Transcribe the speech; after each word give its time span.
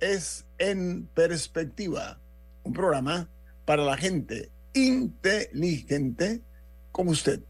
Es 0.00 0.46
En 0.58 1.06
Perspectiva, 1.06 2.20
un 2.62 2.72
programa 2.72 3.28
para 3.64 3.84
la 3.84 3.96
gente 3.96 4.50
inteligente 4.74 6.42
como 6.92 7.10
usted. 7.10 7.40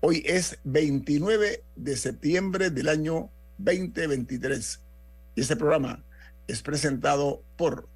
Hoy 0.00 0.22
es 0.26 0.58
29 0.64 1.64
de 1.76 1.96
septiembre 1.96 2.70
del 2.70 2.88
año 2.88 3.30
2023 3.58 4.80
y 5.34 5.40
este 5.40 5.56
programa 5.56 6.04
es 6.46 6.62
presentado 6.62 7.42
por 7.56 7.88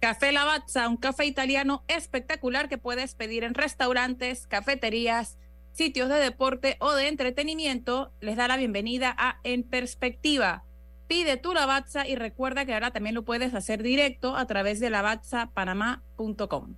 Café 0.00 0.30
Lavazza, 0.30 0.88
un 0.88 0.96
café 0.96 1.26
italiano 1.26 1.82
espectacular 1.88 2.68
que 2.68 2.78
puedes 2.78 3.14
pedir 3.14 3.42
en 3.42 3.54
restaurantes, 3.54 4.46
cafeterías, 4.46 5.38
sitios 5.72 6.08
de 6.08 6.16
deporte 6.16 6.76
o 6.78 6.94
de 6.94 7.08
entretenimiento. 7.08 8.12
Les 8.20 8.36
da 8.36 8.46
la 8.46 8.56
bienvenida 8.56 9.14
a 9.18 9.40
En 9.42 9.64
Perspectiva 9.64 10.64
Pide 11.08 11.38
tu 11.38 11.54
Lavazza 11.54 12.06
y 12.06 12.16
recuerda 12.16 12.66
que 12.66 12.74
ahora 12.74 12.90
también 12.90 13.14
lo 13.14 13.24
puedes 13.24 13.54
hacer 13.54 13.82
directo 13.82 14.36
a 14.36 14.46
través 14.46 14.78
de 14.78 14.90
lavazzapanamá.com. 14.90 16.76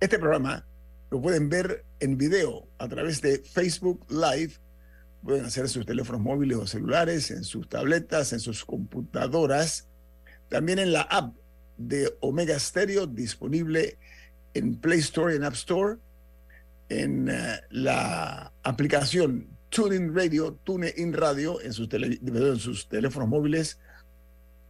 Este 0.00 0.18
programa 0.18 0.66
lo 1.10 1.20
pueden 1.20 1.50
ver 1.50 1.84
en 2.00 2.16
video 2.16 2.66
a 2.78 2.88
través 2.88 3.20
de 3.20 3.38
Facebook 3.38 4.06
Live. 4.08 4.54
Pueden 5.22 5.44
hacer 5.44 5.68
sus 5.68 5.84
teléfonos 5.84 6.22
móviles 6.22 6.56
o 6.56 6.66
celulares, 6.66 7.30
en 7.30 7.44
sus 7.44 7.68
tabletas, 7.68 8.32
en 8.32 8.40
sus 8.40 8.64
computadoras. 8.64 9.88
También 10.48 10.78
en 10.78 10.92
la 10.92 11.02
app 11.02 11.36
de 11.76 12.16
Omega 12.20 12.58
Stereo 12.58 13.06
disponible 13.06 13.98
en 14.54 14.80
Play 14.80 15.00
Store 15.00 15.34
y 15.34 15.36
en 15.36 15.44
App 15.44 15.54
Store. 15.54 15.98
En 16.88 17.28
eh, 17.28 17.60
la 17.70 18.52
aplicación 18.62 19.55
TuneIn 19.70 20.14
Radio, 20.14 20.54
TuneIn 20.64 21.12
Radio 21.12 21.60
en 21.60 21.72
sus, 21.72 21.88
en 21.92 22.58
sus 22.58 22.88
teléfonos 22.88 23.28
móviles. 23.28 23.78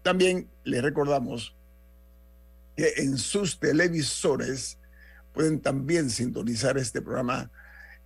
También 0.03 0.49
les 0.65 0.83
recordamos 0.83 1.57
que 2.77 2.93
en 2.97 3.19
sus 3.19 3.59
televisores 3.59 4.79
pueden 5.33 5.61
también 5.61 6.11
sintonizar 6.11 6.79
este 6.79 7.03
programa 7.03 7.51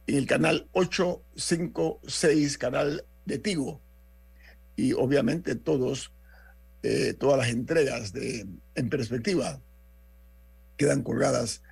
en 0.07 0.17
el 0.17 0.27
canal 0.27 0.69
856, 0.73 2.59
canal 2.59 3.05
de 3.25 3.39
Tigo. 3.39 3.81
Y 4.77 4.93
obviamente 4.93 5.55
todos, 5.55 6.13
eh, 6.83 7.15
todas 7.15 7.39
las 7.39 7.49
entregas 7.49 8.13
de 8.13 8.47
En 8.75 8.89
Perspectiva 8.89 9.61
quedan 10.77 11.03
colgadas 11.03 11.63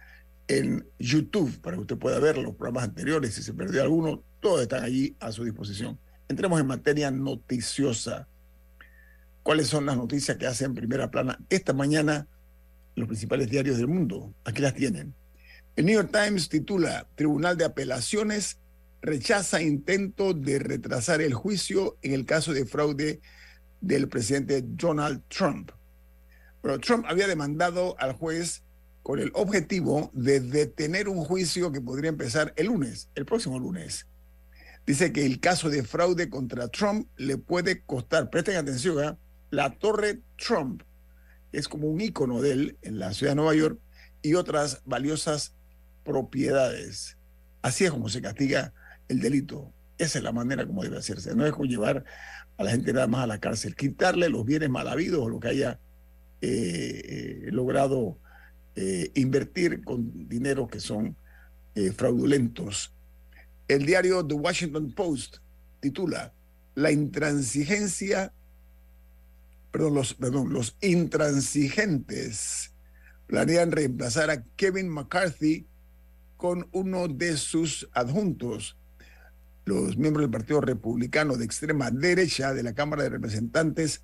en 0.48 0.86
YouTube 0.98 1.60
para 1.60 1.76
que 1.76 1.82
usted 1.82 1.98
pueda 1.98 2.20
ver 2.20 2.38
los 2.38 2.54
programas 2.54 2.84
anteriores. 2.84 3.34
Si 3.34 3.42
se 3.42 3.54
perdió 3.54 3.82
alguno, 3.82 4.22
todos 4.40 4.62
están 4.62 4.84
allí 4.84 5.16
a 5.20 5.32
su 5.32 5.44
disposición. 5.44 5.98
Entremos 6.28 6.60
en 6.60 6.66
materia 6.66 7.10
noticiosa. 7.10 8.28
¿Cuáles 9.42 9.68
son 9.68 9.86
las 9.86 9.96
noticias 9.96 10.36
que 10.36 10.46
hacen 10.46 10.74
primera 10.74 11.10
plana 11.10 11.38
esta 11.48 11.72
mañana 11.72 12.26
los 12.94 13.08
principales 13.08 13.48
diarios 13.48 13.78
del 13.78 13.88
mundo? 13.88 14.34
Aquí 14.44 14.60
las 14.60 14.74
tienen. 14.74 15.14
El 15.76 15.86
New 15.86 15.94
York 15.94 16.10
Times 16.12 16.48
titula 16.48 17.06
Tribunal 17.14 17.56
de 17.56 17.64
Apelaciones 17.64 18.58
rechaza 19.00 19.62
intento 19.62 20.34
de 20.34 20.58
retrasar 20.58 21.20
el 21.20 21.34
juicio 21.34 21.96
en 22.02 22.12
el 22.12 22.24
caso 22.26 22.52
de 22.52 22.66
fraude 22.66 23.20
del 23.80 24.08
presidente 24.08 24.62
Donald 24.62 25.22
Trump. 25.28 25.70
Pero 26.60 26.78
Trump 26.80 27.04
había 27.08 27.28
demandado 27.28 27.96
al 28.00 28.12
juez 28.12 28.64
con 29.02 29.20
el 29.20 29.30
objetivo 29.34 30.10
de 30.12 30.40
detener 30.40 31.08
un 31.08 31.24
juicio 31.24 31.72
que 31.72 31.80
podría 31.80 32.10
empezar 32.10 32.52
el 32.56 32.66
lunes, 32.66 33.08
el 33.14 33.24
próximo 33.24 33.58
lunes. 33.58 34.06
Dice 34.88 35.12
que 35.12 35.26
el 35.26 35.38
caso 35.38 35.68
de 35.68 35.82
fraude 35.82 36.30
contra 36.30 36.68
Trump 36.68 37.10
le 37.18 37.36
puede 37.36 37.82
costar, 37.82 38.30
presten 38.30 38.56
atención, 38.56 39.04
¿eh? 39.04 39.18
la 39.50 39.68
torre 39.68 40.22
Trump 40.38 40.82
es 41.52 41.68
como 41.68 41.88
un 41.88 42.00
icono 42.00 42.40
de 42.40 42.52
él 42.52 42.78
en 42.80 42.98
la 42.98 43.12
ciudad 43.12 43.32
de 43.32 43.36
Nueva 43.36 43.54
York 43.54 43.78
y 44.22 44.32
otras 44.32 44.80
valiosas 44.86 45.54
propiedades. 46.04 47.18
Así 47.60 47.84
es 47.84 47.90
como 47.90 48.08
se 48.08 48.22
castiga 48.22 48.72
el 49.08 49.20
delito. 49.20 49.74
Esa 49.98 50.20
es 50.20 50.24
la 50.24 50.32
manera 50.32 50.66
como 50.66 50.82
debe 50.82 50.96
hacerse. 50.96 51.34
No 51.34 51.44
es 51.44 51.52
como 51.52 51.66
llevar 51.66 52.06
a 52.56 52.64
la 52.64 52.70
gente 52.70 52.94
nada 52.94 53.08
más 53.08 53.24
a 53.24 53.26
la 53.26 53.40
cárcel, 53.40 53.76
quitarle 53.76 54.30
los 54.30 54.46
bienes 54.46 54.70
mal 54.70 54.88
habidos 54.88 55.20
o 55.20 55.28
lo 55.28 55.38
que 55.38 55.48
haya 55.48 55.78
eh, 56.40 57.02
eh, 57.04 57.48
logrado 57.52 58.16
invertir 59.14 59.84
con 59.84 60.28
dinero 60.28 60.66
que 60.66 60.80
son 60.80 61.14
fraudulentos. 61.94 62.94
El 63.68 63.84
diario 63.84 64.26
The 64.26 64.34
Washington 64.34 64.92
Post 64.92 65.36
titula 65.80 66.32
La 66.74 66.90
intransigencia, 66.90 68.32
perdón, 69.70 69.94
los, 69.94 70.14
perdón, 70.14 70.54
los 70.54 70.76
intransigentes 70.80 72.72
planean 73.26 73.70
reemplazar 73.70 74.30
a 74.30 74.42
Kevin 74.56 74.88
McCarthy 74.88 75.66
con 76.38 76.66
uno 76.72 77.08
de 77.08 77.36
sus 77.36 77.86
adjuntos. 77.92 78.78
Los 79.66 79.98
miembros 79.98 80.22
del 80.22 80.30
Partido 80.30 80.62
Republicano 80.62 81.36
de 81.36 81.44
extrema 81.44 81.90
derecha 81.90 82.54
de 82.54 82.62
la 82.62 82.72
Cámara 82.72 83.02
de 83.02 83.10
Representantes 83.10 84.02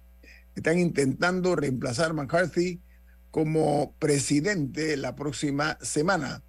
están 0.54 0.78
intentando 0.78 1.56
reemplazar 1.56 2.10
a 2.10 2.14
McCarthy 2.14 2.82
como 3.30 3.94
presidente 3.98 4.98
la 4.98 5.16
próxima 5.16 5.78
semana. 5.80 6.42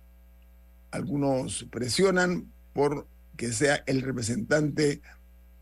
Algunos 0.92 1.66
presionan 1.72 2.52
por 2.76 3.08
que 3.36 3.52
sea 3.52 3.84
el 3.88 4.04
representante 4.04 5.02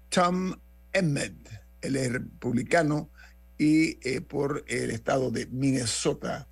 Tom 0.10 0.56
Emmett, 0.92 1.34
el 1.82 2.12
republicano, 2.12 3.10
y 3.58 3.98
eh, 4.02 4.20
por 4.20 4.66
el 4.68 4.92
estado 4.92 5.32
de 5.32 5.46
Minnesota. 5.46 6.50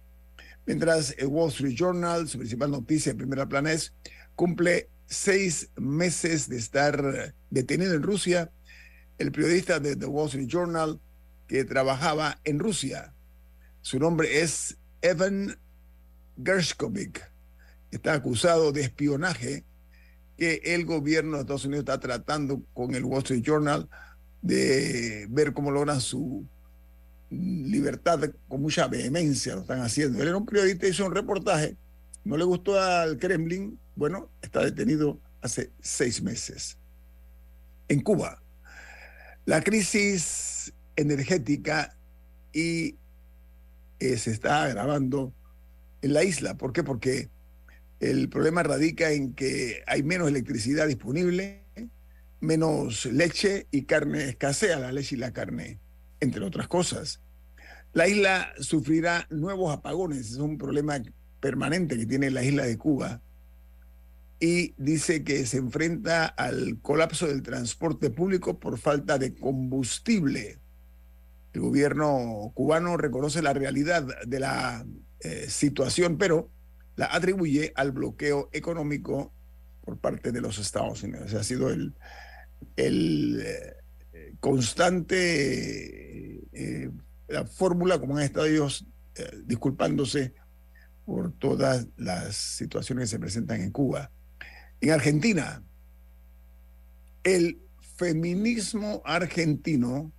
Mientras 0.65 1.13
el 1.17 1.27
Wall 1.27 1.49
Street 1.49 1.75
Journal, 1.75 2.29
su 2.29 2.37
principal 2.37 2.71
noticia 2.71 3.11
en 3.11 3.17
primera 3.17 3.49
plana 3.49 3.73
es, 3.73 3.93
cumple 4.35 4.87
seis 5.07 5.69
meses 5.75 6.47
de 6.47 6.57
estar 6.57 7.35
detenido 7.49 7.93
en 7.95 8.03
Rusia, 8.03 8.51
el 9.17 9.33
periodista 9.33 9.81
de 9.81 9.97
The 9.97 10.05
Wall 10.05 10.27
Street 10.27 10.47
Journal 10.47 11.01
que 11.47 11.65
trabajaba 11.65 12.39
en 12.45 12.59
Rusia 12.59 13.13
su 13.81 13.97
nombre 13.97 14.41
es 14.41 14.77
Evan 15.01 15.57
Gershkovich. 16.41 17.19
Está 17.89 18.13
acusado 18.13 18.71
de 18.71 18.81
espionaje 18.81 19.65
que 20.37 20.61
el 20.63 20.85
gobierno 20.85 21.37
de 21.37 21.41
Estados 21.41 21.65
Unidos 21.65 21.83
está 21.83 21.99
tratando 21.99 22.61
con 22.73 22.95
el 22.95 23.05
Wall 23.05 23.19
Street 23.19 23.43
Journal 23.43 23.87
de 24.41 25.27
ver 25.29 25.53
cómo 25.53 25.71
logran 25.71 26.01
su 26.01 26.45
libertad 27.29 28.19
con 28.47 28.61
mucha 28.61 28.87
vehemencia, 28.87 29.55
lo 29.55 29.61
están 29.61 29.81
haciendo. 29.81 30.21
Él 30.21 30.29
era 30.29 30.37
un 30.37 30.45
periodista, 30.45 30.87
hizo 30.87 31.05
un 31.05 31.13
reportaje, 31.13 31.77
no 32.23 32.37
le 32.37 32.43
gustó 32.43 32.79
al 32.79 33.17
Kremlin, 33.17 33.79
bueno, 33.95 34.29
está 34.41 34.63
detenido 34.63 35.19
hace 35.41 35.71
seis 35.81 36.21
meses. 36.21 36.77
en 37.87 38.01
Cuba. 38.01 38.41
La 39.45 39.61
crisis 39.61 40.73
energética 40.95 41.97
y 42.53 42.95
eh, 43.99 44.17
se 44.17 44.31
está 44.31 44.63
agravando 44.63 45.33
en 46.01 46.13
la 46.13 46.23
isla. 46.23 46.55
¿Por 46.55 46.73
qué? 46.73 46.83
Porque 46.83 47.29
el 48.01 48.29
problema 48.29 48.63
radica 48.63 49.11
en 49.11 49.33
que 49.33 49.83
hay 49.85 50.01
menos 50.01 50.27
electricidad 50.27 50.87
disponible, 50.87 51.63
menos 52.39 53.05
leche 53.05 53.67
y 53.69 53.83
carne 53.83 54.29
escasea, 54.29 54.79
la 54.79 54.91
leche 54.91 55.15
y 55.15 55.19
la 55.19 55.31
carne, 55.31 55.79
entre 56.19 56.43
otras 56.43 56.67
cosas. 56.67 57.21
La 57.93 58.07
isla 58.07 58.53
sufrirá 58.59 59.27
nuevos 59.29 59.71
apagones, 59.71 60.31
es 60.31 60.37
un 60.37 60.57
problema 60.57 60.99
permanente 61.39 61.95
que 61.95 62.07
tiene 62.07 62.31
la 62.31 62.43
isla 62.43 62.65
de 62.65 62.77
Cuba. 62.77 63.21
Y 64.39 64.73
dice 64.77 65.23
que 65.23 65.45
se 65.45 65.57
enfrenta 65.57 66.25
al 66.25 66.79
colapso 66.81 67.27
del 67.27 67.43
transporte 67.43 68.09
público 68.09 68.59
por 68.59 68.79
falta 68.79 69.19
de 69.19 69.35
combustible. 69.35 70.57
El 71.53 71.61
gobierno 71.61 72.51
cubano 72.55 72.97
reconoce 72.97 73.43
la 73.43 73.53
realidad 73.53 74.07
de 74.25 74.39
la 74.39 74.83
eh, 75.19 75.45
situación, 75.49 76.17
pero 76.17 76.49
la 77.01 77.07
atribuye 77.07 77.73
al 77.75 77.91
bloqueo 77.91 78.49
económico 78.53 79.33
por 79.83 79.97
parte 79.97 80.31
de 80.31 80.39
los 80.39 80.59
Estados 80.59 81.01
Unidos. 81.01 81.33
Ha 81.33 81.43
sido 81.43 81.71
el, 81.71 81.95
el 82.75 83.41
eh, 83.43 84.35
constante, 84.39 85.17
eh, 86.53 86.91
la 87.27 87.45
fórmula 87.45 87.97
como 87.97 88.17
han 88.17 88.23
estado 88.23 88.45
ellos 88.45 88.85
disculpándose 89.45 90.35
por 91.03 91.31
todas 91.33 91.87
las 91.97 92.35
situaciones 92.35 93.05
que 93.05 93.15
se 93.15 93.19
presentan 93.19 93.61
en 93.61 93.71
Cuba. 93.71 94.11
En 94.79 94.91
Argentina, 94.91 95.63
el 97.23 97.63
feminismo 97.97 99.01
argentino 99.05 100.11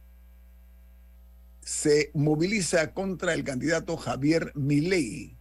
se 1.60 2.10
moviliza 2.14 2.92
contra 2.92 3.34
el 3.34 3.44
candidato 3.44 3.96
Javier 3.96 4.50
Milei. 4.56 5.36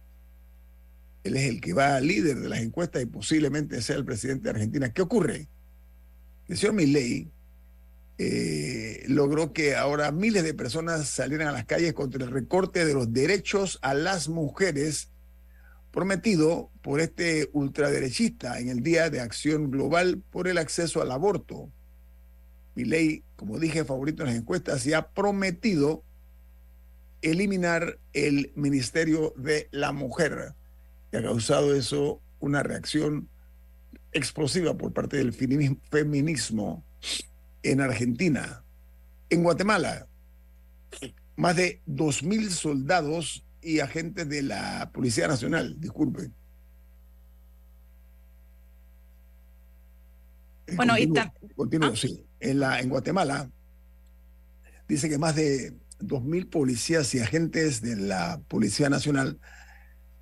Él 1.24 1.36
es 1.36 1.48
el 1.48 1.60
que 1.60 1.72
va 1.72 2.00
líder 2.00 2.40
de 2.40 2.48
las 2.48 2.60
encuestas 2.60 3.02
y 3.02 3.06
posiblemente 3.06 3.80
sea 3.80 3.96
el 3.96 4.04
presidente 4.04 4.44
de 4.44 4.50
Argentina. 4.50 4.92
¿Qué 4.92 5.02
ocurre? 5.02 5.48
El 6.48 6.56
señor 6.56 6.74
Milei 6.74 7.30
eh, 8.18 9.04
logró 9.08 9.52
que 9.52 9.74
ahora 9.74 10.12
miles 10.12 10.42
de 10.44 10.54
personas 10.54 11.08
salieran 11.08 11.48
a 11.48 11.52
las 11.52 11.64
calles 11.64 11.92
contra 11.92 12.24
el 12.24 12.30
recorte 12.30 12.84
de 12.84 12.94
los 12.94 13.12
derechos 13.12 13.78
a 13.82 13.94
las 13.94 14.28
mujeres 14.28 15.08
prometido 15.92 16.70
por 16.82 17.00
este 17.00 17.50
ultraderechista 17.52 18.58
en 18.58 18.68
el 18.68 18.82
Día 18.82 19.10
de 19.10 19.20
Acción 19.20 19.70
Global 19.70 20.22
por 20.30 20.48
el 20.48 20.58
acceso 20.58 21.02
al 21.02 21.12
aborto. 21.12 21.70
Milei, 22.74 23.22
como 23.36 23.58
dije, 23.58 23.84
favorito 23.84 24.22
en 24.22 24.30
las 24.30 24.38
encuestas, 24.38 24.86
y 24.86 24.94
ha 24.94 25.08
prometido 25.08 26.02
eliminar 27.20 27.98
el 28.14 28.52
Ministerio 28.56 29.34
de 29.36 29.68
la 29.70 29.92
Mujer. 29.92 30.54
Y 31.12 31.16
ha 31.16 31.22
causado 31.22 31.74
eso 31.74 32.20
una 32.40 32.62
reacción 32.62 33.28
explosiva 34.12 34.76
por 34.76 34.92
parte 34.92 35.18
del 35.18 35.32
feminismo 35.32 36.82
en 37.62 37.80
Argentina. 37.80 38.64
En 39.30 39.42
Guatemala, 39.42 40.06
más 41.36 41.56
de 41.56 41.80
2.000 41.86 42.48
soldados 42.50 43.44
y 43.62 43.80
agentes 43.80 44.28
de 44.28 44.42
la 44.42 44.90
Policía 44.92 45.28
Nacional, 45.28 45.76
disculpe. 45.80 46.30
Eh, 50.66 50.76
Bueno, 50.76 50.96
y 50.98 51.06
continúo, 51.06 51.24
tam- 51.24 51.54
continúo, 51.54 51.90
ah. 51.92 51.96
sí. 51.96 52.24
En, 52.40 52.60
la, 52.60 52.80
en 52.80 52.88
Guatemala 52.88 53.50
dice 54.88 55.08
que 55.08 55.18
más 55.18 55.36
de 55.36 55.74
2.000 56.00 56.50
policías 56.50 57.14
y 57.14 57.20
agentes 57.20 57.80
de 57.80 57.96
la 57.96 58.40
Policía 58.48 58.90
Nacional, 58.90 59.38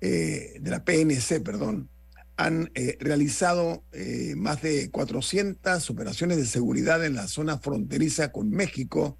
eh, 0.01 0.57
de 0.59 0.71
la 0.71 0.83
PNC, 0.83 1.41
perdón, 1.43 1.89
han 2.37 2.71
eh, 2.73 2.97
realizado 2.99 3.83
eh, 3.91 4.33
más 4.35 4.61
de 4.61 4.89
400 4.89 5.89
operaciones 5.89 6.37
de 6.37 6.45
seguridad 6.45 7.05
en 7.05 7.15
la 7.15 7.27
zona 7.27 7.59
fronteriza 7.59 8.31
con 8.31 8.49
México 8.49 9.17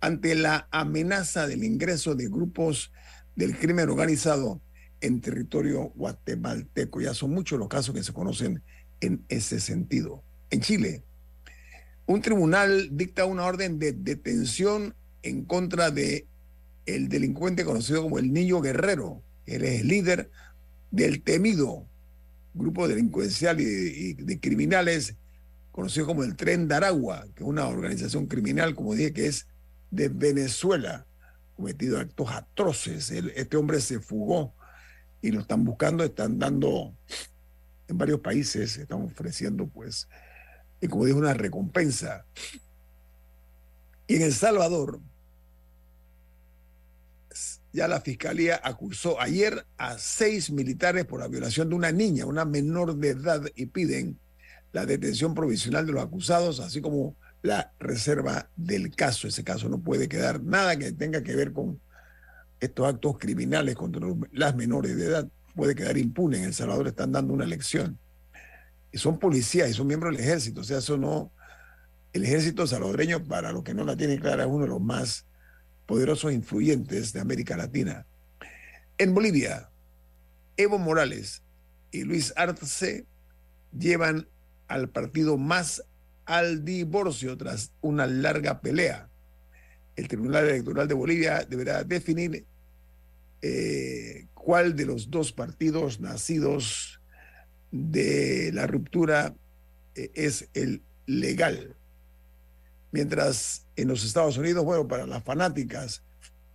ante 0.00 0.34
la 0.34 0.68
amenaza 0.70 1.46
del 1.46 1.64
ingreso 1.64 2.14
de 2.14 2.28
grupos 2.28 2.92
del 3.34 3.58
crimen 3.58 3.90
organizado 3.90 4.60
en 5.00 5.20
territorio 5.20 5.92
guatemalteco. 5.94 7.00
Ya 7.00 7.12
son 7.12 7.32
muchos 7.32 7.58
los 7.58 7.68
casos 7.68 7.94
que 7.94 8.02
se 8.02 8.12
conocen 8.12 8.62
en 9.00 9.24
ese 9.28 9.60
sentido. 9.60 10.22
En 10.50 10.60
Chile, 10.60 11.04
un 12.06 12.22
tribunal 12.22 12.88
dicta 12.92 13.26
una 13.26 13.44
orden 13.44 13.78
de 13.78 13.92
detención 13.92 14.94
en 15.22 15.44
contra 15.44 15.90
de 15.90 16.26
el 16.86 17.08
delincuente 17.08 17.64
conocido 17.64 18.02
como 18.02 18.18
el 18.18 18.32
Niño 18.32 18.60
Guerrero. 18.60 19.22
Él 19.46 19.64
es 19.64 19.80
el 19.80 19.88
líder 19.88 20.30
del 20.90 21.22
temido 21.22 21.86
grupo 22.54 22.88
delincuencial 22.88 23.60
y 23.60 24.14
de, 24.14 24.40
criminales 24.40 25.14
conocido 25.70 26.06
como 26.06 26.24
el 26.24 26.36
Tren 26.36 26.68
de 26.68 26.74
Aragua, 26.74 27.26
que 27.34 27.42
es 27.42 27.48
una 27.48 27.68
organización 27.68 28.26
criminal, 28.26 28.74
como 28.74 28.94
dije, 28.94 29.12
que 29.12 29.26
es 29.26 29.46
de 29.90 30.08
Venezuela, 30.08 31.06
cometido 31.54 31.98
actos 31.98 32.30
atroces. 32.30 33.10
Este 33.10 33.56
hombre 33.58 33.80
se 33.80 34.00
fugó 34.00 34.54
y 35.20 35.32
lo 35.32 35.40
están 35.40 35.64
buscando, 35.64 36.02
están 36.02 36.38
dando 36.38 36.94
en 37.88 37.98
varios 37.98 38.20
países, 38.20 38.78
están 38.78 39.02
ofreciendo, 39.02 39.66
pues, 39.66 40.08
y 40.80 40.88
como 40.88 41.04
dije, 41.04 41.18
una 41.18 41.34
recompensa. 41.34 42.24
Y 44.06 44.16
en 44.16 44.22
El 44.22 44.32
Salvador, 44.32 45.00
ya 47.76 47.86
la 47.86 48.00
fiscalía 48.00 48.58
acusó 48.64 49.20
ayer 49.20 49.66
a 49.76 49.98
seis 49.98 50.50
militares 50.50 51.04
por 51.04 51.20
la 51.20 51.28
violación 51.28 51.68
de 51.68 51.74
una 51.74 51.92
niña, 51.92 52.24
una 52.24 52.46
menor 52.46 52.96
de 52.96 53.10
edad, 53.10 53.42
y 53.54 53.66
piden 53.66 54.18
la 54.72 54.86
detención 54.86 55.34
provisional 55.34 55.84
de 55.84 55.92
los 55.92 56.02
acusados, 56.02 56.58
así 56.60 56.80
como 56.80 57.14
la 57.42 57.72
reserva 57.78 58.48
del 58.56 58.96
caso. 58.96 59.28
Ese 59.28 59.44
caso 59.44 59.68
no 59.68 59.78
puede 59.78 60.08
quedar 60.08 60.42
nada 60.42 60.78
que 60.78 60.90
tenga 60.92 61.22
que 61.22 61.36
ver 61.36 61.52
con 61.52 61.78
estos 62.60 62.88
actos 62.88 63.18
criminales 63.18 63.74
contra 63.74 64.08
las 64.32 64.56
menores 64.56 64.96
de 64.96 65.04
edad. 65.04 65.28
Puede 65.54 65.74
quedar 65.74 65.98
impune. 65.98 66.38
En 66.38 66.44
El 66.44 66.54
Salvador 66.54 66.88
están 66.88 67.12
dando 67.12 67.34
una 67.34 67.44
lección. 67.44 67.98
Y 68.90 68.96
son 68.96 69.18
policías 69.18 69.68
y 69.68 69.74
son 69.74 69.86
miembros 69.86 70.16
del 70.16 70.24
ejército. 70.24 70.62
O 70.62 70.64
sea, 70.64 70.78
eso 70.78 70.96
no. 70.96 71.30
El 72.14 72.24
ejército 72.24 72.66
salvadoreño, 72.66 73.22
para 73.22 73.52
los 73.52 73.62
que 73.62 73.74
no 73.74 73.84
la 73.84 73.96
tienen 73.96 74.18
clara, 74.18 74.44
es 74.44 74.48
uno 74.48 74.64
de 74.64 74.70
los 74.70 74.80
más 74.80 75.26
poderosos 75.86 76.32
influyentes 76.32 77.12
de 77.12 77.20
América 77.20 77.56
Latina. 77.56 78.06
En 78.98 79.14
Bolivia, 79.14 79.70
Evo 80.56 80.78
Morales 80.78 81.42
y 81.90 82.02
Luis 82.02 82.32
Arce 82.36 83.04
llevan 83.78 84.26
al 84.68 84.88
partido 84.88 85.36
más 85.36 85.82
al 86.24 86.64
divorcio 86.64 87.36
tras 87.36 87.72
una 87.80 88.06
larga 88.06 88.60
pelea. 88.60 89.08
El 89.94 90.08
Tribunal 90.08 90.48
Electoral 90.48 90.88
de 90.88 90.94
Bolivia 90.94 91.46
deberá 91.48 91.84
definir 91.84 92.44
eh, 93.42 94.26
cuál 94.34 94.74
de 94.74 94.86
los 94.86 95.10
dos 95.10 95.32
partidos 95.32 96.00
nacidos 96.00 97.00
de 97.70 98.50
la 98.52 98.66
ruptura 98.66 99.34
eh, 99.94 100.10
es 100.14 100.48
el 100.54 100.82
legal. 101.06 101.75
Mientras 102.96 103.66
en 103.76 103.88
los 103.88 104.02
Estados 104.06 104.38
Unidos, 104.38 104.64
bueno, 104.64 104.88
para 104.88 105.06
las 105.06 105.22
fanáticas 105.22 106.02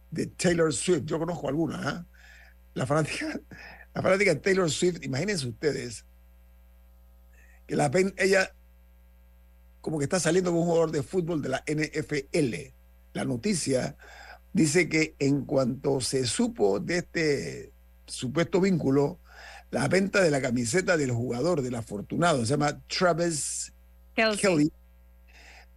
de 0.10 0.26
Taylor 0.26 0.74
Swift, 0.74 1.04
yo 1.06 1.20
conozco 1.20 1.48
algunas, 1.48 1.86
¿ah? 1.86 2.06
la 2.74 2.88
fanática, 2.88 3.40
la 3.94 4.02
fanática 4.02 4.34
de 4.34 4.40
Taylor 4.40 4.72
Swift, 4.72 5.04
imagínense 5.04 5.48
ustedes 5.48 6.04
que 7.68 7.76
la 7.76 7.90
ven, 7.90 8.16
ella 8.18 8.56
como 9.82 10.00
que 10.00 10.06
está 10.06 10.20
saliendo 10.20 10.50
con 10.50 10.62
un 10.62 10.66
jugador 10.66 10.90
de 10.90 11.04
fútbol 11.04 11.44
de 11.44 11.50
la 11.50 11.64
NFL. 11.68 12.74
La 13.14 13.24
noticia 13.24 13.96
dice 14.52 14.90
que 14.90 15.16
en 15.20 15.46
cuanto 15.46 16.02
se 16.02 16.26
supo 16.26 16.80
de 16.80 16.98
este 16.98 17.72
supuesto 18.08 18.60
vínculo, 18.60 19.20
la 19.70 19.88
venta 19.88 20.24
de 20.24 20.32
la 20.32 20.42
camiseta 20.42 20.98
del 20.98 21.12
jugador, 21.12 21.62
del 21.62 21.76
afortunado, 21.76 22.44
se 22.48 22.54
llama 22.54 22.82
Travis 22.88 23.72
Kelsey. 24.16 24.42
Kelly, 24.42 24.74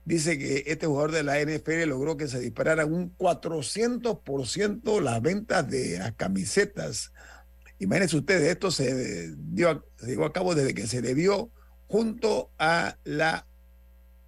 dice 0.04 0.38
que 0.38 0.64
este 0.66 0.87
jugador 0.87 1.12
de 1.12 1.23
la 1.23 1.40
NFL 1.40 1.88
logró 1.88 2.16
que 2.16 2.28
se 2.28 2.40
dispararan 2.40 2.92
un 2.92 3.16
400% 3.16 5.00
las 5.00 5.23
ventas 5.23 5.68
de 5.68 5.99
las 5.99 6.12
camisetas. 6.12 7.12
Imagínense 7.78 8.16
ustedes, 8.16 8.50
esto 8.50 8.70
se 8.70 9.34
dio 9.37 9.70
a, 9.70 9.84
se 9.96 10.06
llevó 10.06 10.26
a 10.26 10.32
cabo 10.32 10.54
desde 10.54 10.75
que 10.75 10.87
se 10.87 11.02
le 11.02 11.14
dio 11.14 11.50
junto 11.87 12.50
a 12.58 12.96
la 13.04 13.46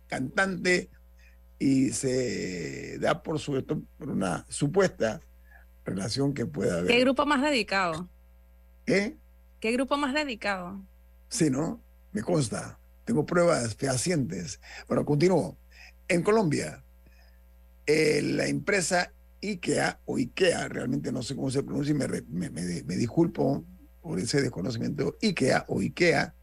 cantante 0.09 0.90
y 1.59 1.90
se 1.90 2.99
da 2.99 3.23
por, 3.23 3.38
su, 3.38 3.64
por 3.97 4.11
una 4.11 4.47
supuesta 4.49 5.21
relación 5.85 6.35
que 6.35 6.47
pueda 6.47 6.78
haber. 6.78 6.88
¿Qué 6.88 7.00
grupo 7.00 7.25
más 7.26 7.42
dedicado? 7.42 8.09
¿Eh? 8.87 9.16
¿Qué 9.61 9.73
grupo 9.73 9.97
más 9.97 10.14
dedicado? 10.14 10.83
Sí, 11.28 11.50
¿no? 11.50 11.83
Me 12.12 12.23
consta. 12.23 12.78
Tengo 13.04 13.25
pruebas 13.25 13.75
fehacientes. 13.76 14.61
Bueno, 14.88 15.04
continúo. 15.04 15.56
En 16.09 16.23
Colombia, 16.23 16.85
eh, 17.87 18.23
la 18.23 18.47
empresa 18.47 19.13
IKEA 19.43 20.01
o 20.05 20.17
IKEA, 20.19 20.69
realmente 20.69 21.13
no 21.13 21.23
sé 21.23 21.35
cómo 21.35 21.51
se 21.51 21.63
pronuncia 21.63 21.93
y 21.93 21.95
me, 21.95 22.07
me- 22.09 22.51
me- 22.51 22.83
me 22.83 22.97
disculpo 22.97 23.65
por 24.01 24.19
ese 24.19 24.41
desconocimiento, 24.41 25.17
IKEA 25.21 25.65
o 25.69 25.81
IKEA, 25.81 26.35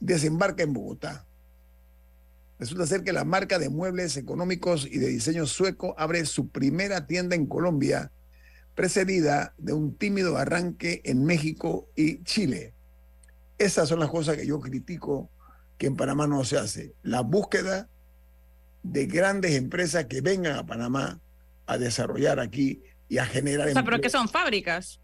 desembarca 0.00 0.62
en 0.64 0.72
Bogotá. 0.72 1.26
Resulta 2.58 2.86
ser 2.86 3.02
que 3.02 3.12
la 3.12 3.24
marca 3.24 3.58
de 3.58 3.68
muebles 3.68 4.16
económicos 4.16 4.86
y 4.90 4.98
de 4.98 5.08
diseño 5.08 5.46
sueco 5.46 5.94
abre 5.98 6.24
su 6.26 6.48
primera 6.48 7.06
tienda 7.06 7.34
en 7.36 7.46
Colombia, 7.46 8.12
precedida 8.74 9.54
de 9.58 9.72
un 9.72 9.96
tímido 9.96 10.36
arranque 10.36 11.00
en 11.04 11.24
México 11.24 11.88
y 11.94 12.22
Chile. 12.24 12.74
Esas 13.58 13.88
son 13.88 14.00
las 14.00 14.10
cosas 14.10 14.36
que 14.36 14.46
yo 14.46 14.60
critico 14.60 15.30
que 15.78 15.86
en 15.86 15.96
Panamá 15.96 16.26
no 16.26 16.44
se 16.44 16.58
hace. 16.58 16.94
La 17.02 17.20
búsqueda 17.20 17.88
de 18.84 19.06
grandes 19.06 19.52
empresas 19.56 20.04
que 20.04 20.20
vengan 20.20 20.56
a 20.56 20.64
Panamá 20.66 21.18
a 21.66 21.78
desarrollar 21.78 22.38
aquí 22.38 22.82
y 23.08 23.18
a 23.18 23.26
generar 23.26 23.68
O 23.68 23.72
sea, 23.72 23.82
pero 23.82 24.00
que 24.00 24.10
son 24.10 24.28
fábricas. 24.28 25.00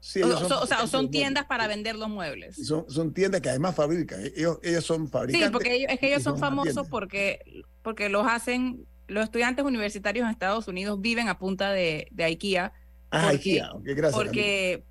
Sí, 0.00 0.22
O, 0.22 0.26
ellos 0.26 0.50
o- 0.50 0.66
sea, 0.66 0.86
son 0.86 1.10
tiendas 1.10 1.44
para 1.46 1.66
vender 1.66 1.96
los 1.96 2.08
muebles. 2.08 2.56
Son, 2.64 2.88
son 2.88 3.12
tiendas 3.12 3.40
que 3.40 3.50
además 3.50 3.74
fabrican. 3.74 4.20
Ellos, 4.36 4.58
ellos 4.62 4.84
son 4.84 5.08
fabricantes. 5.10 5.48
Sí, 5.48 5.52
porque 5.52 5.74
ellos, 5.74 5.90
es 5.92 5.98
que 5.98 6.06
ellos 6.08 6.22
son 6.22 6.38
famosos 6.38 6.86
porque, 6.88 7.64
porque 7.82 8.08
los 8.08 8.26
hacen, 8.26 8.86
los 9.08 9.24
estudiantes 9.24 9.64
universitarios 9.64 10.24
en 10.24 10.30
Estados 10.30 10.68
Unidos 10.68 11.00
viven 11.00 11.28
a 11.28 11.38
punta 11.38 11.72
de, 11.72 12.06
de 12.12 12.24
IKEA 12.24 12.72
Ah, 13.10 13.28
porque- 13.30 13.36
IKEA. 13.36 13.72
ok, 13.72 13.82
gracias. 13.84 14.12
porque, 14.22 14.84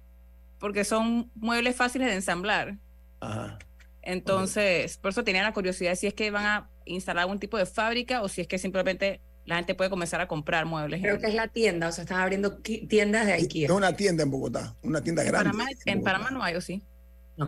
porque 0.60 0.84
son 0.84 1.32
muebles 1.36 1.76
fáciles 1.78 2.10
de 2.10 2.16
ensamblar. 2.16 2.78
Ajá. 3.22 3.58
Entonces, 4.02 4.98
por 4.98 5.12
eso 5.12 5.24
tenía 5.24 5.44
la 5.44 5.54
curiosidad 5.54 5.96
si 5.96 6.08
es 6.08 6.14
que 6.14 6.30
van 6.32 6.46
a 6.46 6.70
instalar 6.86 7.22
algún 7.24 7.40
tipo 7.40 7.58
de 7.58 7.66
fábrica 7.66 8.22
o 8.22 8.28
si 8.30 8.42
es 8.42 8.48
que 8.48 8.58
simplemente 8.58 9.22
la 9.46 9.58
gente 9.58 9.76
puede 9.76 9.90
comenzar 9.90 10.22
a 10.22 10.28
comprar 10.28 10.66
muebles. 10.66 11.02
Creo 11.02 11.16
en- 11.16 11.22
que 11.22 11.28
es 11.28 11.34
la 11.36 11.48
tienda, 11.48 11.90
o 11.90 11.92
sea, 11.92 12.04
están 12.04 12.20
abriendo 12.20 12.58
tiendas 12.58 13.28
de 13.28 13.36
Es 13.36 13.44
IKEA. 13.44 13.74
una 13.74 13.96
tienda 13.96 14.24
en 14.24 14.32
Bogotá, 14.32 14.76
una 14.82 15.02
tienda 15.02 15.22
en 15.24 15.28
grande. 15.30 15.50
Panamá, 15.52 15.70
en 15.86 16.00
Bogotá. 16.00 16.12
Panamá 16.12 16.32
no 16.32 16.44
hay, 16.44 16.56
¿o 16.56 16.62
sí? 16.62 16.84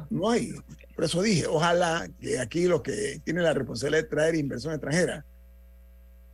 No 0.10 0.29
hay. 0.29 0.51
Por 0.96 1.06
eso 1.06 1.22
dije, 1.22 1.48
ojalá 1.48 2.08
que 2.20 2.39
aquí 2.39 2.65
los 2.67 2.82
que 2.82 3.22
tienen 3.24 3.44
la 3.44 3.53
responsabilidad 3.53 4.03
de 4.03 4.10
traer 4.10 4.36
inversión 4.36 4.74
extranjera, 4.74 5.25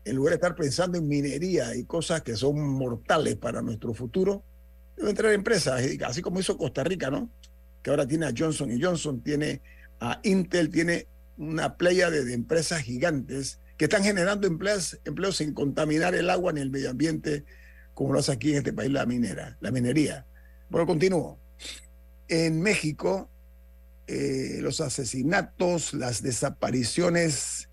en 0.06 0.16
lugar 0.16 0.32
de 0.32 0.36
estar 0.36 0.56
pensando 0.56 0.98
en 0.98 1.08
minería 1.08 1.76
y 1.76 1.86
cosas 1.86 2.22
que 2.24 2.36
son 2.36 2.60
mortales 2.60 3.36
para 3.38 3.62
nuestro 3.62 3.94
futuro, 3.94 4.44
deben 4.98 5.16
traer 5.16 5.36
empresas, 5.36 5.82
así 6.06 6.22
como 6.22 6.40
hizo 6.40 6.58
Costa 6.58 6.84
Rica, 6.84 7.10
¿no? 7.10 7.30
Que 7.82 7.90
ahora 7.90 8.06
tiene 8.08 8.26
a 8.26 8.34
Johnson 8.38 8.70
y 8.72 8.82
Johnson, 8.82 9.22
tiene 9.22 9.62
a 10.02 10.20
Intel, 10.24 10.70
tiene 10.70 11.08
una 11.38 11.78
playa 11.78 12.10
de, 12.10 12.34
empresas 12.34 12.82
gigantes 12.82 13.60
que 13.78 13.86
están 13.86 14.04
generando 14.04 14.48
empleos, 14.48 15.00
empleos 15.06 15.38
sin 15.38 15.54
contaminar 15.54 16.16
el 16.16 16.30
agua 16.30 16.54
ni 16.54 16.62
el 16.62 16.70
medio 16.70 16.90
ambiente, 16.90 17.46
como 17.94 18.14
lo 18.14 18.20
hace 18.20 18.32
aquí 18.32 18.52
en 18.52 18.58
este 18.58 18.74
país 18.74 18.92
la 18.92 19.06
minera, 19.06 19.58
la 19.60 19.72
minería. 19.72 20.28
Bueno, 20.70 20.88
continúo. 20.88 21.40
En 22.28 22.62
México, 22.62 23.30
eh, 24.08 24.60
los 24.62 24.82
asesinatos, 24.82 25.94
las 25.94 26.22
desapariciones 26.22 27.70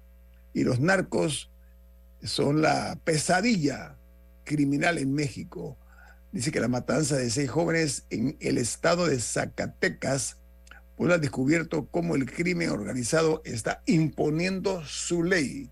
y 0.52 0.64
los 0.64 0.80
narcos 0.80 1.50
son 2.22 2.62
la 2.62 2.98
pesadilla 3.04 3.96
criminal 4.44 4.98
en 4.98 5.12
México. 5.12 5.78
Dice 6.32 6.52
que 6.52 6.60
la 6.60 6.68
matanza 6.68 7.16
de 7.16 7.30
seis 7.30 7.50
jóvenes 7.50 8.06
en 8.10 8.36
el 8.40 8.58
estado 8.58 9.06
de 9.06 9.18
Zacatecas 9.18 10.39
pues 11.00 11.14
ha 11.14 11.16
descubierto 11.16 11.86
cómo 11.86 12.14
el 12.14 12.30
crimen 12.30 12.68
organizado 12.68 13.40
está 13.46 13.82
imponiendo 13.86 14.84
su 14.84 15.22
ley 15.22 15.70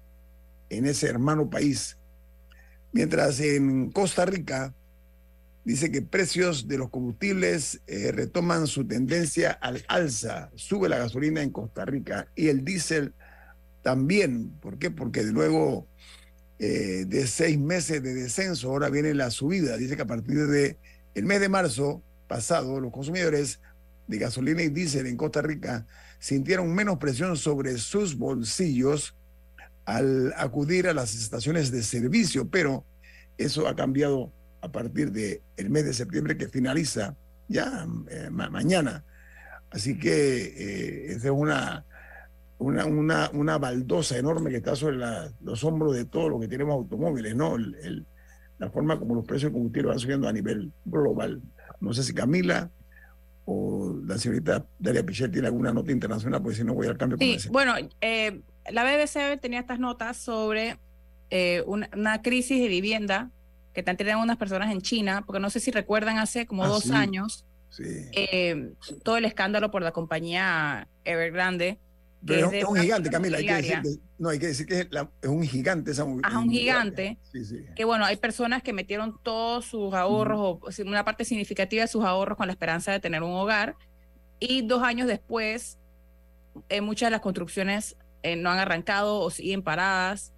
en 0.71 0.87
ese 0.87 1.07
hermano 1.07 1.51
país. 1.51 1.99
Mientras 2.93 3.39
en 3.41 3.91
Costa 3.91 4.25
Rica 4.25 4.75
dice 5.67 5.93
que 5.93 6.01
precios 6.01 6.67
de 6.67 6.79
los 6.79 6.89
combustibles 6.89 7.83
eh, 7.87 8.11
retoman 8.11 8.67
su 8.67 8.87
tendencia 8.87 9.51
al 9.51 9.85
alza. 9.87 10.51
Sube 10.55 10.89
la 10.89 10.97
gasolina 10.97 11.43
en 11.43 11.51
Costa 11.51 11.85
Rica 11.85 12.29
y 12.35 12.49
el 12.49 12.65
diésel 12.65 13.13
también. 13.83 14.49
¿Por 14.63 14.79
qué? 14.79 14.91
Porque 14.91 15.25
de 15.25 15.33
luego 15.33 15.87
eh, 16.59 17.05
de 17.07 17.27
seis 17.27 17.59
meses 17.59 18.03
de 18.03 18.15
descenso, 18.15 18.71
ahora 18.71 18.89
viene 18.89 19.13
la 19.13 19.31
subida. 19.31 19.77
Dice 19.77 19.95
que 19.95 20.03
a 20.03 20.07
partir 20.07 20.47
de 20.47 20.79
el 21.15 21.27
mes 21.27 21.41
de 21.41 21.51
marzo 21.51 22.03
pasado, 22.29 22.81
los 22.81 22.93
consumidores 22.93 23.61
de 24.09 24.19
gasolina 24.19 24.63
y 24.63 24.69
diésel 24.71 25.07
en 25.07 25.17
Costa 25.17 25.41
Rica 25.43 25.87
sintieron 26.19 26.75
menos 26.75 26.99
presión 26.99 27.37
sobre 27.37 27.79
sus 27.79 28.17
bolsillos 28.17 29.15
al 29.85 30.35
acudir 30.37 30.89
a 30.89 30.95
las 30.95 31.15
estaciones 31.15 31.71
de 31.71 31.83
servicio, 31.83 32.49
pero 32.49 32.85
eso 33.37 33.69
ha 33.69 33.77
cambiado 33.77 34.33
a 34.61 34.73
partir 34.73 35.13
del 35.13 35.41
el 35.57 35.71
mes 35.71 35.85
de 35.85 35.93
septiembre 35.95 36.37
que 36.37 36.49
finaliza 36.49 37.17
ya 37.49 37.87
eh, 38.11 38.29
ma- 38.31 38.51
mañana. 38.51 39.05
Así 39.71 39.99
que 39.99 40.45
eh, 40.45 41.13
es 41.13 41.25
una, 41.25 41.85
una, 42.59 42.87
una, 42.87 43.31
una 43.31 43.59
baldosa 43.59 44.19
enorme 44.19 44.51
que 44.51 44.57
está 44.57 44.75
sobre 44.75 44.97
la- 44.97 45.31
los 45.43 45.63
hombros 45.65 45.95
de 45.95 46.05
todos 46.07 46.31
los 46.31 46.41
que 46.41 46.49
tenemos 46.49 46.75
automóviles, 46.75 47.37
¿no? 47.37 47.57
La 48.59 48.71
forma 48.71 48.99
como 48.99 49.15
los 49.15 49.25
precios 49.25 49.51
de 49.51 49.55
combustible 49.55 49.89
van 49.91 49.99
subiendo 50.01 50.29
a 50.29 50.33
nivel 50.33 50.73
global. 50.85 51.41
No 51.81 51.93
sé 51.93 52.03
si 52.03 52.13
Camila 52.13 52.71
o 53.51 53.99
la 54.05 54.19
señorita 54.19 54.67
Daria 54.79 55.05
Pichel 55.07 55.31
tiene 55.31 55.47
alguna 55.49 55.73
nota 55.73 55.91
internacional, 55.91 56.43
porque 56.43 56.57
si 56.59 56.65
no 56.65 56.75
voy 56.75 56.87
al 56.87 56.99
cambio 56.99 57.17
Sí, 57.19 57.25
comercial. 57.25 57.53
bueno, 57.53 57.75
eh, 58.03 58.43
la 58.71 58.85
BBC 58.85 59.39
tenía 59.41 59.61
estas 59.61 59.79
notas 59.79 60.19
sobre 60.19 60.77
eh, 61.31 61.63
una, 61.67 61.89
una 61.97 62.21
crisis 62.21 62.61
de 62.61 62.69
vivienda 62.69 63.31
que 63.73 63.81
están 63.81 63.97
teniendo 63.97 64.23
unas 64.23 64.37
personas 64.37 64.71
en 64.71 64.83
China, 64.83 65.23
porque 65.25 65.41
no 65.41 65.49
sé 65.49 65.61
si 65.61 65.71
recuerdan 65.71 66.19
hace 66.19 66.47
como 66.47 66.65
Ah, 66.65 66.69
dos 66.69 66.85
sí. 66.85 66.93
años 66.93 67.47
Sí. 67.71 67.85
eh, 68.13 68.73
todo 69.03 69.17
el 69.17 69.25
escándalo 69.25 69.71
por 69.71 69.83
la 69.83 69.93
compañía 69.93 70.89
Evergrande. 71.05 71.79
Pero 72.27 72.49
es 72.49 72.55
es, 72.55 72.65
un 72.65 72.77
gigante, 72.77 73.11
Camila. 73.11 73.39
Hay 73.39 73.47
que 73.47 73.55
decir 73.55 73.81
que, 73.83 73.89
no, 74.19 74.29
hay 74.29 74.39
que 74.39 74.47
decir 74.49 74.67
que 74.67 74.81
es, 74.81 74.89
la- 74.91 75.11
es 75.23 75.29
un 75.29 75.43
gigante 75.45 75.93
esa 75.93 76.05
mo- 76.05 76.21
Ajá, 76.23 76.39
un 76.41 76.51
gigante. 76.51 77.19
Sí, 77.33 77.45
sí. 77.45 77.65
Que 77.77 77.85
bueno, 77.85 78.05
hay 78.05 78.17
personas 78.17 78.63
que 78.63 78.73
metieron 78.73 79.19
todos 79.23 79.65
sus 79.67 79.95
ahorros 79.95 80.39
o 80.41 80.61
o 80.63 80.71
una 80.87 81.05
parte 81.05 81.25
significativa 81.25 81.83
de 81.83 81.89
sus 81.89 82.05
ahorros 82.05 82.37
con 82.37 82.47
la 82.49 82.53
esperanza 82.53 82.91
de 82.93 83.01
tener 83.01 83.23
un 83.23 83.33
hogar. 83.33 83.77
Y 84.41 84.63
dos 84.63 84.83
años 84.83 85.07
después, 85.07 85.79
eh, 86.69 86.81
muchas 86.81 87.07
de 87.07 87.11
las 87.13 87.21
construcciones 87.21 87.97
eh, 88.23 88.35
no 88.37 88.51
han 88.51 88.59
arrancado 88.59 89.21
o 89.21 89.31
siguen 89.31 89.63
paradas. 89.63 90.33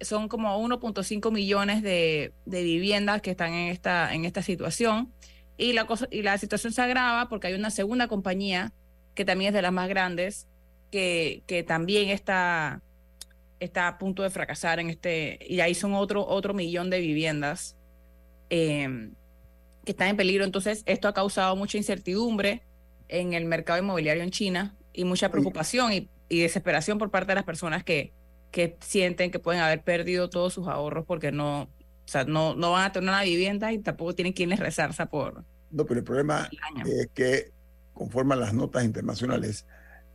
Son 0.00 0.28
como 0.28 0.58
1.5 0.58 1.30
millones 1.32 1.82
de, 1.82 2.32
de 2.46 2.62
viviendas 2.62 3.20
que 3.22 3.30
están 3.30 3.52
en 3.52 3.68
esta, 3.68 4.14
en 4.14 4.24
esta 4.24 4.42
situación. 4.42 5.12
Y 5.58 5.72
la, 5.72 5.86
cosa, 5.86 6.06
y 6.10 6.22
la 6.22 6.36
situación 6.38 6.72
se 6.72 6.82
agrava 6.82 7.28
porque 7.28 7.46
hay 7.48 7.54
una 7.54 7.70
segunda 7.70 8.08
compañía 8.08 8.72
que 9.14 9.24
también 9.24 9.48
es 9.48 9.54
de 9.54 9.62
las 9.62 9.72
más 9.72 9.88
grandes, 9.88 10.46
que, 10.96 11.42
que 11.46 11.62
también 11.62 12.08
está, 12.08 12.80
está 13.60 13.86
a 13.86 13.98
punto 13.98 14.22
de 14.22 14.30
fracasar 14.30 14.80
en 14.80 14.88
este, 14.88 15.38
y 15.46 15.60
ahí 15.60 15.74
son 15.74 15.92
otro, 15.92 16.26
otro 16.26 16.54
millón 16.54 16.88
de 16.88 17.00
viviendas 17.00 17.76
eh, 18.48 19.10
que 19.84 19.92
están 19.92 20.08
en 20.08 20.16
peligro. 20.16 20.42
Entonces, 20.42 20.82
esto 20.86 21.06
ha 21.06 21.12
causado 21.12 21.54
mucha 21.54 21.76
incertidumbre 21.76 22.62
en 23.08 23.34
el 23.34 23.44
mercado 23.44 23.78
inmobiliario 23.78 24.22
en 24.22 24.30
China 24.30 24.74
y 24.94 25.04
mucha 25.04 25.30
preocupación 25.30 25.92
y, 25.92 26.08
y 26.30 26.40
desesperación 26.40 26.96
por 26.96 27.10
parte 27.10 27.32
de 27.32 27.34
las 27.34 27.44
personas 27.44 27.84
que, 27.84 28.14
que 28.50 28.78
sienten 28.80 29.30
que 29.30 29.38
pueden 29.38 29.60
haber 29.60 29.82
perdido 29.82 30.30
todos 30.30 30.54
sus 30.54 30.66
ahorros 30.66 31.04
porque 31.04 31.30
no, 31.30 31.64
o 31.64 31.68
sea, 32.06 32.24
no, 32.24 32.54
no 32.54 32.72
van 32.72 32.86
a 32.86 32.92
tener 32.92 33.10
una 33.10 33.22
vivienda 33.22 33.70
y 33.70 33.80
tampoco 33.80 34.14
tienen 34.14 34.32
quien 34.32 34.48
les 34.48 34.60
rezarza 34.60 35.10
por 35.10 35.44
No, 35.70 35.84
pero 35.84 36.00
el 36.00 36.04
problema 36.04 36.48
el 36.82 36.90
es 36.90 37.08
que, 37.12 37.50
conforme 37.92 38.32
a 38.32 38.38
las 38.38 38.54
notas 38.54 38.82
internacionales, 38.82 39.66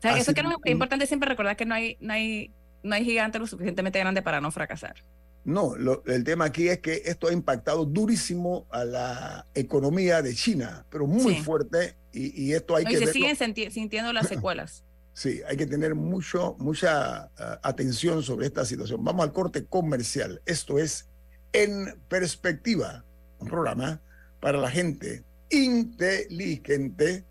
o 0.02 0.04
sea, 0.04 0.14
ha 0.16 0.18
eso 0.18 0.34
que 0.34 0.42
es 0.42 0.72
importante 0.72 1.06
siempre 1.06 1.30
recordar 1.30 1.56
que 1.56 1.66
no 1.66 1.76
hay, 1.76 1.98
no 2.00 2.14
hay, 2.14 2.52
no 2.84 2.96
hay 2.96 3.06
gigante 3.06 3.38
lo 3.40 3.46
suficientemente 3.48 4.00
grande 4.00 4.22
para 4.22 4.42
no 4.42 4.52
fracasar. 4.52 4.96
no, 5.44 5.76
lo- 5.76 6.04
el 6.06 6.24
tema 6.24 6.46
aquí 6.46 6.68
es 6.70 6.80
que 6.80 7.02
esto 7.06 7.28
ha 7.28 7.34
impactado 7.34 7.84
durísimo 7.86 8.68
a 8.70 8.84
la 8.86 9.48
economía 9.56 10.22
de 10.22 10.36
China, 10.36 10.86
pero 10.92 11.08
muy 11.08 11.36
Sí. 11.36 11.42
fuerte, 11.42 11.96
y, 12.14 12.44
y 12.50 12.54
esto 12.54 12.76
hay 12.76 12.84
No, 12.84 12.90
que 12.92 12.96
y 12.96 13.00
se 13.00 13.06
verlo- 13.06 13.36
siguen 13.38 13.72
sintiendo 13.72 14.14
las 14.14 14.28
secuelas. 14.28 14.84
Sí, 15.14 15.42
hay 15.46 15.58
que 15.58 15.66
tener 15.68 15.94
mucho, 15.94 16.56
mucha 16.58 17.30
ah, 17.38 17.60
atención 17.64 18.24
sobre 18.24 18.46
esta 18.46 18.64
situación. 18.64 19.04
Vamos 19.04 19.26
al 19.26 19.34
corte 19.34 19.66
comercial. 19.66 20.42
Esto 20.46 20.80
es 20.80 21.10
En 21.52 22.00
Perspectiva, 22.08 23.04
un 23.40 23.50
programa 23.50 24.00
para 24.40 24.58
la 24.58 24.72
gente 24.72 25.26
inteligente 25.50 27.26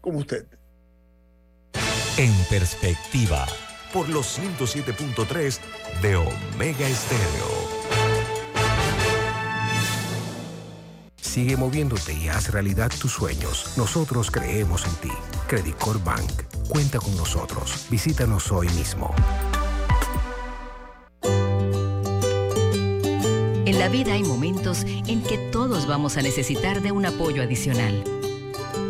como 0.00 0.18
usted. 0.20 0.46
En 2.18 2.34
perspectiva, 2.50 3.46
por 3.90 4.06
los 4.10 4.38
107.3 4.38 5.58
de 6.02 6.16
Omega 6.16 6.86
Estéreo. 6.86 7.72
Sigue 11.16 11.56
moviéndote 11.56 12.12
y 12.12 12.28
haz 12.28 12.52
realidad 12.52 12.92
tus 13.00 13.12
sueños. 13.12 13.72
Nosotros 13.78 14.30
creemos 14.30 14.84
en 14.84 14.94
ti. 14.96 15.16
Credit 15.48 15.74
Core 15.78 16.00
Bank. 16.04 16.30
Cuenta 16.68 16.98
con 16.98 17.16
nosotros. 17.16 17.86
Visítanos 17.88 18.52
hoy 18.52 18.68
mismo. 18.70 19.14
En 23.64 23.78
la 23.78 23.88
vida 23.88 24.12
hay 24.12 24.22
momentos 24.22 24.84
en 24.84 25.22
que 25.22 25.38
todos 25.50 25.86
vamos 25.86 26.18
a 26.18 26.22
necesitar 26.22 26.82
de 26.82 26.92
un 26.92 27.06
apoyo 27.06 27.42
adicional. 27.42 28.04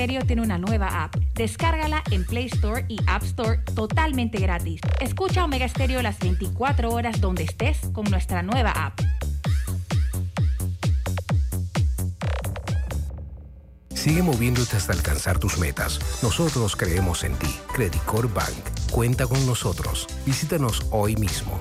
Omega 0.00 0.14
Stereo 0.14 0.26
tiene 0.26 0.40
una 0.40 0.56
nueva 0.56 1.04
app. 1.04 1.14
Descárgala 1.34 2.02
en 2.10 2.24
Play 2.24 2.46
Store 2.46 2.86
y 2.88 2.98
App 3.06 3.22
Store 3.22 3.58
totalmente 3.74 4.38
gratis. 4.38 4.80
Escucha 4.98 5.44
Omega 5.44 5.68
Stereo 5.68 6.00
las 6.00 6.18
24 6.18 6.90
horas 6.90 7.20
donde 7.20 7.42
estés 7.42 7.80
con 7.92 8.06
nuestra 8.10 8.42
nueva 8.42 8.70
app. 8.70 8.98
Sigue 13.92 14.22
moviéndote 14.22 14.78
hasta 14.78 14.94
alcanzar 14.94 15.38
tus 15.38 15.58
metas. 15.58 16.00
Nosotros 16.22 16.76
creemos 16.76 17.22
en 17.22 17.34
ti. 17.34 17.54
Credit 17.74 18.02
Corp 18.04 18.32
Bank. 18.32 18.90
Cuenta 18.90 19.26
con 19.26 19.44
nosotros. 19.44 20.06
Visítanos 20.24 20.86
hoy 20.92 21.14
mismo. 21.16 21.60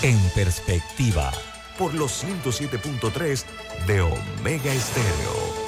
En 0.00 0.18
perspectiva, 0.34 1.30
por 1.78 1.92
los 1.92 2.24
107.3 2.24 3.44
de 3.86 4.00
Omega 4.00 4.72
Estéreo. 4.72 5.63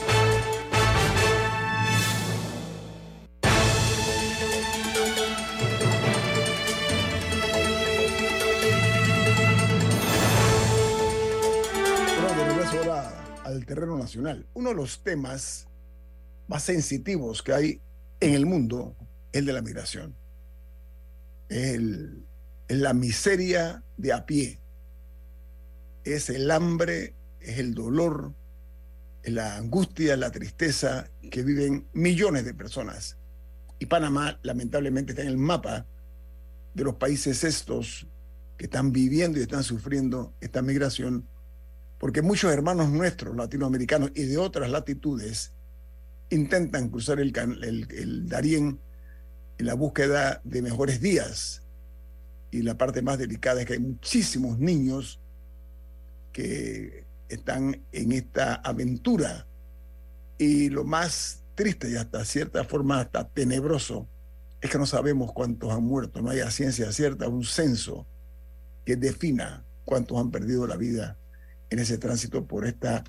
Uno 14.18 14.68
de 14.70 14.74
los 14.74 15.02
temas 15.02 15.68
más 16.48 16.62
sensitivos 16.62 17.42
que 17.42 17.52
hay 17.52 17.80
en 18.20 18.34
el 18.34 18.46
mundo 18.46 18.94
es 19.32 19.40
el 19.40 19.46
de 19.46 19.52
la 19.52 19.62
migración. 19.62 20.14
El- 21.48 22.24
la 22.68 22.94
miseria 22.94 23.82
de 23.96 24.12
a 24.12 24.26
pie. 24.26 24.60
Es 26.04 26.30
el 26.30 26.50
hambre, 26.50 27.14
es 27.40 27.58
el 27.58 27.74
dolor, 27.74 28.32
es 29.22 29.32
la 29.32 29.56
angustia, 29.56 30.16
la 30.16 30.30
tristeza 30.30 31.10
que 31.30 31.42
viven 31.42 31.86
millones 31.92 32.44
de 32.44 32.54
personas. 32.54 33.16
Y 33.78 33.86
Panamá, 33.86 34.38
lamentablemente, 34.42 35.12
está 35.12 35.22
en 35.22 35.28
el 35.28 35.36
mapa 35.36 35.86
de 36.74 36.84
los 36.84 36.94
países 36.94 37.44
estos 37.44 38.06
que 38.56 38.64
están 38.64 38.92
viviendo 38.92 39.38
y 39.38 39.42
están 39.42 39.62
sufriendo 39.64 40.32
esta 40.40 40.62
migración 40.62 41.28
porque 41.98 42.22
muchos 42.22 42.52
hermanos 42.52 42.90
nuestros 42.90 43.36
latinoamericanos 43.36 44.10
y 44.14 44.24
de 44.24 44.36
otras 44.36 44.70
latitudes 44.70 45.52
intentan 46.30 46.88
cruzar 46.90 47.20
el, 47.20 47.32
el, 47.36 48.28
Darién 48.28 48.80
en 49.58 49.66
la 49.66 49.74
búsqueda 49.74 50.40
de 50.44 50.62
mejores 50.62 51.00
días. 51.00 51.62
Y 52.50 52.62
la 52.62 52.76
parte 52.76 53.02
más 53.02 53.18
delicada 53.18 53.60
es 53.60 53.66
que 53.66 53.74
hay 53.74 53.78
muchísimos 53.78 54.58
niños 54.58 55.20
que 56.32 57.04
están 57.28 57.82
en 57.92 58.12
esta 58.12 58.56
aventura. 58.56 59.46
Y 60.38 60.68
lo 60.68 60.84
más 60.84 61.42
triste 61.54 61.90
y 61.90 61.96
hasta 61.96 62.24
cierta 62.24 62.64
forma 62.64 63.00
hasta 63.00 63.26
tenebroso 63.26 64.06
es 64.60 64.70
que 64.70 64.78
no 64.78 64.86
sabemos 64.86 65.32
cuántos 65.32 65.72
han 65.72 65.82
muerto, 65.82 66.20
no 66.20 66.30
hay 66.30 66.40
ciencia 66.50 66.92
cierta 66.92 67.28
un 67.28 67.44
censo 67.44 68.06
que 68.84 68.96
defina 68.96 69.64
cuántos 69.84 70.18
han 70.18 70.30
perdido 70.30 70.66
la 70.66 70.76
vida 70.76 71.18
en 71.70 71.78
ese 71.78 71.98
tránsito 71.98 72.44
por 72.46 72.66
esta 72.66 73.04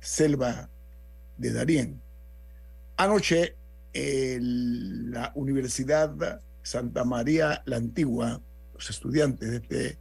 selva 0.00 0.68
de 1.36 1.52
Darién. 1.52 2.00
Anoche, 2.96 3.56
el- 3.92 5.10
la 5.10 5.32
Universidad 5.34 6.40
Santa 6.62 7.04
María 7.04 7.62
la 7.66 7.76
Antigua, 7.76 8.40
los 8.74 8.90
estudiantes 8.90 9.50
de 9.50 9.56
este 9.56 9.98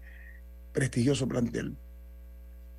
prestigioso 0.73 1.27
plantel, 1.27 1.75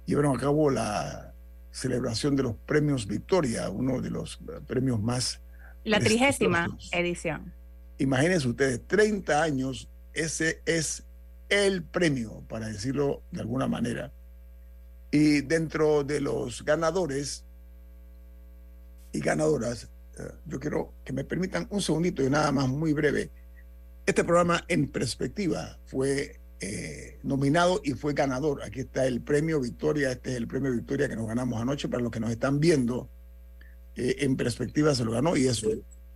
llevaron 0.07 0.37
a 0.37 0.41
cabo 0.41 0.71
la 0.71 1.33
celebración 1.71 2.37
de 2.37 2.43
los 2.45 2.57
premios 2.67 3.07
Victoria, 3.07 3.69
uno 3.71 4.01
de 4.01 4.11
los 4.11 4.39
eh, 4.49 4.61
premios 4.67 5.01
más 5.01 5.41
La 5.85 6.01
trigésima 6.01 6.67
edición. 6.93 7.53
Imagínense 7.99 8.49
ustedes, 8.49 8.81
30 8.87 9.43
años, 9.43 9.89
ese 10.13 10.61
es 10.67 11.05
el 11.49 11.83
premio, 11.85 12.43
para 12.49 12.67
decirlo 12.69 13.23
de 13.31 13.41
alguna 13.41 13.69
manera. 13.69 14.13
Y 15.11 15.43
dentro 15.43 16.05
de 16.05 16.21
los 16.21 16.65
ganadores 16.65 17.45
y 19.13 19.21
ganadoras, 19.21 19.89
eh, 20.19 20.23
yo 20.47 20.59
quiero 20.61 20.93
que 21.05 21.13
me 21.13 21.25
permitan 21.25 21.67
un 21.71 21.81
segundito 21.81 22.23
y 22.23 22.31
nada 22.31 22.53
más 22.53 22.69
muy 22.69 22.93
breve. 22.93 23.31
Este 24.05 24.25
programa 24.25 24.65
en 24.69 24.89
perspectiva 24.89 25.79
fue 25.87 26.41
eh, 26.61 27.19
nominado 27.23 27.81
y 27.85 27.93
fue 27.93 28.15
ganador. 28.15 28.63
Aquí 28.63 28.81
está 28.81 29.07
el 29.07 29.21
premio 29.21 29.61
Victoria, 29.61 30.13
este 30.13 30.31
es 30.31 30.37
el 30.37 30.47
premio 30.47 30.73
Victoria 30.73 31.09
que 31.09 31.17
nos 31.17 31.27
ganamos 31.27 31.61
anoche 31.61 31.89
para 31.89 32.03
los 32.03 32.11
que 32.11 32.21
nos 32.21 32.31
están 32.31 32.61
viendo. 32.61 33.11
eh, 33.97 34.17
en 34.21 34.37
perspectiva 34.37 34.95
se 34.95 35.05
lo 35.05 35.13
ganó 35.13 35.37
y 35.37 35.47
eso, 35.49 35.71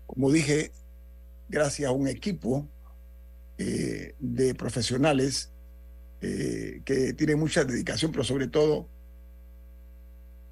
como 0.07 0.31
dije, 0.31 0.73
gracias 1.49 1.89
a 1.89 1.93
un 1.93 2.09
equipo 2.09 2.69
eh, 3.59 4.15
de 4.19 4.55
profesionales 4.55 5.51
eh, 6.21 6.83
que 6.85 7.13
tienen 7.15 7.39
mucha 7.39 7.65
dedicación, 7.65 8.13
pero 8.13 8.25
sobre 8.25 8.49
todo 8.49 8.89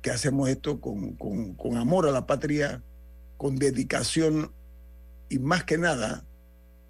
que 0.02 0.11
hacemos 0.11 0.48
esto 0.48 0.81
con, 0.81 1.14
con- 1.16 1.54
con 1.54 1.76
amor 1.76 2.07
a 2.07 2.12
la 2.12 2.26
patria, 2.26 2.83
con 3.37 3.57
dedicación 3.57 4.52
y 5.28 5.38
más 5.38 5.64
que 5.64 5.78
nada 5.78 6.24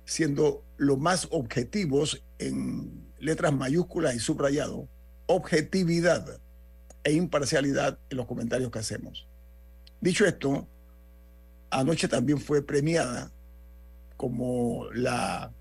siendo 0.05 0.65
lo 0.77 0.97
más 0.97 1.29
objetivos 1.31 2.23
en 2.39 3.13
letras 3.19 3.53
mayúsculas 3.53 4.15
y 4.15 4.21
subrayado, 4.21 4.89
objetividad 5.27 6.41
e 7.05 7.13
imparcialidad 7.13 7.99
en 8.09 8.17
los 8.17 8.27
comentarios 8.27 8.71
que 8.71 8.79
hacemos. 8.79 9.27
Dicho 10.01 10.25
esto, 10.25 10.69
anoche 11.71 12.09
también 12.09 12.39
fue 12.39 12.63
premiada 12.65 13.31
como 14.17 14.87
la 14.93 15.53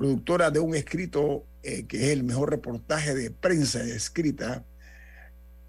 productora 0.00 0.50
de 0.50 0.60
un 0.60 0.74
escrito 0.74 1.44
eh, 1.62 1.86
que 1.86 1.98
es 1.98 2.12
el 2.12 2.24
mejor 2.24 2.48
reportaje 2.48 3.14
de 3.14 3.30
prensa 3.30 3.82
escrita, 3.82 4.64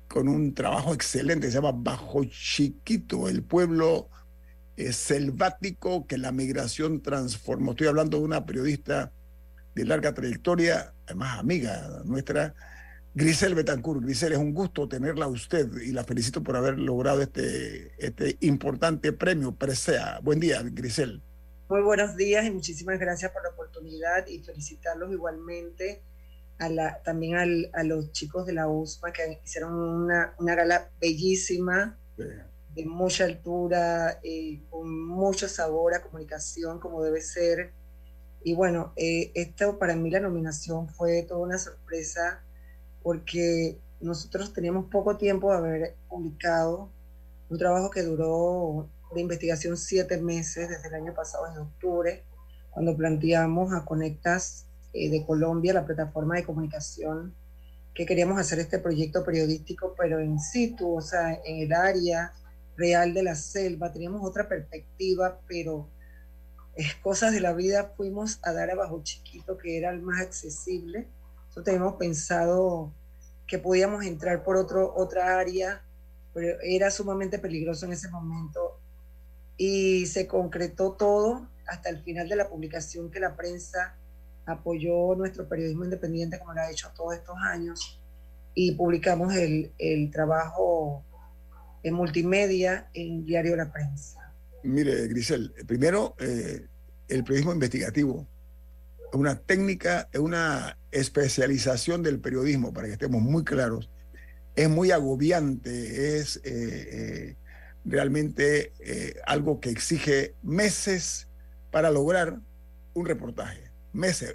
con 0.07 0.29
un 0.29 0.53
trabajo 0.53 0.93
excelente, 0.93 1.47
se 1.47 1.55
llama 1.55 1.73
Bajo 1.73 2.23
Chiquito, 2.23 3.27
el 3.27 3.43
pueblo 3.43 4.09
selvático 4.77 6.07
que 6.07 6.17
la 6.17 6.31
migración 6.31 7.01
transformó. 7.01 7.71
Estoy 7.71 7.87
hablando 7.87 8.19
de 8.19 8.23
una 8.23 8.45
periodista 8.45 9.11
de 9.75 9.83
larga 9.83 10.13
trayectoria, 10.13 10.93
además 11.07 11.37
amiga 11.37 12.01
nuestra, 12.05 12.55
Grisel 13.13 13.53
Betancourt. 13.53 14.01
Grisel, 14.01 14.31
es 14.31 14.39
un 14.39 14.53
gusto 14.53 14.87
tenerla 14.87 15.25
a 15.25 15.27
usted 15.27 15.69
y 15.81 15.91
la 15.91 16.05
felicito 16.05 16.41
por 16.41 16.55
haber 16.55 16.79
logrado 16.79 17.21
este, 17.21 17.91
este 17.97 18.37
importante 18.39 19.11
premio 19.11 19.53
Presea. 19.53 20.21
Buen 20.23 20.39
día, 20.39 20.61
Grisel. 20.63 21.21
Muy 21.71 21.83
buenos 21.83 22.17
días 22.17 22.45
y 22.45 22.51
muchísimas 22.51 22.99
gracias 22.99 23.31
por 23.31 23.43
la 23.43 23.49
oportunidad 23.51 24.27
y 24.27 24.39
felicitarlos 24.39 25.09
igualmente 25.09 26.03
a 26.59 26.67
la, 26.67 27.01
también 27.01 27.37
al, 27.37 27.69
a 27.71 27.83
los 27.83 28.11
chicos 28.11 28.45
de 28.45 28.51
la 28.51 28.67
USMA 28.67 29.13
que 29.13 29.39
hicieron 29.41 29.75
una, 29.75 30.35
una 30.37 30.53
gala 30.53 30.91
bellísima, 30.99 31.97
de 32.17 32.85
mucha 32.85 33.23
altura, 33.23 34.19
eh, 34.21 34.61
con 34.69 35.07
mucho 35.07 35.47
sabor 35.47 35.93
a 35.93 36.01
comunicación 36.01 36.77
como 36.77 37.01
debe 37.01 37.21
ser. 37.21 37.71
Y 38.43 38.53
bueno, 38.53 38.91
eh, 38.97 39.31
esto 39.33 39.79
para 39.79 39.95
mí 39.95 40.11
la 40.11 40.19
nominación 40.19 40.89
fue 40.89 41.23
toda 41.23 41.39
una 41.39 41.57
sorpresa 41.57 42.43
porque 43.01 43.79
nosotros 44.01 44.51
teníamos 44.51 44.87
poco 44.91 45.15
tiempo 45.15 45.49
de 45.49 45.57
haber 45.57 45.95
publicado 46.09 46.91
un 47.47 47.57
trabajo 47.57 47.89
que 47.89 48.03
duró 48.03 48.89
de 49.13 49.21
investigación 49.21 49.77
siete 49.77 50.21
meses 50.21 50.69
desde 50.69 50.87
el 50.87 50.95
año 50.95 51.13
pasado, 51.13 51.47
en 51.47 51.57
octubre, 51.57 52.23
cuando 52.69 52.95
planteamos 52.95 53.73
a 53.73 53.85
Conectas 53.85 54.67
eh, 54.93 55.09
de 55.09 55.25
Colombia, 55.25 55.73
la 55.73 55.85
plataforma 55.85 56.35
de 56.35 56.45
comunicación, 56.45 57.35
que 57.93 58.05
queríamos 58.05 58.39
hacer 58.39 58.59
este 58.59 58.79
proyecto 58.79 59.23
periodístico, 59.23 59.93
pero 59.97 60.19
en 60.19 60.39
situ, 60.39 60.95
o 60.95 61.01
sea, 61.01 61.33
en 61.45 61.57
el 61.57 61.73
área 61.73 62.33
real 62.77 63.13
de 63.13 63.23
la 63.23 63.35
selva, 63.35 63.91
teníamos 63.91 64.21
otra 64.23 64.47
perspectiva, 64.47 65.39
pero 65.47 65.89
es 66.75 66.95
cosas 66.95 67.33
de 67.33 67.41
la 67.41 67.53
vida, 67.53 67.93
fuimos 67.97 68.39
a 68.43 68.53
dar 68.53 68.71
a 68.71 68.75
Bajo 68.75 69.03
Chiquito, 69.03 69.57
que 69.57 69.77
era 69.77 69.91
el 69.91 70.01
más 70.01 70.21
accesible. 70.21 71.07
Nosotros 71.47 71.65
teníamos 71.65 71.95
pensado 71.95 72.93
que 73.45 73.59
podíamos 73.59 74.05
entrar 74.05 74.43
por 74.43 74.55
otro, 74.55 74.93
otra 74.95 75.37
área, 75.37 75.83
pero 76.33 76.57
era 76.63 76.89
sumamente 76.89 77.39
peligroso 77.39 77.85
en 77.85 77.91
ese 77.91 78.09
momento. 78.09 78.80
Y 79.63 80.07
se 80.07 80.25
concretó 80.25 80.93
todo 80.93 81.47
hasta 81.67 81.89
el 81.89 82.01
final 82.01 82.27
de 82.27 82.35
la 82.35 82.49
publicación 82.49 83.11
que 83.11 83.19
la 83.19 83.35
prensa 83.35 83.95
apoyó 84.47 85.13
nuestro 85.13 85.47
periodismo 85.47 85.83
independiente 85.83 86.39
como 86.39 86.53
lo 86.53 86.61
ha 86.61 86.71
hecho 86.71 86.91
todos 86.95 87.13
estos 87.13 87.35
años 87.43 88.01
y 88.55 88.71
publicamos 88.71 89.35
el, 89.35 89.71
el 89.77 90.09
trabajo 90.09 91.05
en 91.83 91.93
multimedia 91.93 92.89
en 92.95 93.23
Diario 93.23 93.55
La 93.55 93.71
Prensa. 93.71 94.33
Mire, 94.63 95.07
Grisel, 95.07 95.53
primero, 95.67 96.15
eh, 96.17 96.65
el 97.07 97.23
periodismo 97.23 97.53
investigativo 97.53 98.27
es 99.11 99.19
una 99.19 99.35
técnica, 99.35 100.09
es 100.11 100.21
una 100.21 100.75
especialización 100.89 102.01
del 102.01 102.19
periodismo, 102.19 102.73
para 102.73 102.87
que 102.87 102.93
estemos 102.93 103.21
muy 103.21 103.43
claros. 103.43 103.91
Es 104.55 104.69
muy 104.69 104.89
agobiante, 104.89 106.17
es 106.17 106.37
eh, 106.37 106.41
eh, 106.45 107.35
realmente 107.85 108.73
algo 109.25 109.59
que 109.59 109.69
exige 109.69 110.35
meses 110.43 111.27
para 111.71 111.89
lograr 111.91 112.39
un 112.93 113.05
reportaje. 113.05 113.71
Meses. 113.93 114.33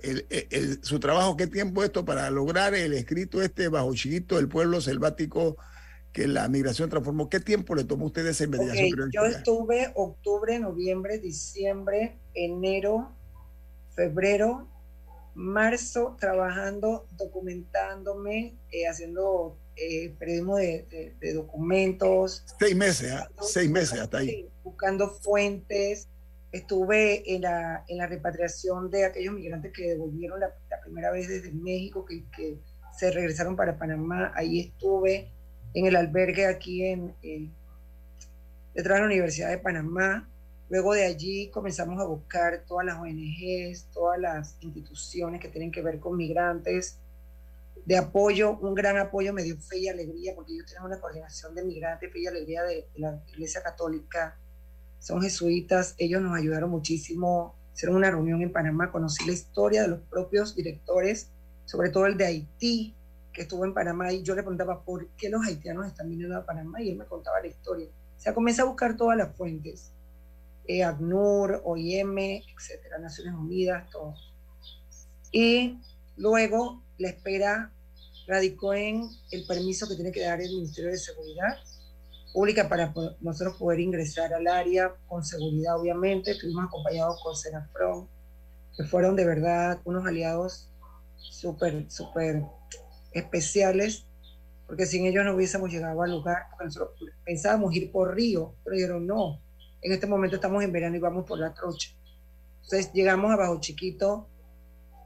su 0.82 1.00
trabajo, 1.00 1.36
¿qué 1.36 1.46
tiempo 1.46 1.82
esto 1.82 2.04
para 2.04 2.30
lograr 2.30 2.74
el 2.74 2.92
escrito 2.92 3.40
este 3.40 3.68
bajo 3.68 3.94
chiquito 3.94 4.36
del 4.36 4.48
pueblo 4.48 4.80
selvático 4.80 5.56
que 6.16 6.26
la 6.26 6.48
migración 6.48 6.88
transformó. 6.88 7.28
¿Qué 7.28 7.40
tiempo 7.40 7.74
le 7.74 7.84
tomó 7.84 8.04
a 8.04 8.06
usted 8.06 8.26
esa 8.26 8.44
investigación? 8.44 9.10
yo 9.12 9.26
estuve 9.26 9.92
octubre, 9.94 10.58
noviembre, 10.58 11.18
diciembre, 11.18 12.18
enero, 12.32 13.14
febrero, 13.94 14.66
marzo 15.34 16.16
trabajando, 16.18 17.06
documentándome, 17.18 18.56
eh, 18.72 18.88
haciendo 18.88 19.58
eh, 19.76 20.14
periodismo 20.18 20.56
de, 20.56 21.16
documentos. 21.34 22.44
Seis 22.58 22.74
meses, 22.74 23.12
¿ah? 23.12 23.28
seis 23.40 23.70
meses 23.70 24.00
hasta 24.00 24.18
ahí. 24.18 24.48
Buscando 24.64 25.10
fuentes. 25.10 26.08
Estuve 26.52 27.34
en 27.34 27.42
la, 27.42 27.84
en 27.88 27.98
la 27.98 28.06
repatriación 28.06 28.90
de 28.90 29.04
aquellos 29.04 29.34
migrantes 29.34 29.72
que 29.72 29.90
devolvieron 29.90 30.40
la, 30.40 30.50
primera 30.82 31.10
vez 31.10 31.28
desde 31.28 31.52
México, 31.52 32.04
que, 32.06 32.24
que 32.34 32.56
se 32.96 33.10
regresaron 33.10 33.56
para 33.56 33.76
Panamá. 33.76 34.32
Ahí 34.34 34.60
estuve 34.60 35.32
en 35.74 35.86
el 35.86 35.96
albergue 35.96 36.46
aquí 36.46 36.84
en, 36.84 37.14
detrás 38.74 38.96
de 38.96 39.00
la 39.00 39.06
Universidad 39.06 39.50
de 39.50 39.58
Panamá. 39.58 40.28
Luego 40.70 40.94
de 40.94 41.04
allí 41.04 41.50
comenzamos 41.50 42.00
a 42.00 42.06
buscar 42.06 42.64
todas 42.66 42.86
las 42.86 42.96
ONGs, 42.98 43.90
todas 43.92 44.18
las 44.18 44.56
instituciones 44.60 45.40
que 45.40 45.48
tienen 45.48 45.70
que 45.70 45.82
ver 45.82 46.00
con 46.00 46.16
migrantes, 46.16 46.98
de 47.86 47.96
apoyo, 47.96 48.58
un 48.58 48.74
gran 48.74 48.98
apoyo 48.98 49.32
me 49.32 49.44
dio 49.44 49.56
fe 49.58 49.78
y 49.78 49.88
alegría, 49.88 50.34
porque 50.34 50.52
ellos 50.52 50.66
tienen 50.66 50.84
una 50.84 51.00
coordinación 51.00 51.54
de 51.54 51.64
migrantes, 51.64 52.12
fe 52.12 52.18
y 52.18 52.26
alegría 52.26 52.64
de, 52.64 52.88
la 52.96 53.22
Iglesia 53.28 53.62
Católica, 53.62 54.36
son 54.98 55.22
jesuitas, 55.22 55.94
ellos 55.96 56.20
nos 56.20 56.36
ayudaron 56.36 56.68
muchísimo, 56.70 57.54
hicieron 57.72 57.96
una 57.96 58.10
reunión 58.10 58.42
en 58.42 58.52
Panamá, 58.52 58.90
conocí 58.90 59.24
la 59.24 59.32
historia 59.32 59.82
de 59.82 59.88
los 59.88 60.00
propios 60.00 60.56
directores, 60.56 61.30
sobre 61.64 61.90
todo 61.90 62.06
el 62.06 62.16
de 62.16 62.26
Haití, 62.26 62.96
que 63.32 63.42
estuvo 63.42 63.64
en 63.64 63.72
Panamá 63.72 64.12
y 64.12 64.22
yo 64.22 64.34
le 64.34 64.42
preguntaba 64.42 64.82
por 64.82 65.06
qué 65.10 65.28
los 65.28 65.46
haitianos 65.46 65.86
están 65.86 66.08
viniendo 66.10 66.36
a 66.36 66.44
Panamá 66.44 66.82
y 66.82 66.90
él 66.90 66.96
me 66.96 67.04
contaba 67.04 67.40
la 67.40 67.46
historia. 67.46 67.86
O 67.86 68.20
sea, 68.20 68.34
comencé 68.34 68.62
a 68.62 68.64
buscar 68.64 68.96
todas 68.96 69.16
las 69.16 69.36
fuentes, 69.36 69.92
eh, 70.66 70.82
ACNUR, 70.82 71.60
OIM, 71.64 72.18
etcétera, 72.18 72.98
Naciones 72.98 73.34
Unidas, 73.34 73.88
todo. 73.90 74.14
Y 75.30 75.78
luego 76.16 76.82
la 76.98 77.08
espera 77.08 77.72
radicó 78.26 78.74
en 78.74 79.08
el 79.30 79.46
permiso 79.46 79.88
que 79.88 79.94
tiene 79.94 80.12
que 80.12 80.22
dar 80.22 80.40
el 80.40 80.50
Ministerio 80.50 80.90
de 80.90 80.98
Seguridad 80.98 81.58
Pública 82.32 82.68
para 82.68 82.92
nosotros 83.20 83.56
poder 83.56 83.80
ingresar 83.80 84.34
al 84.34 84.46
área 84.46 84.94
con 85.06 85.24
seguridad, 85.24 85.80
obviamente. 85.80 86.32
Estuvimos 86.32 86.66
acompañados 86.66 87.18
con 87.22 87.34
Senafron, 87.34 88.08
que 88.76 88.84
fueron 88.84 89.16
de 89.16 89.24
verdad 89.24 89.80
unos 89.84 90.06
aliados 90.06 90.68
súper, 91.16 91.90
súper 91.90 92.42
especiales, 93.12 94.04
porque 94.66 94.84
sin 94.84 95.06
ellos 95.06 95.24
no 95.24 95.34
hubiésemos 95.34 95.70
llegado 95.70 96.02
al 96.02 96.10
lugar, 96.10 96.42
nosotros 96.62 96.90
pensábamos 97.24 97.74
ir 97.74 97.90
por 97.90 98.14
río, 98.14 98.54
pero 98.64 98.76
dijeron 98.76 99.06
no, 99.06 99.40
en 99.80 99.92
este 99.92 100.06
momento 100.06 100.36
estamos 100.36 100.62
en 100.62 100.72
verano 100.72 100.96
y 100.96 101.00
vamos 101.00 101.24
por 101.24 101.38
la 101.38 101.54
trocha. 101.54 101.90
Entonces 102.64 102.92
llegamos 102.92 103.32
a 103.32 103.36
Bajo 103.36 103.60
Chiquito 103.60 104.28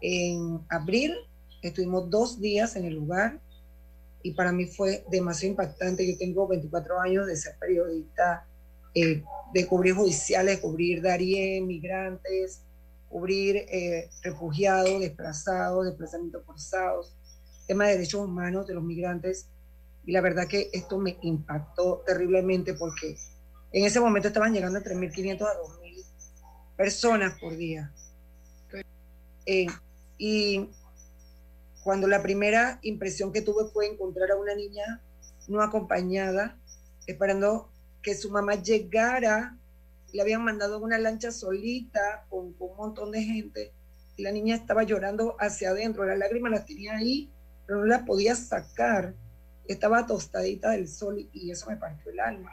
en 0.00 0.64
abril, 0.68 1.14
estuvimos 1.62 2.10
dos 2.10 2.40
días 2.40 2.76
en 2.76 2.84
el 2.84 2.94
lugar 2.94 3.40
y 4.22 4.32
para 4.32 4.52
mí 4.52 4.66
fue 4.66 5.04
demasiado 5.10 5.52
impactante. 5.52 6.10
Yo 6.10 6.18
tengo 6.18 6.46
24 6.46 7.00
años 7.00 7.26
de 7.26 7.36
ser 7.36 7.56
periodista, 7.58 8.46
eh, 8.94 9.22
de 9.54 9.66
cubrir 9.66 9.94
judiciales, 9.94 10.60
cubrir 10.60 11.02
Darien, 11.02 11.66
migrantes, 11.66 12.62
cubrir 13.08 13.56
eh, 13.56 14.10
refugiados, 14.22 15.00
desplazados, 15.00 15.86
desplazamientos 15.86 16.44
forzados 16.44 17.16
tema 17.70 17.86
de 17.86 17.92
derechos 17.92 18.24
humanos 18.24 18.66
de 18.66 18.74
los 18.74 18.82
migrantes. 18.82 19.48
Y 20.04 20.10
la 20.10 20.20
verdad 20.20 20.48
que 20.48 20.70
esto 20.72 20.98
me 20.98 21.16
impactó 21.22 22.02
terriblemente 22.04 22.74
porque 22.74 23.16
en 23.70 23.84
ese 23.84 24.00
momento 24.00 24.26
estaban 24.26 24.52
llegando 24.52 24.78
entre 24.78 24.96
1.500 24.96 25.42
a 25.42 25.54
2.000 25.54 26.04
personas 26.76 27.38
por 27.38 27.56
día. 27.56 27.92
Eh, 29.46 29.68
y 30.18 30.68
cuando 31.82 32.06
la 32.06 32.22
primera 32.22 32.78
impresión 32.82 33.32
que 33.32 33.42
tuve 33.42 33.70
fue 33.72 33.86
encontrar 33.86 34.30
a 34.30 34.36
una 34.36 34.54
niña 34.54 35.02
no 35.48 35.62
acompañada, 35.62 36.58
esperando 37.06 37.70
que 38.02 38.14
su 38.14 38.30
mamá 38.30 38.54
llegara, 38.54 39.56
le 40.12 40.22
habían 40.22 40.44
mandado 40.44 40.78
una 40.78 40.98
lancha 40.98 41.30
solita 41.30 42.26
con, 42.28 42.52
con 42.54 42.70
un 42.70 42.76
montón 42.76 43.10
de 43.12 43.22
gente, 43.22 43.72
y 44.16 44.22
la 44.22 44.32
niña 44.32 44.54
estaba 44.54 44.82
llorando 44.82 45.36
hacia 45.38 45.70
adentro, 45.70 46.04
las 46.04 46.18
lágrimas 46.18 46.52
las 46.52 46.66
tenía 46.66 46.96
ahí 46.96 47.32
pero 47.70 47.82
no 47.82 47.86
la 47.86 48.04
podía 48.04 48.34
sacar. 48.34 49.14
Estaba 49.68 50.04
tostadita 50.04 50.70
del 50.70 50.88
sol 50.88 51.28
y 51.32 51.52
eso 51.52 51.70
me 51.70 51.76
partió 51.76 52.10
el 52.10 52.18
alma. 52.18 52.50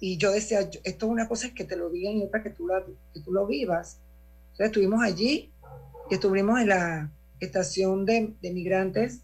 Y 0.00 0.16
yo 0.16 0.32
decía, 0.32 0.68
esto 0.82 0.82
es 0.82 1.12
una 1.12 1.28
cosa 1.28 1.54
que 1.54 1.62
te 1.62 1.76
lo 1.76 1.88
digan 1.88 2.14
y 2.14 2.24
otra 2.24 2.42
que 2.42 2.50
tú, 2.50 2.66
la, 2.66 2.84
que 3.14 3.20
tú 3.20 3.32
lo 3.32 3.46
vivas. 3.46 4.00
Entonces 4.46 4.66
estuvimos 4.66 5.04
allí 5.04 5.52
y 6.10 6.14
estuvimos 6.14 6.60
en 6.60 6.70
la 6.70 7.12
estación 7.44 8.04
de, 8.04 8.34
de 8.40 8.52
migrantes 8.52 9.22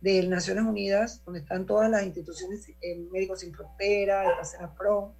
de 0.00 0.26
Naciones 0.26 0.64
Unidas, 0.64 1.22
donde 1.24 1.40
están 1.40 1.66
todas 1.66 1.90
las 1.90 2.04
instituciones, 2.04 2.68
eh, 2.80 3.06
Médicos 3.10 3.40
Sin 3.40 3.54
Frontera, 3.54 4.24
el 4.24 4.36
Pacena 4.36 4.74
Pro, 4.74 5.14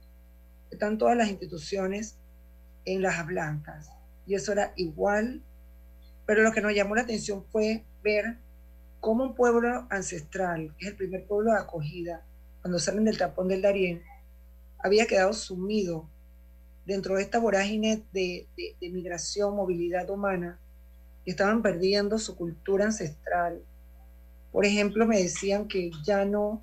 están 0.71 0.99
todas 0.99 1.17
las 1.17 1.29
instituciones 1.29 2.19
en 2.85 3.03
las 3.03 3.27
blancas. 3.27 3.91
Y 4.27 4.35
eso 4.35 4.53
era 4.53 4.73
igual, 4.77 5.43
pero 6.27 6.43
lo 6.43 6.53
que 6.53 6.61
nos 6.61 6.75
llamó 6.75 6.95
la 6.95 7.03
atención 7.03 7.45
fue 7.51 7.85
ver 8.03 8.39
cómo 9.01 9.25
un 9.25 9.35
pueblo 9.35 9.87
ancestral, 9.91 10.75
que 10.79 10.87
es 10.87 10.91
el 10.93 10.97
primer 10.97 11.27
pueblo 11.27 11.53
de 11.53 11.59
acogida, 11.59 12.25
cuando 12.61 12.79
salen 12.79 13.05
del 13.05 13.19
tapón 13.19 13.49
del 13.49 13.63
Darién, 13.63 14.03
había 14.79 15.07
quedado 15.07 15.33
sumido 15.33 16.09
dentro 16.85 17.17
de 17.17 17.23
esta 17.23 17.39
vorágine 17.39 18.05
de, 18.13 18.49
de, 18.57 18.91
migración, 18.91 19.55
movilidad 19.57 20.09
humana, 20.11 20.61
estaban 21.27 21.63
perdiendo 21.63 22.19
su 22.19 22.37
cultura 22.37 22.85
ancestral. 22.87 23.63
Por 24.53 24.65
ejemplo, 24.65 25.07
me 25.07 25.23
decían 25.23 25.69
que 25.69 25.91
ya 26.05 26.25
no, 26.25 26.63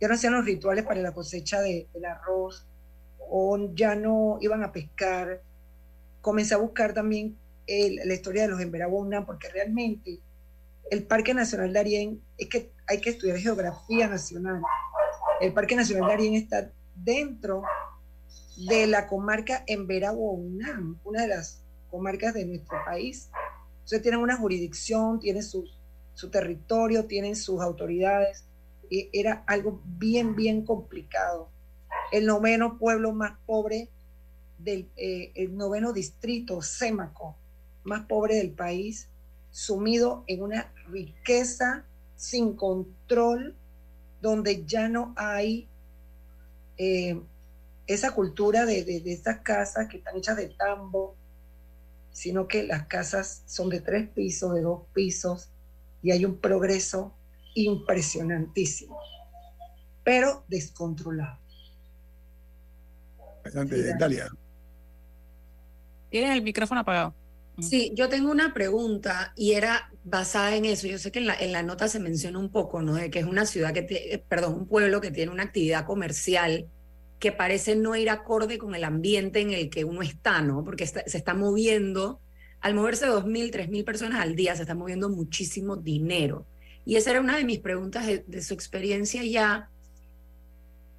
ya 0.00 0.08
no 0.08 0.14
hacían 0.14 0.34
los 0.34 0.44
rituales 0.44 0.84
para 0.84 1.00
la 1.00 1.12
cosecha 1.12 1.60
de, 1.60 1.88
del 1.94 2.04
arroz, 2.04 2.66
o 3.18 3.72
ya 3.74 3.94
no 3.94 4.36
iban 4.40 4.62
a 4.62 4.72
pescar, 4.72 5.40
comencé 6.20 6.54
a 6.54 6.58
buscar 6.58 6.92
también 6.92 7.38
el- 7.66 7.96
la 8.04 8.12
historia 8.14 8.42
de 8.42 8.48
los 8.48 8.60
Embera-Bonam, 8.60 9.24
porque 9.24 9.48
realmente 9.48 10.20
el 10.90 11.04
Parque 11.04 11.32
Nacional 11.32 11.72
Darién, 11.72 12.20
es 12.36 12.48
que 12.48 12.72
hay 12.86 13.00
que 13.00 13.10
estudiar 13.10 13.38
geografía 13.38 14.08
nacional. 14.08 14.60
El 15.40 15.52
Parque 15.54 15.74
Nacional 15.76 16.08
Darién 16.08 16.34
está 16.34 16.70
dentro 16.94 17.62
de 18.68 18.86
la 18.86 19.06
comarca 19.06 19.64
Embera-Bonam, 19.66 20.98
una 21.04 21.22
de 21.22 21.28
las 21.28 21.62
comarcas 21.90 22.34
de 22.34 22.44
nuestro 22.44 22.76
país. 22.84 23.30
Entonces 23.92 24.04
tienen 24.04 24.22
una 24.22 24.38
jurisdicción, 24.38 25.20
tienen 25.20 25.42
su, 25.42 25.68
territorio, 26.30 27.04
tienen 27.04 27.36
sus 27.36 27.60
autoridades. 27.60 28.46
Y 28.88 29.10
era 29.12 29.44
algo 29.46 29.82
bien, 29.84 30.34
bien 30.34 30.64
complicado. 30.64 31.50
El 32.10 32.24
noveno 32.24 32.78
pueblo 32.78 33.12
más 33.12 33.38
pobre 33.44 33.90
del 34.56 34.88
eh, 34.96 35.32
el 35.34 35.54
noveno 35.58 35.92
distrito, 35.92 36.62
Sémaco, 36.62 37.36
más 37.84 38.06
pobre 38.06 38.36
del 38.36 38.52
país, 38.52 39.10
sumido 39.50 40.24
en 40.26 40.42
una 40.42 40.72
riqueza 40.88 41.84
sin 42.16 42.56
control, 42.56 43.54
donde 44.22 44.64
ya 44.64 44.88
no 44.88 45.12
hay 45.16 45.68
eh, 46.78 47.20
esa 47.86 48.12
cultura 48.12 48.64
de, 48.64 48.84
de, 48.84 49.00
de 49.00 49.12
estas 49.12 49.40
casas 49.40 49.86
que 49.86 49.98
están 49.98 50.16
hechas 50.16 50.38
de 50.38 50.48
tambo, 50.48 51.14
sino 52.12 52.46
que 52.46 52.62
las 52.64 52.86
casas 52.86 53.42
son 53.46 53.68
de 53.70 53.80
tres 53.80 54.08
pisos, 54.08 54.54
de 54.54 54.62
dos 54.62 54.82
pisos, 54.92 55.50
y 56.02 56.10
hay 56.10 56.24
un 56.24 56.38
progreso 56.38 57.14
impresionantísimo, 57.54 58.98
pero 60.04 60.44
descontrolado. 60.48 61.38
Bastante, 63.44 63.94
Dalia. 63.98 64.28
Tienes 66.10 66.30
el 66.36 66.42
micrófono 66.42 66.80
apagado. 66.80 67.14
Sí, 67.58 67.92
yo 67.94 68.08
tengo 68.08 68.30
una 68.30 68.54
pregunta 68.54 69.32
y 69.36 69.52
era 69.52 69.92
basada 70.04 70.56
en 70.56 70.64
eso. 70.64 70.86
Yo 70.86 70.98
sé 70.98 71.12
que 71.12 71.18
en 71.18 71.26
la, 71.26 71.34
en 71.34 71.52
la 71.52 71.62
nota 71.62 71.86
se 71.86 72.00
menciona 72.00 72.38
un 72.38 72.50
poco, 72.50 72.82
¿no? 72.82 72.94
De 72.94 73.10
que 73.10 73.18
es 73.18 73.26
una 73.26 73.44
ciudad 73.46 73.74
que, 73.74 73.82
te- 73.82 74.24
perdón, 74.26 74.54
un 74.54 74.66
pueblo 74.66 75.00
que 75.00 75.10
tiene 75.10 75.30
una 75.30 75.42
actividad 75.44 75.84
comercial 75.84 76.68
que 77.22 77.30
parece 77.30 77.76
no 77.76 77.94
ir 77.94 78.10
acorde 78.10 78.58
con 78.58 78.74
el 78.74 78.82
ambiente 78.82 79.38
en 79.38 79.52
el 79.52 79.70
que 79.70 79.84
uno 79.84 80.02
está, 80.02 80.42
¿no? 80.42 80.64
Porque 80.64 80.88
se 80.88 81.04
está 81.06 81.34
moviendo, 81.34 82.20
al 82.60 82.74
moverse 82.74 83.06
2.000, 83.06 83.52
3.000 83.52 83.84
personas 83.84 84.20
al 84.20 84.34
día, 84.34 84.56
se 84.56 84.62
está 84.62 84.74
moviendo 84.74 85.08
muchísimo 85.08 85.76
dinero. 85.76 86.48
Y 86.84 86.96
esa 86.96 87.12
era 87.12 87.20
una 87.20 87.36
de 87.36 87.44
mis 87.44 87.60
preguntas 87.60 88.08
de, 88.08 88.24
de 88.26 88.42
su 88.42 88.54
experiencia 88.54 89.22
ya, 89.22 89.70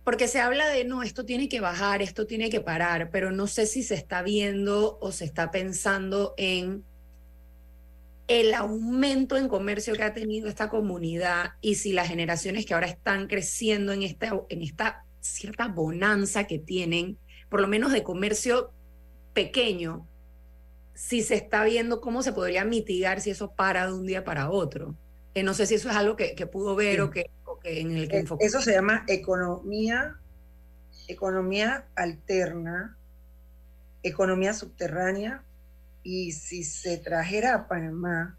porque 0.05 0.29
se 0.29 0.39
habla 0.39 0.69
de, 0.69 0.85
no, 0.85 1.03
esto 1.03 1.25
tiene 1.25 1.49
que 1.49 1.59
bajar, 1.59 2.01
esto 2.01 2.25
tiene 2.25 2.49
que 2.49 2.61
parar, 2.61 3.09
pero 3.11 3.33
no 3.33 3.45
sé 3.45 3.65
si 3.65 3.83
se 3.83 3.95
está 3.95 4.21
viendo 4.21 4.97
o 5.01 5.11
se 5.11 5.25
está 5.25 5.51
pensando 5.51 6.35
en 6.37 6.85
el 8.29 8.53
aumento 8.53 9.35
en 9.35 9.49
comercio 9.49 9.93
que 9.95 10.03
ha 10.03 10.13
tenido 10.13 10.47
esta 10.47 10.69
comunidad 10.69 11.51
y 11.59 11.75
si 11.75 11.91
las 11.91 12.07
generaciones 12.07 12.65
que 12.65 12.75
ahora 12.75 12.87
están 12.87 13.27
creciendo 13.27 13.91
en 13.91 14.03
esta, 14.03 14.41
en 14.47 14.61
esta 14.61 15.03
cierta 15.23 15.67
bonanza 15.67 16.45
que 16.45 16.59
tienen, 16.59 17.17
por 17.49 17.61
lo 17.61 17.67
menos 17.67 17.91
de 17.91 18.03
comercio 18.03 18.71
pequeño, 19.33 20.07
si 20.93 21.23
se 21.23 21.35
está 21.35 21.63
viendo 21.63 22.01
cómo 22.01 22.21
se 22.21 22.33
podría 22.33 22.65
mitigar 22.65 23.21
si 23.21 23.31
eso 23.31 23.55
para 23.55 23.87
de 23.87 23.93
un 23.93 24.05
día 24.05 24.23
para 24.23 24.49
otro. 24.49 24.95
Que 25.33 25.41
no 25.41 25.53
sé 25.53 25.65
si 25.65 25.75
eso 25.75 25.89
es 25.89 25.95
algo 25.95 26.15
que, 26.15 26.35
que 26.35 26.45
pudo 26.45 26.75
ver 26.75 27.01
o, 27.01 27.09
que, 27.09 27.31
o 27.45 27.57
que 27.57 27.81
en 27.81 27.97
el 27.97 28.07
que 28.07 28.17
Eh, 28.17 28.19
enfocó. 28.19 28.43
Eso 28.43 28.61
se 28.61 28.73
llama 28.73 29.03
economía, 29.07 30.19
economía 31.07 31.87
alterna, 31.95 32.97
economía 34.03 34.53
subterránea, 34.53 35.43
y 36.03 36.33
si 36.33 36.63
se 36.63 36.97
trajera 36.97 37.55
a 37.55 37.67
Panamá, 37.67 38.37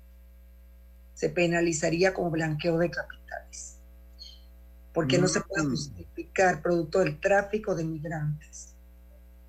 se 1.14 1.30
penalizaría 1.30 2.12
como 2.12 2.30
blanqueo 2.30 2.76
de 2.78 2.90
capitales, 2.90 3.73
porque 4.94 5.18
no 5.18 5.26
se 5.26 5.40
puede 5.40 5.66
justificar 5.66 6.62
producto 6.62 7.00
del 7.00 7.18
tráfico 7.18 7.74
de 7.74 7.84
migrantes. 7.84 8.76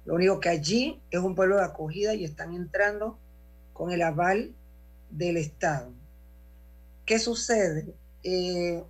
Lo 0.03 0.15
único 0.15 0.39
que 0.39 0.49
allí 0.49 1.01
es 1.11 1.19
un 1.19 1.35
pueblo 1.35 1.57
de 1.57 1.63
acogida 1.63 2.15
y 2.15 2.25
están 2.25 2.53
entrando 2.55 3.19
con 3.71 3.91
el 3.91 4.01
aval 4.01 4.55
del 5.11 5.37
Estado. 5.37 5.93
¿Qué 7.05 7.19
sucede? 7.19 7.95
Eh, 8.23 8.83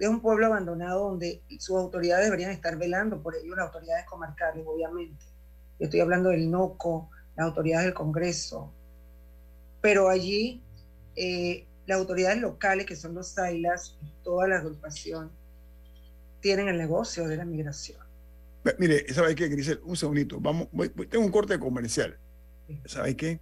es 0.00 0.08
un 0.08 0.20
pueblo 0.20 0.46
abandonado 0.46 1.10
donde 1.10 1.42
sus 1.60 1.76
autoridades 1.76 2.24
deberían 2.24 2.50
estar 2.50 2.76
velando 2.76 3.22
por 3.22 3.36
ello, 3.36 3.54
las 3.54 3.66
autoridades 3.66 4.04
comarcales, 4.06 4.66
obviamente. 4.66 5.24
Yo 5.78 5.84
estoy 5.84 6.00
hablando 6.00 6.30
del 6.30 6.50
NOCO, 6.50 7.08
las 7.36 7.46
autoridades 7.46 7.84
del 7.84 7.94
Congreso. 7.94 8.72
Pero 9.80 10.08
allí 10.08 10.60
eh, 11.14 11.68
las 11.86 11.98
autoridades 11.98 12.40
locales, 12.40 12.84
que 12.84 12.96
son 12.96 13.14
los 13.14 13.28
SAILAS, 13.28 13.96
toda 14.24 14.48
la 14.48 14.56
agrupación, 14.56 15.30
tienen 16.40 16.68
el 16.68 16.78
negocio 16.78 17.26
de 17.28 17.36
la 17.36 17.44
migración. 17.44 17.98
Mire, 18.78 19.10
¿sabe 19.12 19.34
qué, 19.34 19.48
Grisel? 19.48 19.80
Un 19.84 19.96
segundito. 19.96 20.38
Vamos, 20.40 20.68
voy- 20.72 20.92
voy- 20.94 21.06
tengo 21.06 21.24
un 21.24 21.30
corte 21.30 21.58
comercial. 21.58 22.18
¿Sabe 22.84 23.16
qué? 23.16 23.40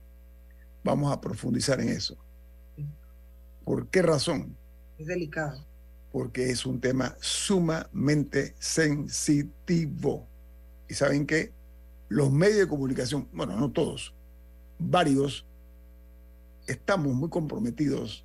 Vamos 0.85 1.13
a 1.13 1.21
profundizar 1.21 1.81
en 1.81 1.89
eso. 1.91 2.17
¿Por 3.65 3.89
qué 3.89 4.01
razón? 4.03 4.57
Es 4.97 5.07
delicado. 5.07 5.67
Porque 6.13 6.51
es 6.51 6.65
un 6.65 6.81
tema 6.81 7.17
sumamente 7.21 8.55
sensitivo. 8.59 10.27
Y 10.89 10.95
saben 10.95 11.27
que 11.27 11.53
los 12.09 12.31
medios 12.33 12.59
de 12.61 12.69
comunicación, 12.69 13.29
bueno, 13.33 13.57
no 13.57 13.71
todos, 13.71 14.15
varios, 14.79 15.45
estamos 16.67 17.13
muy 17.15 17.29
comprometidos 17.29 18.25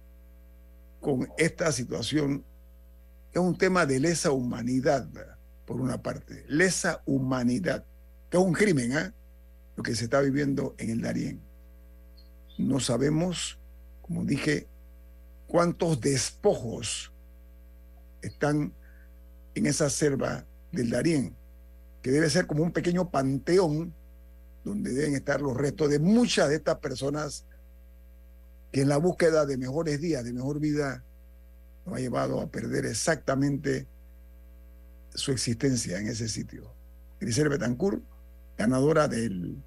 con 1.02 1.28
esta 1.38 1.72
situación. 1.72 2.46
Es 3.34 3.40
un 3.40 3.58
tema 3.58 3.86
de 3.86 4.00
lesa 4.00 4.32
humanidad, 4.32 5.08
por 5.66 5.82
una 5.82 6.02
parte. 6.02 6.46
Lesa 6.48 7.02
humanidad, 7.06 7.84
que 8.30 8.38
es 8.38 8.44
un 8.44 8.54
crimen, 8.54 8.94
¿ah? 8.94 9.14
Lo 9.76 9.82
que 9.82 9.96
se 9.96 10.04
está 10.04 10.22
viviendo 10.22 10.76
en 10.78 10.92
el 10.92 11.02
Darién. 11.02 11.42
No 12.60 12.80
sabemos, 12.80 13.60
como 14.04 14.24
dije, 14.24 14.68
cuántos 15.48 16.00
despojos 16.00 17.12
están 18.22 18.72
en 19.56 19.66
esa 19.66 19.90
selva 19.90 20.46
del 20.72 20.92
Darién, 20.92 21.36
que 22.04 22.12
debe 22.12 22.30
ser 22.30 22.46
como 22.46 22.62
un 22.62 22.72
pequeño 22.72 23.10
panteón 23.10 23.94
donde 24.64 24.94
deben 24.94 25.16
estar 25.16 25.42
los 25.42 25.58
restos 25.58 25.90
de 25.90 26.00
muchas 26.00 26.50
de 26.50 26.56
estas 26.56 26.78
personas 26.78 27.46
que 28.72 28.82
en 28.82 28.90
la 28.90 28.98
búsqueda 28.98 29.46
de 29.46 29.58
mejores 29.58 30.00
días, 30.00 30.24
de 30.24 30.34
mejor 30.34 30.60
vida, 30.60 31.04
nos 31.86 31.96
ha 31.96 32.00
llevado 32.00 32.42
a 32.42 32.48
perder 32.48 32.86
exactamente 32.86 33.88
su 35.14 35.32
existencia 35.32 36.00
en 36.00 36.08
ese 36.08 36.28
sitio. 36.28 36.74
Grisel 37.20 37.50
Betancourt, 37.50 38.04
ganadora 38.58 39.08
del 39.08 39.58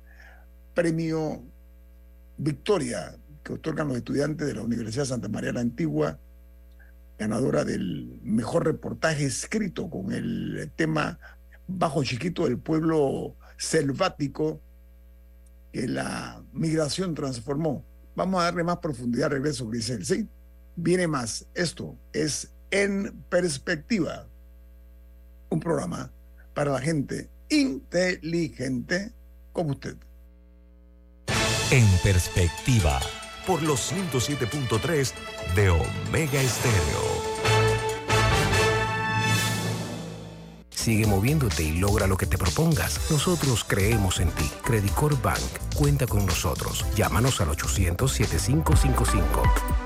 premio 0.75 1.43
Victoria 2.39 3.17
que 3.43 3.53
otorgan 3.53 3.89
los 3.89 3.97
estudiantes 3.97 4.47
de 4.47 4.55
la 4.55 4.63
Universidad 4.63 5.05
Santa 5.05 5.29
María 5.29 5.53
la 5.53 5.61
Antigua, 5.61 6.19
ganadora 7.19 7.65
del 7.65 8.21
mejor 8.23 8.67
reportaje 8.67 9.25
escrito 9.25 9.89
con 9.89 10.13
el 10.13 10.71
tema 10.75 11.19
Bajo 11.69 12.03
Chiquito 12.03 12.45
del 12.45 12.59
pueblo 12.59 13.37
selvático 13.57 14.61
que 15.73 15.87
la 15.87 16.43
migración 16.53 17.15
transformó. 17.15 17.85
Vamos 18.17 18.41
a 18.41 18.45
darle 18.45 18.65
más 18.65 18.79
profundidad, 18.79 19.31
regreso, 19.31 19.69
Grisel, 19.69 20.05
¿sí? 20.05 20.29
Viene 20.77 21.09
más. 21.09 21.47
Esto 21.55 21.97
es 22.13 22.53
En 22.71 23.25
Perspectiva, 23.29 24.27
un 25.49 25.61
programa 25.61 26.11
para 26.55 26.73
la 26.73 26.81
gente 26.81 27.31
inteligente 27.49 29.13
como 29.53 29.71
usted. 29.71 29.97
En 31.71 31.87
perspectiva. 32.03 33.01
Por 33.47 33.63
los 33.63 33.93
107.3 33.93 35.13
de 35.55 35.71
Omega 35.71 36.41
Estéreo. 36.41 37.17
Sigue 40.71 41.07
moviéndote 41.07 41.63
y 41.65 41.79
logra 41.79 42.07
lo 42.07 42.17
que 42.17 42.27
te 42.27 42.39
propongas. 42.39 43.11
Nosotros 43.11 43.65
creemos 43.65 44.21
en 44.21 44.31
ti. 44.31 44.49
Credicor 44.63 45.21
Bank. 45.21 45.43
Cuenta 45.75 46.07
con 46.07 46.25
nosotros. 46.25 46.87
Llámanos 46.95 47.41
al 47.41 47.49
800-7555. 47.49 49.86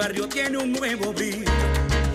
Barrio 0.00 0.26
tiene 0.26 0.56
un 0.56 0.72
nuevo 0.72 1.12
brillo. 1.12 1.44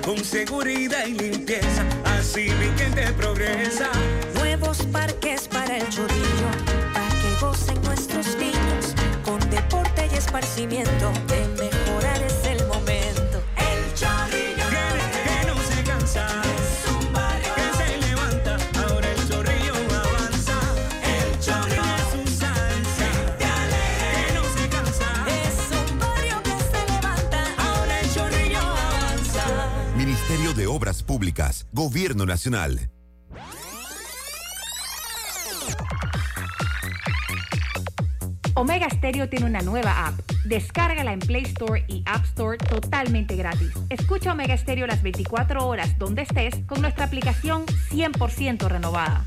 Con 0.04 0.18
seguridad 0.24 1.06
y 1.06 1.14
limpieza. 1.14 1.84
Así 2.18 2.50
mi 2.60 2.76
gente 2.80 3.14
progresa. 3.14 3.90
Nuevos 4.34 4.80
parques 4.92 5.48
para 5.48 5.78
el 5.78 5.88
chorrillo, 5.90 6.50
para 6.94 7.10
que 7.10 7.46
gocen 7.46 7.80
nuestros 7.84 8.36
niños, 8.38 8.96
con 9.24 9.40
deporte 9.52 10.10
y 10.12 10.16
esparcimiento, 10.16 11.12
de 11.28 11.48
mejorar 11.64 12.24
Públicas, 31.36 31.68
Gobierno 31.74 32.26
Nacional. 32.26 32.90
Omega 38.54 38.90
Stereo 38.90 39.28
tiene 39.28 39.46
una 39.46 39.60
nueva 39.60 40.08
app. 40.08 40.18
Descárgala 40.46 41.12
en 41.12 41.20
Play 41.20 41.44
Store 41.44 41.84
y 41.90 42.04
App 42.06 42.24
Store 42.24 42.58
totalmente 42.58 43.36
gratis. 43.36 43.72
Escucha 43.90 44.32
Omega 44.32 44.56
Stereo 44.56 44.88
las 44.88 45.04
24 45.04 45.68
horas 45.68 46.00
donde 46.00 46.22
estés 46.22 46.56
con 46.68 46.82
nuestra 46.82 47.04
aplicación 47.04 47.66
100% 47.66 48.70
renovada. 48.70 49.26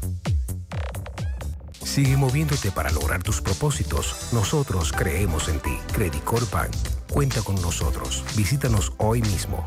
Sigue 1.83 2.17
moviéndote 2.17 2.71
para 2.71 2.91
lograr 2.91 3.23
tus 3.23 3.43
propósitos. 3.43 4.31
Nosotros 4.33 4.93
creemos 4.93 5.51
en 5.51 5.61
ti. 5.61 5.77
Credicor 5.93 6.51
Bank. 6.51 6.75
Cuenta 7.11 7.43
con 7.43 7.57
nosotros. 7.57 8.25
Visítanos 8.35 8.95
hoy 8.97 9.21
mismo. 9.21 9.67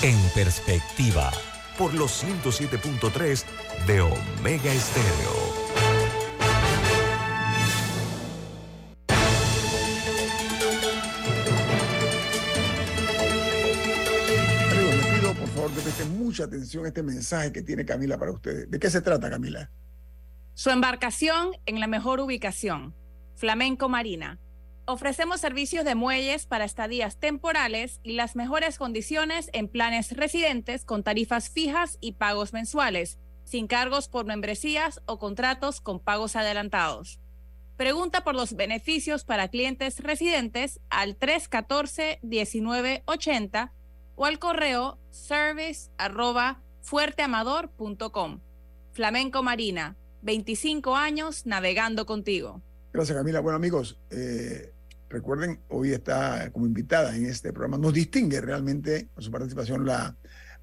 En 0.00 0.16
perspectiva, 0.32 1.32
por 1.76 1.92
los 1.92 2.22
107.3 2.22 3.44
de 3.84 4.00
Omega 4.00 4.72
Estéreo. 4.72 5.58
Amigos, 14.70 14.94
les 14.94 15.06
pido 15.06 15.34
por 15.34 15.48
favor 15.48 15.70
que 15.72 15.80
presten 15.80 16.16
mucha 16.16 16.44
atención 16.44 16.84
a 16.84 16.88
este 16.88 17.02
mensaje 17.02 17.50
que 17.50 17.62
tiene 17.62 17.84
Camila 17.84 18.16
para 18.16 18.30
ustedes. 18.30 18.70
¿De 18.70 18.78
qué 18.78 18.90
se 18.90 19.00
trata, 19.00 19.28
Camila? 19.28 19.68
Su 20.54 20.70
embarcación 20.70 21.56
en 21.66 21.80
la 21.80 21.88
mejor 21.88 22.20
ubicación. 22.20 22.94
Flamenco 23.34 23.88
Marina. 23.88 24.38
Ofrecemos 24.90 25.42
servicios 25.42 25.84
de 25.84 25.94
muelles 25.94 26.46
para 26.46 26.64
estadías 26.64 27.18
temporales 27.18 28.00
y 28.02 28.12
las 28.12 28.36
mejores 28.36 28.78
condiciones 28.78 29.50
en 29.52 29.68
planes 29.68 30.16
residentes 30.16 30.86
con 30.86 31.02
tarifas 31.02 31.50
fijas 31.50 31.98
y 32.00 32.12
pagos 32.12 32.54
mensuales, 32.54 33.18
sin 33.44 33.66
cargos 33.66 34.08
por 34.08 34.24
membresías 34.24 35.02
o 35.04 35.18
contratos 35.18 35.82
con 35.82 36.00
pagos 36.00 36.36
adelantados. 36.36 37.20
Pregunta 37.76 38.24
por 38.24 38.34
los 38.34 38.54
beneficios 38.54 39.24
para 39.24 39.48
clientes 39.48 40.00
residentes 40.00 40.80
al 40.88 41.18
314-1980 41.18 43.72
o 44.14 44.24
al 44.24 44.38
correo 44.38 44.98
service 45.10 45.90
arroba 45.98 46.62
fuerteamador.com. 46.80 48.40
Flamenco 48.92 49.42
Marina, 49.42 49.98
25 50.22 50.96
años 50.96 51.44
navegando 51.44 52.06
contigo. 52.06 52.62
Gracias, 52.94 53.18
Camila. 53.18 53.40
Bueno, 53.40 53.56
amigos, 53.56 54.00
eh, 54.10 54.72
recuerden, 55.08 55.60
hoy 55.68 55.92
está 55.92 56.50
como 56.50 56.66
invitada 56.66 57.16
en 57.16 57.26
este 57.26 57.52
programa. 57.52 57.78
Nos 57.78 57.92
distingue 57.92 58.40
realmente 58.40 59.08
con 59.14 59.22
su 59.22 59.30
participación 59.30 59.86
la 59.86 60.16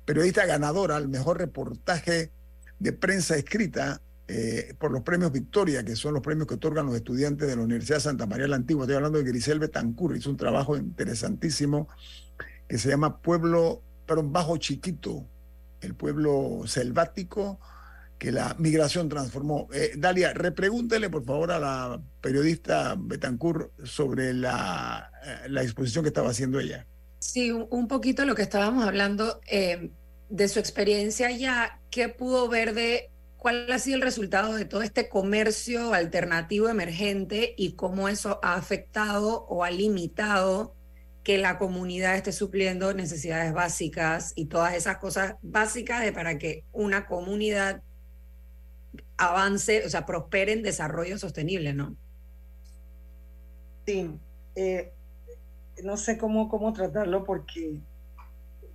periodista 0.06 0.46
ganadora 0.46 0.96
al 0.96 1.08
mejor 1.10 1.38
reportaje 1.40 2.32
de 2.80 2.94
prensa 2.94 3.36
escrita 3.36 4.02
eh, 4.28 4.74
por 4.80 4.92
los 4.92 5.02
premios 5.02 5.32
Victoria, 5.32 5.84
que 5.84 5.96
son 5.96 6.14
los 6.14 6.24
premios 6.24 6.48
que 6.48 6.56
otorgan 6.56 6.88
los 6.88 6.96
estudiantes 6.96 7.48
de 7.48 7.56
la 7.56 7.62
Universidad 7.62 7.98
de 7.98 8.02
Santa 8.02 8.26
María 8.26 8.48
la 8.48 8.56
Antigua. 8.56 8.84
Estoy 8.84 8.96
hablando 8.96 9.20
de 9.20 9.24
Grisel 9.24 9.60
Betancur, 9.60 10.16
hizo 10.18 10.30
un 10.30 10.38
trabajo 10.38 10.78
interesantísimo 10.78 11.88
que 12.68 12.78
se 12.78 12.90
llama 12.90 13.22
Pueblo, 13.22 13.84
perdón, 14.08 14.34
Bajo 14.34 14.58
Chiquito, 14.58 15.28
el 15.82 15.94
pueblo 15.94 16.64
selvático 16.66 17.60
que 18.18 18.32
la 18.32 18.56
migración 18.60 19.10
transformó. 19.10 19.68
Eh, 19.74 19.94
Dalia, 19.98 20.34
repregúntele 20.34 21.10
por 21.10 21.26
favor 21.26 21.52
a 21.52 21.60
la 21.60 22.02
periodista 22.22 22.96
Betancourt 22.98 23.72
sobre 23.84 24.34
la, 24.34 25.12
eh, 25.24 25.50
la 25.50 25.64
exposición 25.64 26.04
que 26.04 26.10
estaba 26.10 26.30
haciendo 26.30 26.60
ella. 26.60 26.88
Sí, 27.20 27.52
un, 27.52 27.88
poquito 27.88 28.24
lo 28.26 28.36
que 28.36 28.44
estábamos 28.44 28.86
hablando 28.86 29.42
eh, 29.48 29.90
de 30.30 30.48
su 30.48 30.60
experiencia 30.60 31.32
ya, 31.32 31.82
¿qué 31.90 32.08
pudo 32.08 32.48
ver 32.48 32.74
de 32.74 33.10
cuál 33.38 33.72
ha 33.72 33.80
sido 33.80 33.98
el 33.98 34.02
resultado 34.02 34.54
de 34.56 34.66
todo 34.66 34.82
este 34.82 35.10
comercio 35.10 35.94
alternativo 35.94 36.70
emergente 36.70 37.54
y 37.58 37.74
cómo 37.74 38.10
eso 38.10 38.40
ha 38.42 38.56
afectado 38.56 39.46
o 39.50 39.64
ha 39.64 39.72
limitado 39.72 40.76
que 41.24 41.40
la 41.40 41.58
comunidad 41.58 42.16
esté 42.16 42.32
supliendo 42.32 42.94
necesidades 42.94 43.52
básicas 43.52 44.34
y 44.36 44.46
todas 44.46 44.76
esas 44.76 44.98
cosas 44.98 45.36
básicas 45.42 46.02
de 46.04 46.14
para 46.14 46.38
que 46.38 46.64
una 46.72 47.08
comunidad 47.08 47.82
avance, 49.18 49.86
o 49.86 49.90
sea, 49.90 50.06
prospere 50.06 50.54
en 50.54 50.64
desarrollo 50.64 51.18
sostenible, 51.18 51.74
¿no? 51.74 51.96
Sí, 53.86 54.12
eh, 54.56 54.94
no 55.84 55.98
sé 55.98 56.18
cómo, 56.18 56.50
cómo 56.50 56.74
tratarlo 56.74 57.24
porque 57.24 57.80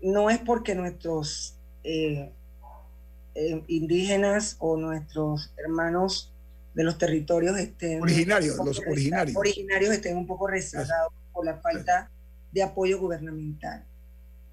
no 0.02 0.30
es 0.30 0.38
porque 0.38 0.74
nuestros 0.74 1.56
eh, 1.84 2.32
eh, 3.34 3.62
indígenas 3.66 4.56
o 4.58 4.76
nuestros 4.76 5.52
hermanos 5.56 6.32
de 6.74 6.84
los 6.84 6.98
territorios 6.98 7.58
estén 7.58 8.02
Originarios, 8.02 8.56
los 8.56 8.78
originarios. 8.80 9.36
originarios 9.36 9.92
estén 9.92 10.16
un 10.16 10.26
poco 10.26 10.46
rezagados 10.46 11.12
por 11.32 11.44
la 11.44 11.56
falta 11.56 12.10
de 12.52 12.62
apoyo 12.62 12.98
gubernamental. 12.98 13.84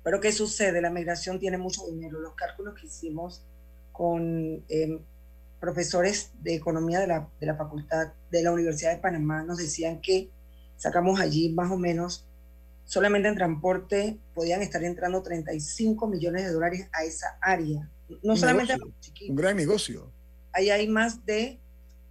Pero 0.03 0.19
¿qué 0.19 0.31
sucede? 0.31 0.81
La 0.81 0.89
migración 0.89 1.39
tiene 1.39 1.57
mucho 1.57 1.85
dinero. 1.85 2.19
Los 2.19 2.33
cálculos 2.33 2.75
que 2.75 2.87
hicimos 2.87 3.43
con 3.91 4.63
eh, 4.69 4.99
profesores 5.59 6.31
de 6.41 6.55
economía 6.55 6.99
de 6.99 7.07
la, 7.07 7.29
de 7.39 7.45
la 7.47 7.55
facultad 7.55 8.13
de 8.31 8.43
la 8.43 8.51
Universidad 8.51 8.91
de 8.91 9.01
Panamá 9.01 9.43
nos 9.43 9.57
decían 9.57 10.01
que 10.01 10.29
sacamos 10.75 11.19
allí 11.19 11.49
más 11.53 11.71
o 11.71 11.77
menos, 11.77 12.27
solamente 12.85 13.27
en 13.27 13.35
transporte 13.35 14.19
podían 14.33 14.61
estar 14.61 14.83
entrando 14.83 15.21
35 15.21 16.07
millones 16.07 16.45
de 16.45 16.51
dólares 16.51 16.87
a 16.93 17.03
esa 17.03 17.37
área. 17.41 17.89
No 18.23 18.33
Un 18.33 18.37
solamente 18.37 18.73
a 18.73 18.77
negocio, 18.77 18.93
los 18.93 19.01
chiquitos. 19.01 19.29
Un 19.29 19.35
gran 19.35 19.57
negocio. 19.57 20.11
Ahí 20.53 20.69
hay 20.69 20.87
más 20.87 21.25
de 21.25 21.59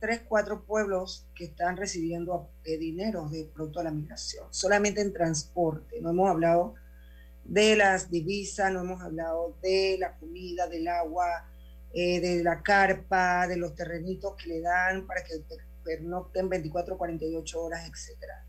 3, 0.01 0.23
4 0.29 0.65
pueblos 0.65 1.27
que 1.35 1.45
están 1.45 1.77
recibiendo 1.77 2.51
dinero 2.65 3.29
de 3.31 3.45
producto 3.45 3.79
de 3.81 3.85
la 3.85 3.91
migración, 3.91 4.47
solamente 4.51 5.01
en 5.01 5.13
transporte. 5.13 6.01
No 6.01 6.11
hemos 6.11 6.31
hablado 6.31 6.75
de 7.45 7.77
las 7.77 8.11
divisas, 8.11 8.73
no 8.73 8.81
hemos 8.81 9.01
hablado 9.01 9.57
de 9.63 9.97
la 9.99 10.17
comida, 10.19 10.67
del 10.67 10.89
agua, 10.89 11.49
eh, 11.99 12.21
de 12.21 12.45
la 12.45 12.63
carpa, 12.63 13.49
de 13.49 13.57
los 13.57 13.75
terrenitos 13.75 14.35
que 14.37 14.51
le 14.51 14.61
dan 14.61 15.07
para 15.07 15.25
que 15.25 15.43
pernocten 15.83 16.47
24, 16.47 16.99
48 16.99 17.59
horas, 17.63 17.89
etcétera. 17.89 18.45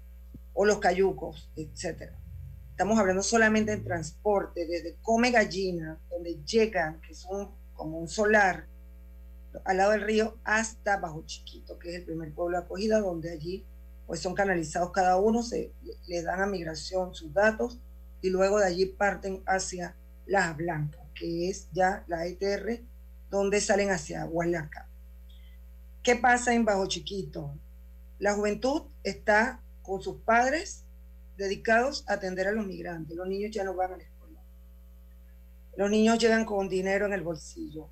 O 0.52 0.66
los 0.66 0.80
cayucos, 0.80 1.50
etcétera. 1.56 2.20
Estamos 2.72 3.00
hablando 3.00 3.24
solamente 3.24 3.72
en 3.72 3.86
transporte, 3.86 4.68
desde 4.68 4.98
Come 5.02 5.32
Gallina, 5.32 5.98
donde 6.10 6.44
llegan, 6.44 7.00
que 7.00 7.14
son 7.14 7.56
como 7.74 8.00
un 8.00 8.10
solar, 8.10 8.68
al 9.64 9.78
lado 9.78 9.92
del 9.92 10.02
río 10.02 10.38
hasta 10.44 10.98
Bajo 10.98 11.24
Chiquito, 11.26 11.80
que 11.80 11.92
es 11.92 11.96
el 11.96 12.04
primer 12.04 12.34
pueblo 12.34 12.58
de 12.58 12.66
acogida, 12.66 13.00
donde 13.00 13.32
allí 13.32 13.66
pues 14.06 14.20
son 14.20 14.36
canalizados 14.36 14.92
cada 14.92 15.16
uno, 15.16 15.42
se 15.42 15.72
les 16.06 16.26
dan 16.26 16.42
a 16.42 16.48
migración 16.48 17.16
sus 17.16 17.34
datos 17.34 17.80
y 18.22 18.30
luego 18.30 18.60
de 18.60 18.66
allí 18.66 18.88
parten 18.88 19.42
hacia 19.46 19.96
Las 20.26 20.58
Blancas, 20.58 21.02
que 21.16 21.50
es 21.50 21.70
ya 21.72 22.04
la 22.08 22.26
ETR, 22.26 22.84
donde 23.30 23.62
salen 23.62 23.92
hacia 23.92 24.26
Hualaca. 24.26 24.88
¿Qué 26.04 26.16
pasa 26.16 26.54
en 26.54 26.66
Bajo 26.66 26.88
Chiquito? 26.88 27.54
La 28.20 28.34
juventud 28.34 28.84
está 29.04 29.62
con 29.82 30.02
sus 30.02 30.22
padres 30.22 30.84
dedicados 31.38 32.04
a 32.08 32.14
atender 32.14 32.48
a 32.48 32.52
los 32.52 32.66
migrantes. 32.66 33.16
Los 33.16 33.28
niños 33.28 33.52
ya 33.52 33.64
no 33.64 33.76
van 33.76 33.94
a 33.94 33.98
la 33.98 34.04
escuela. 34.04 34.40
Los 35.76 35.90
niños 35.90 36.18
llegan 36.18 36.46
con 36.46 36.70
dinero 36.70 37.06
en 37.06 37.14
el 37.14 37.22
bolsillo. 37.22 37.90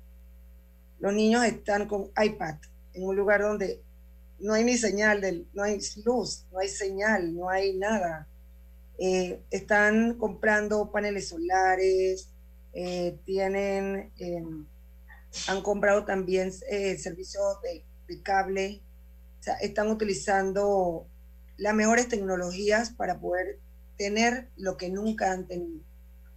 Los 0.98 1.12
niños 1.12 1.44
están 1.44 1.86
con 1.86 2.10
iPad 2.22 2.56
en 2.94 3.04
un 3.04 3.14
lugar 3.14 3.42
donde 3.42 3.82
no 4.38 4.54
hay 4.54 4.64
ni 4.64 4.76
señal, 4.76 5.20
del, 5.20 5.46
no 5.52 5.62
hay 5.62 5.78
luz, 6.04 6.44
no 6.52 6.58
hay 6.58 6.68
señal, 6.68 7.34
no 7.34 7.48
hay 7.48 7.76
nada. 7.76 8.26
Eh, 8.98 9.40
están 9.50 10.14
comprando 10.14 10.90
paneles 10.90 11.28
solares, 11.28 12.30
eh, 12.72 13.16
tienen, 13.24 14.10
eh, 14.18 14.44
han 15.48 15.62
comprado 15.62 16.04
también 16.04 16.52
servicios 16.52 17.60
de, 17.62 17.84
de, 18.08 18.22
cable, 18.22 18.82
o 19.40 19.42
sea, 19.42 19.54
están 19.54 19.90
utilizando 19.90 21.06
las 21.56 21.74
mejores 21.74 22.08
tecnologías 22.08 22.90
para 22.90 23.18
poder 23.18 23.58
tener 23.96 24.48
lo 24.56 24.76
que 24.76 24.90
nunca 24.90 25.32
han 25.32 25.46
tenido. 25.46 25.84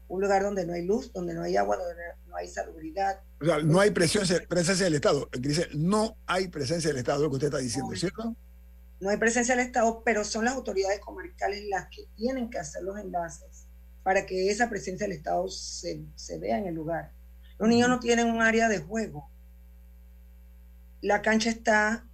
Un 0.07 0.21
lugar 0.21 0.41
donde 0.41 0.65
no 0.65 0.73
hay 0.73 0.85
luz, 0.85 1.13
donde 1.13 1.33
no 1.33 1.43
hay 1.43 1.55
agua, 1.55 1.77
donde 1.77 1.93
no 2.27 2.35
hay 2.35 2.47
salubridad. 2.47 3.21
O 3.41 3.45
sea, 3.45 3.59
no 3.59 3.79
hay 3.79 3.91
presencia, 3.91 4.43
presencia 4.47 4.85
del 4.85 4.95
Estado. 4.95 5.29
Dice, 5.39 5.67
no 5.73 6.17
hay 6.25 6.47
presencia 6.47 6.89
del 6.89 6.97
Estado, 6.97 7.23
lo 7.23 7.29
que 7.29 7.35
usted 7.35 7.47
está 7.47 7.59
diciendo, 7.59 7.95
¿cierto? 7.95 8.35
No 8.99 9.09
hay 9.09 9.17
presencia 9.17 9.55
del 9.55 9.65
Estado, 9.65 10.01
pero 10.03 10.23
son 10.23 10.45
las 10.45 10.55
autoridades 10.55 10.99
comarcales 10.99 11.63
las 11.69 11.87
que 11.89 12.05
tienen 12.15 12.49
que 12.49 12.57
hacer 12.57 12.83
los 12.83 12.97
enlaces 12.97 13.67
para 14.03 14.25
que 14.25 14.49
esa 14.49 14.69
presencia 14.69 15.07
del 15.07 15.17
Estado 15.17 15.47
se, 15.47 16.03
se 16.15 16.39
vea 16.39 16.57
en 16.57 16.65
el 16.65 16.75
lugar. 16.75 17.13
Los 17.59 17.69
niños 17.69 17.89
no 17.89 17.99
tienen 17.99 18.27
un 18.27 18.41
área 18.41 18.67
de 18.67 18.79
juego. 18.79 19.29
La 21.01 21.21
cancha 21.21 21.49
está 21.49 22.05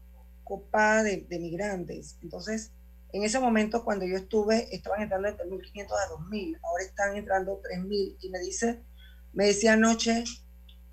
copada 0.43 1.03
de, 1.03 1.25
de 1.29 1.39
migrantes. 1.39 2.17
Entonces, 2.21 2.71
en 3.13 3.23
ese 3.23 3.39
momento, 3.39 3.85
cuando 3.85 4.05
yo 4.05 4.17
estuve, 4.17 4.75
estaban 4.75 5.01
entrando 5.01 5.29
entre 5.29 5.45
1.500 5.45 5.85
a 5.85 6.11
2.000, 6.11 6.59
ahora 6.61 6.83
están 6.83 7.15
entrando 7.15 7.61
3.000. 7.61 8.17
Y 8.19 8.29
me 8.29 8.39
dice, 8.39 8.83
me 9.31 9.45
decía 9.45 9.73
anoche 9.73 10.25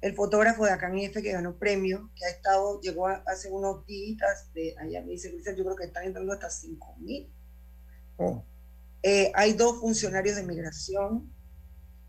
el 0.02 0.14
fotógrafo 0.14 0.64
de 0.64 0.72
Acanf 0.72 1.14
que 1.14 1.32
ganó 1.32 1.56
premio, 1.56 2.10
que 2.16 2.24
ha 2.24 2.30
estado, 2.30 2.80
llegó 2.80 3.06
hace 3.06 3.50
unos 3.50 3.86
días 3.86 4.52
de 4.52 4.74
allá, 4.78 5.00
me 5.00 5.12
dice, 5.12 5.32
yo 5.56 5.64
creo 5.64 5.76
que 5.76 5.84
están 5.84 6.04
entrando 6.04 6.32
hasta 6.32 6.48
5.000. 6.48 7.28
Oh. 8.18 8.44
Eh, 9.02 9.32
hay 9.34 9.52
dos 9.54 9.80
funcionarios 9.80 10.36
de 10.36 10.42
migración, 10.44 11.32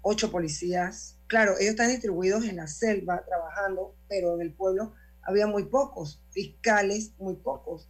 ocho 0.01 0.31
policías. 0.31 1.12
Claro, 1.27 1.53
ellos 1.57 1.71
están 1.71 1.89
distribuidos 1.89 2.45
en 2.45 2.57
la 2.57 2.67
selva 2.67 3.23
trabajando, 3.25 3.95
pero 4.07 4.35
en 4.35 4.41
el 4.41 4.53
pueblo 4.53 4.93
había 5.23 5.47
muy 5.47 5.65
pocos, 5.65 6.21
fiscales 6.31 7.11
muy 7.17 7.35
pocos. 7.35 7.87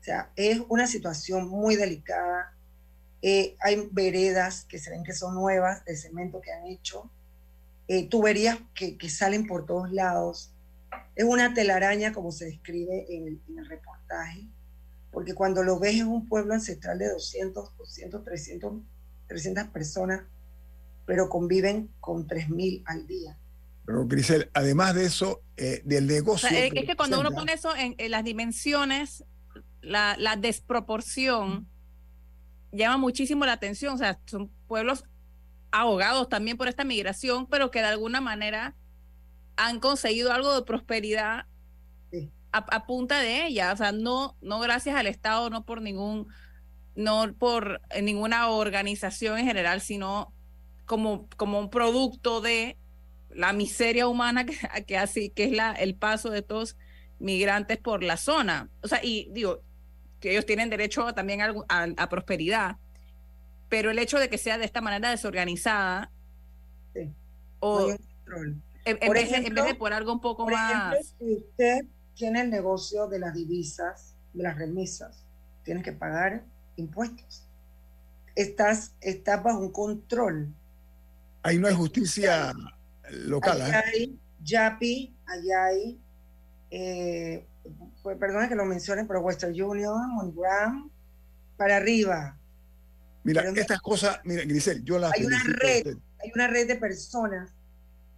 O 0.00 0.04
sea, 0.04 0.32
es 0.36 0.60
una 0.68 0.86
situación 0.86 1.48
muy 1.48 1.76
delicada. 1.76 2.56
Eh, 3.22 3.56
hay 3.60 3.88
veredas 3.92 4.64
que 4.64 4.78
se 4.78 4.90
ven 4.90 5.04
que 5.04 5.12
son 5.12 5.34
nuevas 5.34 5.84
de 5.84 5.96
cemento 5.96 6.40
que 6.40 6.52
han 6.52 6.66
hecho, 6.66 7.08
eh, 7.86 8.08
tuberías 8.08 8.58
que, 8.74 8.96
que, 8.96 9.08
salen 9.08 9.46
por 9.46 9.66
todos 9.66 9.92
lados. 9.92 10.50
Es 11.14 11.24
una 11.24 11.54
telaraña, 11.54 12.12
como 12.12 12.32
se 12.32 12.46
describe 12.46 13.06
en 13.14 13.40
el, 13.56 13.66
reportaje, 13.66 14.46
porque 15.10 15.34
cuando 15.34 15.62
lo 15.62 15.78
ves 15.78 15.96
es 15.96 16.04
un 16.04 16.28
pueblo 16.28 16.54
ancestral 16.54 16.98
de 16.98 17.10
200, 17.10 17.76
200, 17.76 18.24
300, 18.24 18.72
300 19.28 19.64
personas, 19.68 20.22
pero 21.06 21.28
conviven 21.28 21.90
con 22.00 22.26
3.000 22.26 22.82
al 22.86 23.06
día. 23.06 23.38
Pero, 23.84 24.06
Grisel, 24.06 24.50
además 24.54 24.94
de 24.94 25.06
eso, 25.06 25.42
eh, 25.56 25.82
del 25.84 26.06
negocio. 26.06 26.48
O 26.48 26.50
sea, 26.50 26.64
es 26.64 26.72
que 26.72 26.96
cuando 26.96 27.20
uno 27.20 27.32
pone 27.32 27.52
eso 27.52 27.74
en, 27.74 27.94
en 27.98 28.10
las 28.10 28.24
dimensiones 28.24 29.24
la, 29.80 30.16
la, 30.18 30.36
desproporción 30.36 31.68
llama 32.70 32.96
muchísimo 32.96 33.44
la 33.44 33.52
atención. 33.52 33.94
O 33.94 33.98
sea, 33.98 34.20
son 34.26 34.48
pueblos 34.68 35.04
ahogados 35.72 36.28
también 36.28 36.56
por 36.56 36.68
esta 36.68 36.84
migración, 36.84 37.46
pero 37.46 37.70
que 37.70 37.80
de 37.80 37.86
alguna 37.86 38.20
manera 38.20 38.76
han 39.56 39.80
conseguido 39.80 40.32
algo 40.32 40.54
de 40.54 40.62
prosperidad 40.62 41.46
a, 42.52 42.58
a, 42.58 42.86
punta 42.86 43.18
de 43.18 43.46
ella. 43.46 43.72
O 43.72 43.76
sea, 43.76 43.92
no, 43.92 44.36
no 44.40 44.60
gracias 44.60 44.94
al 44.94 45.06
Estado, 45.08 45.50
no 45.50 45.64
por 45.64 45.82
ningún, 45.82 46.28
no 46.94 47.34
por 47.34 47.80
ninguna 48.00 48.48
organización 48.48 49.38
en 49.38 49.46
general, 49.46 49.80
sino 49.80 50.32
como, 50.92 51.26
como 51.38 51.58
un 51.58 51.70
producto 51.70 52.42
de 52.42 52.76
la 53.30 53.54
miseria 53.54 54.06
humana 54.08 54.44
que, 54.44 54.54
que 54.86 54.98
así, 54.98 55.30
que 55.30 55.44
es 55.44 55.52
la, 55.52 55.72
el 55.72 55.94
paso 55.94 56.28
de 56.28 56.42
todos 56.42 56.76
migrantes 57.18 57.78
por 57.78 58.02
la 58.02 58.18
zona. 58.18 58.68
O 58.82 58.88
sea, 58.88 59.00
y 59.02 59.30
digo, 59.32 59.62
que 60.20 60.32
ellos 60.32 60.44
tienen 60.44 60.68
derecho 60.68 61.14
también 61.14 61.40
a, 61.40 61.54
a, 61.70 61.86
a, 61.96 62.08
prosperidad, 62.10 62.76
pero 63.70 63.90
el 63.90 63.98
hecho 63.98 64.18
de 64.18 64.28
que 64.28 64.36
sea 64.36 64.58
de 64.58 64.66
esta 64.66 64.82
manera 64.82 65.08
desorganizada 65.08 66.12
sí. 66.92 67.10
o 67.60 67.88
en, 67.88 67.98
en, 68.84 69.12
vez, 69.12 69.30
ejemplo, 69.30 69.48
en, 69.48 69.54
vez, 69.54 69.64
de 69.64 69.74
por 69.74 69.94
algo 69.94 70.12
un 70.12 70.20
poco 70.20 70.44
por 70.44 70.52
más... 70.52 70.92
Ejemplo, 70.92 71.16
si 71.18 71.34
usted 71.36 71.86
tiene 72.14 72.42
el 72.42 72.50
negocio 72.50 73.08
de 73.08 73.18
las 73.18 73.32
divisas, 73.32 74.14
de 74.34 74.42
las 74.42 74.58
remisas, 74.58 75.24
tiene 75.64 75.82
que 75.82 75.92
pagar 75.92 76.44
impuestos. 76.76 77.48
Estás, 78.34 78.94
estás 79.00 79.42
bajo 79.42 79.60
un 79.60 79.72
control. 79.72 80.54
Ahí 81.42 81.58
no 81.58 81.68
hay 81.68 81.74
justicia 81.74 82.52
local. 83.10 83.62
Allá 83.62 83.80
¿eh? 83.80 83.84
hay 83.94 84.20
YAPI, 84.42 85.16
allá 85.26 85.64
hay 85.64 86.00
eh, 86.70 87.46
pues, 88.02 88.16
perdona 88.16 88.48
que 88.48 88.54
lo 88.54 88.64
mencionen, 88.64 89.06
pero 89.06 89.20
Western 89.20 89.52
Union, 89.60 90.14
MoneyGram, 90.14 90.90
para 91.56 91.76
arriba. 91.76 92.38
Mira, 93.24 93.42
pero 93.42 93.60
estas 93.60 93.80
cosas, 93.80 94.20
mira, 94.24 94.42
Grisel, 94.44 94.82
yo 94.82 94.98
las 94.98 95.12
hay 95.12 95.24
una 95.24 95.42
red, 95.44 95.96
hay 96.18 96.32
una 96.34 96.48
red 96.48 96.66
de 96.66 96.76
personas 96.76 97.54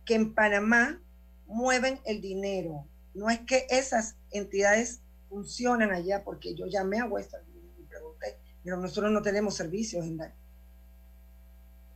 que 0.04 0.14
en 0.14 0.34
Panamá 0.34 1.00
mueven 1.46 2.00
el 2.06 2.20
dinero. 2.20 2.88
No 3.12 3.28
es 3.28 3.40
que 3.40 3.66
esas 3.68 4.16
entidades 4.30 5.00
funcionan 5.28 5.92
allá, 5.92 6.24
porque 6.24 6.54
yo 6.54 6.66
llamé 6.66 7.00
a 7.00 7.06
Western 7.06 7.44
Union 7.50 7.74
y 7.78 7.84
pregunté, 7.84 8.38
pero 8.62 8.76
nosotros 8.78 9.12
no 9.12 9.20
tenemos 9.20 9.56
servicios 9.56 10.06
en 10.06 10.18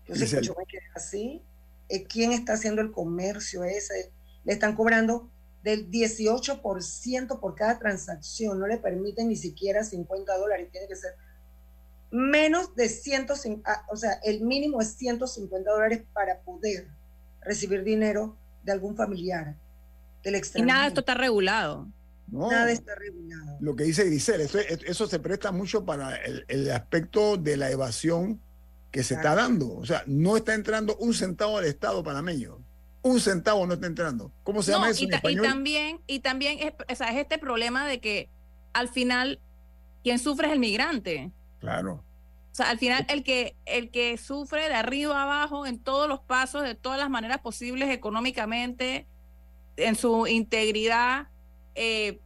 Entonces, 0.08 0.40
yo 0.42 0.54
me 0.58 0.64
quedé 0.66 0.82
así. 0.94 1.42
¿Quién 2.08 2.32
está 2.32 2.54
haciendo 2.54 2.82
el 2.82 2.90
comercio 2.90 3.64
ese? 3.64 4.12
Le 4.44 4.52
están 4.52 4.74
cobrando 4.74 5.30
del 5.62 5.90
18% 5.90 7.40
por 7.40 7.54
cada 7.54 7.78
transacción, 7.78 8.58
no 8.58 8.66
le 8.66 8.78
permiten 8.78 9.28
ni 9.28 9.36
siquiera 9.36 9.84
50 9.84 10.36
dólares, 10.38 10.68
tiene 10.70 10.86
que 10.86 10.96
ser 10.96 11.14
menos 12.10 12.74
de 12.74 12.88
150, 12.88 13.86
o 13.90 13.96
sea, 13.96 14.12
el 14.24 14.40
mínimo 14.40 14.80
es 14.80 14.94
150 14.94 15.70
dólares 15.70 16.02
para 16.12 16.40
poder 16.40 16.88
recibir 17.42 17.84
dinero 17.84 18.36
de 18.62 18.72
algún 18.72 18.96
familiar 18.96 19.56
del 20.22 20.36
extranjero. 20.36 20.64
Y 20.64 20.72
nada 20.72 20.82
de 20.82 20.88
esto 20.88 21.00
está 21.00 21.14
regulado. 21.14 21.88
No, 22.28 22.50
nada 22.50 22.70
está 22.70 22.94
regulado. 22.94 23.56
Lo 23.60 23.74
que 23.76 23.84
dice 23.84 24.04
Grisel, 24.04 24.40
eso, 24.40 24.58
eso 24.58 25.06
se 25.06 25.18
presta 25.18 25.50
mucho 25.50 25.84
para 25.84 26.16
el, 26.16 26.44
el, 26.48 26.70
aspecto 26.70 27.36
de 27.36 27.56
la 27.56 27.70
evasión 27.70 28.40
que 28.98 29.04
se 29.04 29.14
está 29.14 29.36
dando. 29.36 29.76
O 29.76 29.86
sea, 29.86 30.02
no 30.06 30.36
está 30.36 30.54
entrando 30.54 30.96
un 30.96 31.14
centavo 31.14 31.58
al 31.58 31.66
Estado 31.66 32.02
panameño 32.02 32.58
un 33.02 33.20
centavo 33.20 33.64
no 33.64 33.74
está 33.74 33.86
entrando. 33.86 34.32
¿Cómo 34.42 34.60
se 34.60 34.72
no, 34.72 34.78
llama 34.78 34.90
eso 34.90 35.04
y, 35.04 35.06
en 35.06 35.14
español? 35.14 35.46
y 35.46 35.48
también, 35.48 36.00
y 36.08 36.18
también 36.18 36.58
es, 36.58 36.72
o 36.90 36.94
sea, 36.96 37.10
es 37.10 37.16
este 37.16 37.38
problema 37.38 37.86
de 37.86 38.00
que 38.00 38.28
al 38.72 38.88
final 38.88 39.38
quien 40.02 40.18
sufre 40.18 40.48
es 40.48 40.52
el 40.52 40.58
migrante. 40.58 41.30
Claro. 41.60 42.02
O 42.50 42.54
sea, 42.58 42.70
al 42.70 42.78
final 42.80 43.06
el 43.08 43.22
que, 43.22 43.54
el 43.66 43.90
que 43.92 44.18
sufre 44.18 44.68
de 44.68 44.74
arriba 44.74 45.20
a 45.20 45.22
abajo 45.22 45.64
en 45.64 45.78
todos 45.78 46.08
los 46.08 46.18
pasos, 46.18 46.64
de 46.64 46.74
todas 46.74 46.98
las 46.98 47.08
maneras 47.08 47.38
posibles 47.38 47.88
económicamente, 47.90 49.06
en 49.76 49.94
su 49.94 50.26
integridad, 50.26 51.28
eh, 51.76 52.18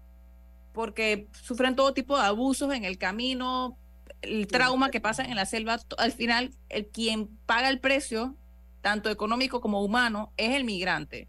porque 0.73 1.29
sufren 1.33 1.77
todo 1.77 1.93
tipo 1.93 2.17
de 2.17 2.25
abusos 2.25 2.73
en 2.73 2.87
el 2.87 2.97
camino, 2.97 3.77
el 4.23 4.47
trauma 4.47 4.91
que 4.91 5.01
pasa 5.01 5.25
en 5.25 5.37
la 5.37 5.47
selva, 5.47 5.79
al 5.99 6.13
final 6.13 6.57
el 6.69 6.89
quien 6.89 7.37
paga 7.47 7.69
el 7.69 7.81
precio 7.81 8.37
tanto 8.81 9.11
económico 9.11 9.61
como 9.61 9.83
humano, 9.83 10.33
es 10.37 10.57
el 10.57 10.65
migrante. 10.65 11.29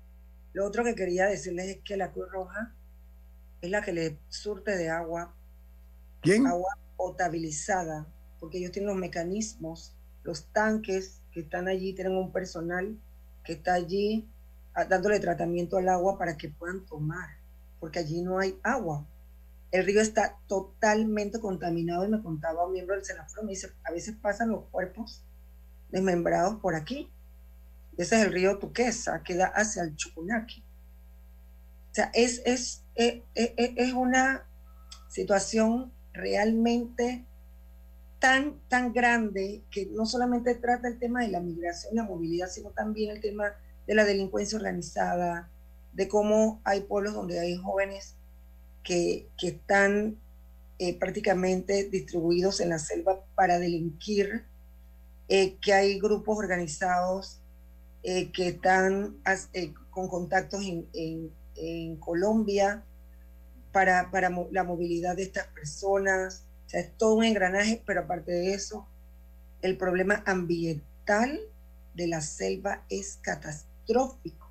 Lo 0.54 0.66
otro 0.66 0.84
que 0.84 0.96
quería 0.96 1.28
decirles 1.28 1.68
es 1.68 1.78
que 1.84 1.98
la 1.98 2.12
Cruz 2.12 2.32
Roja 2.32 2.76
es 3.62 3.70
la 3.70 3.82
que 3.82 3.94
le 3.94 4.20
surte 4.28 4.76
de 4.76 4.90
agua, 4.90 5.36
¿Quién? 6.22 6.46
agua 6.48 6.78
potabilizada, 6.98 8.08
porque 8.40 8.58
ellos 8.58 8.72
tienen 8.72 8.90
los 8.90 8.98
mecanismos, 8.98 9.96
los 10.24 10.52
tanques 10.52 11.22
que 11.32 11.42
están 11.42 11.68
allí, 11.68 11.94
tienen 11.94 12.16
un 12.16 12.32
personal 12.32 12.98
que 13.44 13.54
está 13.54 13.74
allí 13.74 14.28
dándole 14.90 15.20
tratamiento 15.20 15.78
al 15.78 15.90
agua 15.90 16.18
para 16.18 16.38
que 16.38 16.50
puedan 16.50 16.86
tomar, 16.86 17.38
porque 17.80 18.00
allí 18.00 18.22
no 18.22 18.40
hay 18.40 18.58
agua. 18.64 19.08
El 19.74 19.88
río 19.88 20.02
está 20.02 20.38
totalmente 20.46 21.40
contaminado 21.40 22.06
y 22.06 22.08
me 22.08 22.22
contaba 22.22 22.68
un 22.68 22.74
miembro 22.74 22.96
del 22.96 23.04
Senafro, 23.04 23.42
me 23.42 23.54
dice, 23.54 23.72
a 23.84 23.92
veces 23.92 24.16
pasan 24.16 24.50
los 24.50 24.66
cuerpos 24.66 25.26
desmembrados 25.90 26.62
por 26.62 26.76
aquí. 26.76 27.12
Ese 27.98 28.18
es 28.18 28.26
el 28.28 28.32
río 28.32 28.60
Tuquesa, 28.60 29.24
que 29.24 29.36
da 29.36 29.48
hacia 29.48 29.82
el 29.82 29.96
Chucunaki. 29.96 30.64
O 31.90 31.94
sea, 31.96 32.12
es, 32.14 32.44
es, 32.46 32.84
es, 32.94 33.24
es 33.34 33.94
una 33.94 34.46
situación 35.10 35.92
realmente 36.14 37.26
tan, 38.20 38.60
tan 38.68 38.94
grande 38.94 39.64
que 39.72 39.88
no 39.88 40.06
solamente 40.06 40.54
trata 40.54 40.88
el 40.88 41.00
tema 41.00 41.22
de 41.22 41.30
la 41.30 41.40
migración 41.40 41.96
la 41.96 42.04
movilidad, 42.04 42.48
sino 42.48 42.70
también 42.70 43.10
el 43.10 43.22
tema 43.22 43.56
de 43.88 43.96
la 43.96 44.06
delincuencia 44.06 44.56
organizada, 44.56 45.50
de 45.94 46.08
cómo 46.08 46.62
hay 46.64 46.82
pueblos 46.82 47.16
donde 47.16 47.40
hay 47.40 47.56
jóvenes 47.56 48.18
que, 48.84 49.28
que 49.38 49.48
están 49.50 50.18
eh, 50.80 50.98
prácticamente 50.98 51.86
distribuidos 51.90 52.60
en 52.60 52.70
la 52.70 52.80
selva 52.80 53.24
para 53.36 53.60
delinquir, 53.60 54.46
eh, 55.30 55.56
que 55.62 55.74
hay 55.74 56.00
grupos 56.00 56.38
organizados 56.38 57.40
eh, 58.04 58.32
que 58.32 58.50
están 58.50 59.16
con 59.90 60.10
contactos 60.10 60.62
en, 60.64 60.88
en, 60.94 61.32
en 61.56 61.96
Colombia 61.98 62.84
para, 63.72 64.12
para 64.12 64.30
la 64.52 64.64
movilidad 64.64 65.16
de 65.16 65.24
estas 65.24 65.48
personas. 65.48 66.44
O 66.66 66.70
sea, 66.70 66.82
es 66.82 66.98
todo 66.98 67.16
un 67.16 67.24
engranaje, 67.24 67.82
pero 67.86 68.02
aparte 68.02 68.32
de 68.32 68.54
eso, 68.54 68.88
el 69.62 69.78
problema 69.78 70.24
ambiental 70.26 71.40
de 71.94 72.08
la 72.08 72.22
selva 72.22 72.84
es 72.90 73.20
catastrófico. 73.22 74.50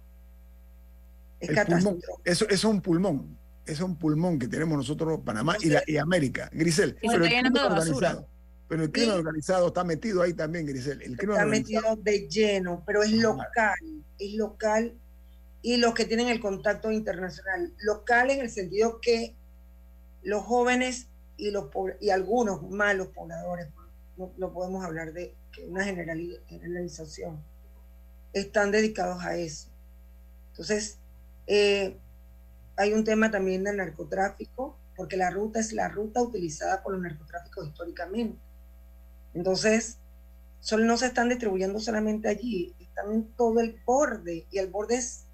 Es 1.40 1.50
catastrófico. 1.50 2.20
Eso, 2.24 2.48
es 2.48 2.64
un 2.64 2.80
pulmón. 2.80 3.41
Es 3.66 3.80
un 3.80 3.96
pulmón 3.96 4.38
que 4.38 4.48
tenemos 4.48 4.76
nosotros, 4.76 5.20
Panamá 5.24 5.56
y, 5.60 5.68
la, 5.68 5.82
y 5.86 5.96
América. 5.96 6.50
Grisel, 6.52 6.96
pero 7.00 7.24
el, 7.24 7.30
crimen 7.30 7.56
organizado, 7.56 8.28
pero 8.68 8.82
el 8.82 8.90
crimen 8.90 9.14
organizado 9.14 9.68
está 9.68 9.84
metido 9.84 10.22
ahí 10.22 10.34
también, 10.34 10.66
Grisel. 10.66 11.00
El 11.02 11.12
está 11.12 11.46
metido 11.46 11.96
de 11.96 12.28
lleno, 12.28 12.82
pero 12.84 13.02
es 13.02 13.12
local. 13.12 13.74
Es 14.18 14.34
local 14.34 14.94
y 15.62 15.76
los 15.76 15.94
que 15.94 16.04
tienen 16.04 16.28
el 16.28 16.40
contacto 16.40 16.90
internacional. 16.90 17.72
Local 17.78 18.30
en 18.30 18.40
el 18.40 18.50
sentido 18.50 19.00
que 19.00 19.36
los 20.22 20.42
jóvenes 20.42 21.08
y, 21.36 21.50
los, 21.50 21.66
y 22.00 22.10
algunos 22.10 22.68
malos 22.68 23.08
pobladores, 23.08 23.68
no, 24.16 24.32
no 24.36 24.52
podemos 24.52 24.84
hablar 24.84 25.12
de 25.12 25.34
que 25.52 25.64
una 25.64 25.84
generalización, 25.84 27.40
están 28.32 28.70
dedicados 28.70 29.22
a 29.24 29.36
eso. 29.36 29.68
Entonces, 30.50 30.98
eh, 31.46 31.96
hay 32.76 32.92
un 32.92 33.04
tema 33.04 33.30
también 33.30 33.64
del 33.64 33.76
narcotráfico, 33.76 34.78
porque 34.96 35.16
la 35.16 35.30
ruta 35.30 35.60
es 35.60 35.72
la 35.72 35.88
ruta 35.88 36.22
utilizada 36.22 36.82
por 36.82 36.92
los 36.92 37.02
narcotráficos 37.02 37.66
históricamente. 37.66 38.38
Entonces, 39.34 39.98
solo 40.60 40.84
no 40.84 40.96
se 40.96 41.06
están 41.06 41.28
distribuyendo 41.28 41.80
solamente 41.80 42.28
allí, 42.28 42.74
están 42.78 43.12
en 43.12 43.24
todo 43.32 43.60
el 43.60 43.80
borde, 43.84 44.46
y 44.50 44.58
el 44.58 44.68
borde 44.68 44.96
es 44.96 45.24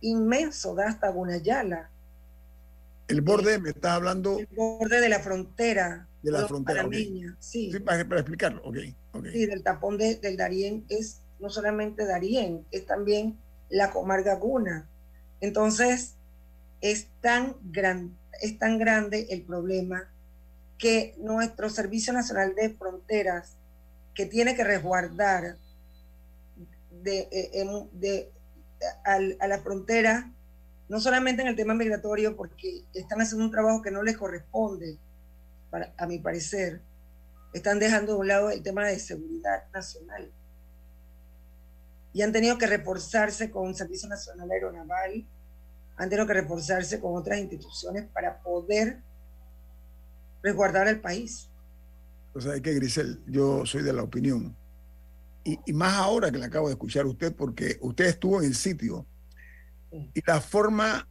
inmenso, 0.00 0.74
da 0.74 0.88
hasta 0.88 1.08
Gunayala. 1.08 1.90
El 3.08 3.20
borde, 3.20 3.58
me 3.58 3.70
estás 3.70 3.92
hablando. 3.92 4.38
El 4.38 4.48
borde 4.54 5.00
de 5.00 5.08
la 5.08 5.20
frontera. 5.20 6.08
De 6.22 6.32
la 6.32 6.46
frontera. 6.46 6.86
Sí. 7.38 7.70
sí 7.72 7.80
para, 7.80 8.00
explicarlo, 8.00 8.62
ok. 8.64 8.76
Sí, 9.32 9.46
del 9.46 9.62
tapón 9.62 9.96
de, 9.96 10.16
del 10.16 10.36
Darién 10.36 10.84
es 10.88 11.20
no 11.38 11.50
solamente 11.50 12.04
Darién, 12.04 12.66
es 12.70 12.86
también 12.86 13.38
la 13.68 13.90
comarca 13.90 14.34
Guna. 14.34 14.88
Entonces, 15.40 16.16
es 16.80 17.08
tan, 17.20 17.56
gran, 17.62 18.16
es 18.40 18.58
tan 18.58 18.78
grande 18.78 19.26
el 19.30 19.42
problema 19.42 20.10
que 20.78 21.14
nuestro 21.18 21.70
Servicio 21.70 22.12
Nacional 22.12 22.54
de 22.54 22.70
Fronteras, 22.70 23.56
que 24.14 24.26
tiene 24.26 24.54
que 24.54 24.64
resguardar 24.64 25.56
de, 26.90 27.28
eh, 27.30 27.88
de, 27.92 28.32
a 29.04 29.46
la 29.48 29.58
frontera, 29.60 30.32
no 30.88 31.00
solamente 31.00 31.42
en 31.42 31.48
el 31.48 31.56
tema 31.56 31.74
migratorio, 31.74 32.36
porque 32.36 32.84
están 32.94 33.20
haciendo 33.20 33.44
un 33.44 33.50
trabajo 33.50 33.82
que 33.82 33.90
no 33.90 34.02
les 34.02 34.16
corresponde, 34.16 34.98
para, 35.70 35.92
a 35.96 36.06
mi 36.06 36.18
parecer, 36.18 36.82
están 37.52 37.78
dejando 37.78 38.12
de 38.12 38.18
un 38.18 38.28
lado 38.28 38.50
el 38.50 38.62
tema 38.62 38.86
de 38.86 38.98
seguridad 38.98 39.64
nacional. 39.72 40.30
Y 42.12 42.22
han 42.22 42.32
tenido 42.32 42.58
que 42.58 42.66
reforzarse 42.66 43.50
con 43.50 43.74
Servicio 43.74 44.08
Nacional 44.08 44.50
Aeronaval, 44.50 45.26
han 45.96 46.08
tenido 46.08 46.26
que 46.26 46.34
reforzarse 46.34 47.00
con 47.00 47.16
otras 47.16 47.38
instituciones 47.38 48.06
para 48.12 48.42
poder 48.42 49.02
resguardar 50.42 50.88
el 50.88 51.00
país. 51.00 51.50
O 52.34 52.40
sea, 52.40 52.60
que 52.60 52.74
Grisel, 52.74 53.22
yo 53.26 53.64
soy 53.64 53.82
de 53.82 53.92
la 53.92 54.02
opinión 54.02 54.56
y, 55.64 55.72
más 55.72 55.94
ahora 55.94 56.30
que 56.30 56.38
le 56.38 56.46
acabo 56.46 56.66
de 56.66 56.74
escuchar 56.74 57.06
usted, 57.06 57.34
porque 57.34 57.78
usted 57.80 58.06
estuvo 58.06 58.40
en 58.40 58.48
el 58.48 58.54
sitio 58.54 59.06
y 59.92 60.20
la 60.26 60.40
forma 60.40 61.08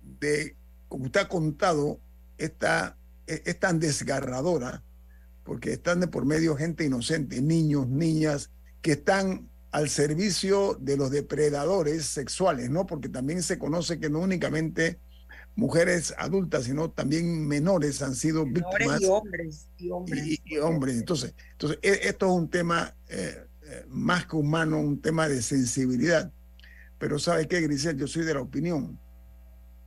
de, 0.00 0.56
como 0.88 1.06
usted 1.06 1.20
ha 1.20 1.28
contado, 1.28 2.00
está, 2.38 2.96
es, 3.26 3.42
es, 3.44 3.58
tan 3.58 3.80
desgarradora, 3.80 4.84
porque 5.44 5.72
están 5.72 6.00
de 6.00 6.06
por 6.06 6.24
medio 6.24 6.56
gente 6.56 6.84
inocente, 6.84 7.42
niños, 7.42 7.88
niñas, 7.88 8.50
que 8.80 8.92
están 8.92 9.50
al 9.72 9.88
servicio 9.88 10.76
de 10.78 10.96
los 10.98 11.10
depredadores 11.10 12.04
sexuales, 12.04 12.70
¿no? 12.70 12.86
Porque 12.86 13.08
también 13.08 13.42
se 13.42 13.58
conoce 13.58 13.98
que 13.98 14.10
no 14.10 14.20
únicamente 14.20 14.98
mujeres 15.56 16.14
adultas, 16.18 16.64
sino 16.64 16.90
también 16.90 17.46
menores 17.46 18.02
han 18.02 18.14
sido 18.14 18.44
víctimas. 18.44 19.00
Y 19.00 19.06
hombres, 19.06 19.68
y 19.78 19.90
hombres. 19.90 20.40
Y, 20.44 20.58
hombres. 20.58 20.96
Entonces, 20.96 21.34
entonces, 21.52 21.78
e, 21.82 22.08
esto 22.08 22.26
es 22.26 22.32
un 22.32 22.50
tema 22.50 22.94
eh, 23.08 23.46
eh, 23.64 23.84
más 23.88 24.26
que 24.26 24.36
humano, 24.36 24.78
un 24.78 25.00
tema 25.00 25.26
de 25.26 25.40
sensibilidad. 25.40 26.30
Pero 26.98 27.18
¿sabe 27.18 27.48
qué, 27.48 27.62
Grisel? 27.62 27.96
Yo 27.96 28.06
soy 28.06 28.24
de 28.24 28.34
la 28.34 28.42
opinión 28.42 29.00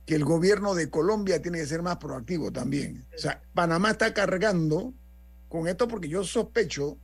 que 0.04 0.16
el 0.16 0.24
gobierno 0.24 0.74
de 0.74 0.90
Colombia 0.90 1.40
tiene 1.42 1.58
que 1.58 1.66
ser 1.66 1.82
más 1.82 1.96
proactivo 1.96 2.52
también. 2.52 3.06
O 3.14 3.18
sea, 3.18 3.42
Panamá 3.54 3.92
está 3.92 4.12
cargando 4.14 4.94
con 5.48 5.68
esto 5.68 5.88
porque 5.88 6.08
yo 6.08 6.24
sospecho 6.24 6.98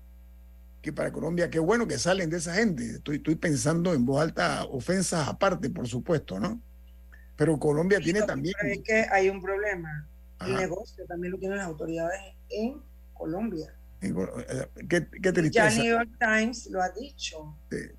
que 0.82 0.92
para 0.92 1.12
Colombia, 1.12 1.48
qué 1.48 1.60
bueno 1.60 1.86
que 1.86 1.96
salen 1.96 2.28
de 2.28 2.38
esa 2.38 2.54
gente. 2.54 2.84
Estoy, 2.96 3.16
estoy 3.16 3.36
pensando 3.36 3.94
en 3.94 4.04
voz 4.04 4.20
alta, 4.20 4.64
ofensas 4.64 5.28
aparte, 5.28 5.70
por 5.70 5.86
supuesto, 5.86 6.40
¿no? 6.40 6.60
Pero 7.36 7.58
Colombia 7.58 8.00
tiene 8.00 8.22
también... 8.22 8.54
Es 8.64 8.80
que 8.84 9.06
hay 9.10 9.28
un 9.30 9.40
problema. 9.40 10.08
El 10.44 10.56
negocio 10.56 11.06
también 11.06 11.32
lo 11.32 11.38
tienen 11.38 11.58
las 11.58 11.68
autoridades 11.68 12.20
en 12.50 12.82
Colombia. 13.14 13.72
Eh, 14.00 14.12
¿Qué, 14.88 15.08
qué 15.22 15.32
tristeza. 15.32 15.70
Ya 15.70 15.82
New 15.82 15.92
York 15.92 16.10
Times 16.18 16.66
lo 16.70 16.82
ha 16.82 16.90
dicho. 16.90 17.56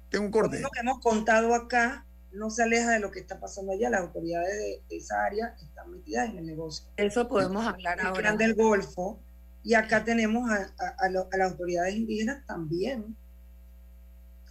tengo 0.10 0.26
un 0.26 0.32
corte. 0.32 0.60
Lo 0.60 0.70
que 0.70 0.82
hemos 0.82 1.00
contado 1.00 1.56
acá 1.56 2.06
no 2.34 2.50
se 2.50 2.64
aleja 2.64 2.92
de 2.92 3.00
lo 3.00 3.12
que 3.12 3.20
está 3.20 3.40
pasando 3.40 3.72
allá. 3.72 3.90
Las 3.90 4.02
autoridades 4.02 4.58
de, 4.90 4.98
esa 4.98 5.24
área 5.24 5.56
están 5.62 5.92
metidas 5.92 6.30
en 6.30 6.40
el 6.40 6.46
negocio. 6.46 6.88
Eso 6.98 7.30
podemos 7.30 7.66
hablar 7.66 8.00
el 8.00 8.06
ahora. 8.08 8.36
del 8.36 8.56
Golfo. 8.56 9.22
Y 9.64 9.76
acá 9.76 10.04
tenemos 10.04 10.50
a, 10.50 10.74
a, 11.00 11.10
las 11.10 11.52
autoridades 11.52 11.96
indígenas 11.96 12.46
también 12.46 13.16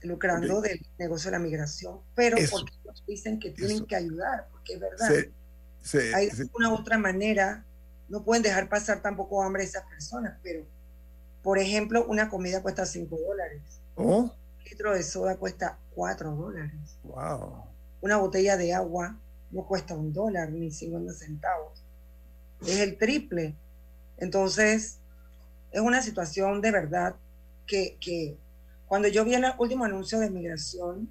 lucrando 0.02 0.60
del 0.60 0.84
negocio 0.98 1.30
de 1.30 1.36
la 1.36 1.42
migración, 1.42 2.00
pero 2.14 2.36
porque 2.50 2.72
ellos 2.82 3.04
dicen 3.06 3.38
que 3.38 3.50
tienen 3.50 3.86
que 3.86 3.94
ayudar, 3.94 4.48
porque 4.50 4.74
es 4.74 4.80
verdad. 4.80 5.10
Hay 6.14 6.30
una 6.54 6.72
otra 6.72 6.98
manera, 6.98 7.64
no 8.08 8.24
pueden 8.24 8.42
dejar 8.42 8.68
pasar 8.68 9.00
tampoco 9.00 9.42
hambre 9.42 9.62
a 9.62 9.66
esas 9.66 9.84
personas, 9.84 10.38
pero, 10.42 10.64
por 11.42 11.58
ejemplo, 11.58 12.04
una 12.06 12.28
comida 12.28 12.62
cuesta 12.62 12.86
5 12.86 13.16
dólares. 13.16 13.62
¿Oh? 13.94 14.22
Un 14.22 14.32
litro 14.64 14.94
de 14.94 15.02
soda 15.02 15.36
cuesta 15.36 15.78
4 15.94 16.34
dólares. 16.34 16.98
Wow. 17.04 17.64
Una 18.00 18.16
botella 18.16 18.56
de 18.56 18.74
agua 18.74 19.18
no 19.50 19.66
cuesta 19.66 19.94
un 19.94 20.12
dólar 20.12 20.50
ni 20.50 20.70
50 20.70 21.12
centavos. 21.12 21.84
Es 22.62 22.78
el 22.78 22.96
triple. 22.96 23.54
Entonces, 24.16 24.98
es 25.72 25.80
una 25.80 26.02
situación 26.02 26.60
de 26.60 26.70
verdad 26.70 27.16
que, 27.66 27.96
que 28.00 28.36
cuando 28.86 29.08
yo 29.08 29.24
vi 29.24 29.34
el 29.34 29.44
último 29.58 29.84
anuncio 29.84 30.20
de 30.20 30.30
migración, 30.30 31.10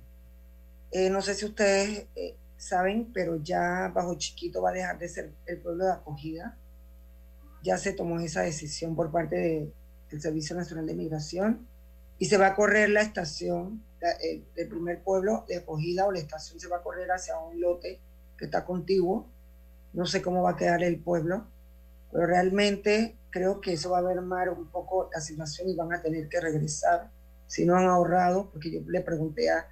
eh, 0.91 1.09
no 1.09 1.21
sé 1.21 1.33
si 1.33 1.45
ustedes 1.45 2.05
eh, 2.15 2.35
saben, 2.57 3.11
pero 3.11 3.37
ya 3.37 3.91
Bajo 3.93 4.15
Chiquito 4.15 4.61
va 4.61 4.69
a 4.69 4.73
dejar 4.73 4.99
de 4.99 5.09
ser 5.09 5.31
el 5.47 5.57
pueblo 5.59 5.85
de 5.85 5.93
acogida. 5.93 6.57
Ya 7.63 7.77
se 7.77 7.93
tomó 7.93 8.19
esa 8.19 8.41
decisión 8.41 8.95
por 8.95 9.11
parte 9.11 9.71
del 10.11 10.21
Servicio 10.21 10.55
Nacional 10.55 10.85
de 10.85 10.93
Migración 10.93 11.67
y 12.19 12.25
se 12.25 12.37
va 12.37 12.47
a 12.47 12.55
correr 12.55 12.89
la 12.89 13.01
estación 13.01 13.83
eh, 14.01 14.43
del 14.55 14.67
primer 14.67 15.01
pueblo 15.01 15.45
de 15.47 15.57
acogida 15.57 16.05
o 16.05 16.11
la 16.11 16.19
estación 16.19 16.59
se 16.59 16.67
va 16.67 16.77
a 16.77 16.83
correr 16.83 17.09
hacia 17.11 17.39
un 17.39 17.59
lote 17.59 17.99
que 18.37 18.45
está 18.45 18.63
contiguo. 18.63 19.27
No 19.93 20.05
sé 20.05 20.21
cómo 20.21 20.43
va 20.43 20.51
a 20.51 20.55
quedar 20.55 20.83
el 20.83 20.99
pueblo, 20.99 21.47
pero 22.11 22.27
realmente 22.27 23.15
creo 23.31 23.61
que 23.61 23.73
eso 23.73 23.91
va 23.91 23.99
a 23.99 24.03
mermar 24.03 24.49
un 24.49 24.67
poco 24.67 25.09
la 25.13 25.21
situación 25.21 25.69
y 25.69 25.75
van 25.75 25.93
a 25.93 26.01
tener 26.01 26.29
que 26.29 26.39
regresar 26.39 27.09
si 27.47 27.65
no 27.65 27.75
han 27.75 27.85
ahorrado, 27.85 28.49
porque 28.51 28.71
yo 28.71 28.79
le 28.87 29.01
pregunté 29.01 29.49
a 29.49 29.67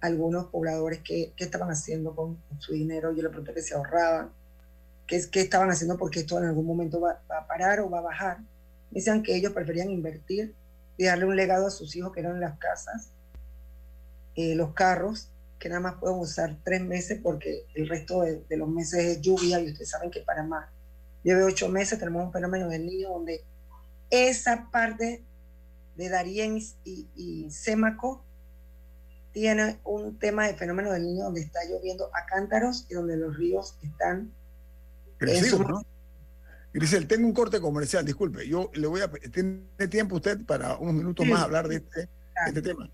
algunos 0.00 0.46
pobladores 0.46 1.00
qué, 1.04 1.32
qué 1.36 1.44
estaban 1.44 1.70
haciendo 1.70 2.14
con, 2.14 2.42
su 2.58 2.72
dinero, 2.72 3.12
yo 3.12 3.22
le 3.22 3.28
pregunté 3.28 3.54
que 3.54 3.62
se 3.62 3.74
ahorraban, 3.74 4.32
qué, 5.06 5.28
estaban 5.34 5.70
haciendo 5.70 5.96
porque 5.96 6.20
esto 6.20 6.38
en 6.38 6.46
algún 6.46 6.66
momento 6.66 7.00
va, 7.00 7.20
a 7.28 7.46
parar 7.46 7.80
o 7.80 7.90
va 7.90 7.98
a 7.98 8.02
bajar. 8.02 8.38
Decían 8.90 9.22
que 9.22 9.36
ellos 9.36 9.52
preferían 9.52 9.90
invertir 9.90 10.54
y 10.96 11.04
darle 11.04 11.26
un 11.26 11.36
legado 11.36 11.66
a 11.66 11.70
sus 11.70 11.94
hijos 11.94 12.12
que 12.12 12.20
eran 12.20 12.40
las 12.40 12.58
casas, 12.58 13.10
eh, 14.34 14.54
los 14.54 14.72
carros, 14.72 15.30
que 15.58 15.68
nada 15.68 15.80
más 15.80 15.94
pueden 16.00 16.18
usar 16.18 16.56
tres 16.64 16.80
meses 16.80 17.20
porque 17.22 17.66
el 17.74 17.88
resto 17.88 18.22
de, 18.22 18.56
los 18.56 18.68
meses 18.68 19.04
es 19.04 19.20
lluvia 19.20 19.60
y 19.60 19.66
ustedes 19.66 19.90
saben 19.90 20.10
que 20.10 20.20
para 20.20 20.42
más 20.42 20.68
lleve 21.22 21.44
ocho 21.44 21.68
meses 21.68 21.98
tenemos 21.98 22.24
un 22.24 22.32
fenómeno 22.32 22.68
del 22.68 22.86
niño 22.86 23.10
donde 23.10 23.44
esa 24.10 24.70
parte 24.70 25.24
de 25.96 26.08
Darien 26.08 26.58
y, 26.84 27.08
y 27.14 27.50
Sémaco 27.50 28.24
tiene 29.32 29.80
un 29.84 30.18
tema 30.18 30.46
de 30.46 30.54
fenómeno 30.54 30.92
del 30.92 31.04
niño 31.04 31.24
donde 31.24 31.40
está 31.40 31.60
lloviendo 31.68 32.10
a 32.14 32.26
cántaros 32.26 32.86
y 32.88 32.94
donde 32.94 33.16
los 33.16 33.36
ríos 33.36 33.76
están 33.82 34.32
crecidos, 35.18 35.60
¿no? 35.60 35.82
Grisel, 36.72 37.08
tengo 37.08 37.26
un 37.26 37.34
corte 37.34 37.60
comercial, 37.60 38.04
disculpe, 38.04 38.46
yo 38.46 38.70
le 38.74 38.86
voy 38.86 39.00
a... 39.00 39.10
¿Tiene 39.10 39.88
tiempo 39.88 40.16
usted 40.16 40.44
para 40.46 40.76
unos 40.76 40.94
minutos 40.94 41.26
más 41.26 41.42
hablar 41.42 41.66
de 41.66 41.76
este, 41.76 42.08
este 42.46 42.62
tema? 42.62 42.88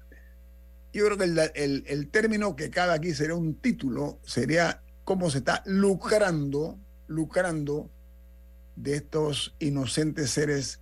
Yo 0.93 1.05
creo 1.05 1.18
que 1.18 1.24
el, 1.24 1.85
el, 1.87 2.11
término 2.11 2.57
que 2.57 2.70
cabe 2.70 2.95
aquí 2.95 3.12
sería 3.12 3.35
un 3.35 3.57
título, 3.57 4.18
sería 4.24 4.83
cómo 5.05 5.31
se 5.31 5.39
está 5.39 5.62
lucrando, 5.66 6.79
lucrando 7.07 7.91
de 8.77 8.97
estos 8.97 9.55
inocentes 9.59 10.31
seres, 10.31 10.81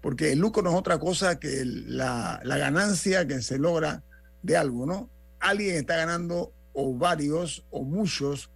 porque 0.00 0.32
el 0.32 0.38
lucro 0.38 0.62
no 0.62 0.70
es 0.70 0.76
otra 0.76 0.98
cosa 0.98 1.38
que 1.38 1.62
la, 1.64 2.40
la 2.42 2.58
ganancia 2.58 3.26
que 3.26 3.42
se 3.42 3.58
logra 3.58 4.02
de 4.42 4.56
algo, 4.56 4.86
¿no? 4.86 5.10
Alguien 5.40 5.76
está 5.76 5.96
ganando, 5.96 6.52
o 6.72 6.96
varios, 6.96 7.64
o 7.70 7.84
muchos, 7.84 8.50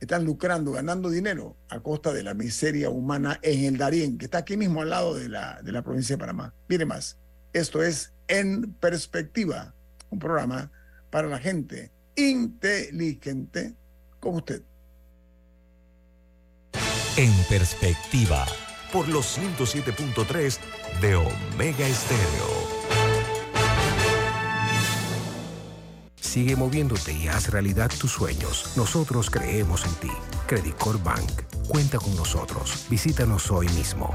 están 0.00 0.24
lucrando, 0.24 0.72
ganando 0.72 1.10
dinero 1.10 1.56
a 1.68 1.78
costa 1.80 2.12
de 2.12 2.24
la 2.24 2.34
miseria 2.34 2.90
humana 2.90 3.38
en 3.40 3.64
el 3.64 3.78
Darién, 3.78 4.18
que 4.18 4.24
está 4.24 4.38
aquí 4.38 4.56
mismo 4.56 4.82
al 4.82 4.90
lado 4.90 5.14
de 5.14 5.28
la, 5.28 5.62
de 5.62 5.70
la 5.70 5.82
provincia 5.82 6.16
de 6.16 6.20
Panamá. 6.20 6.52
Mire 6.68 6.84
más, 6.84 7.18
esto 7.52 7.82
es 7.82 8.12
En 8.26 8.72
Perspectiva, 8.74 9.74
un 10.10 10.18
programa 10.18 10.72
para 11.10 11.28
la 11.28 11.38
gente 11.38 11.92
inteligente 12.16 13.76
como 14.18 14.38
usted. 14.38 14.62
En 17.18 17.30
Perspectiva, 17.44 18.46
por 18.90 19.06
los 19.06 19.38
107.3 19.38 20.58
de 21.02 21.16
Omega 21.16 21.86
Estéreo. 21.86 22.72
Sigue 26.18 26.56
moviéndote 26.56 27.12
y 27.12 27.28
haz 27.28 27.50
realidad 27.50 27.90
tus 28.00 28.12
sueños. 28.12 28.72
Nosotros 28.76 29.28
creemos 29.28 29.84
en 29.84 29.94
ti. 29.96 30.12
Credit 30.46 30.74
Bank. 31.04 31.42
Cuenta 31.68 31.98
con 31.98 32.16
nosotros. 32.16 32.86
Visítanos 32.88 33.50
hoy 33.50 33.68
mismo. 33.68 34.14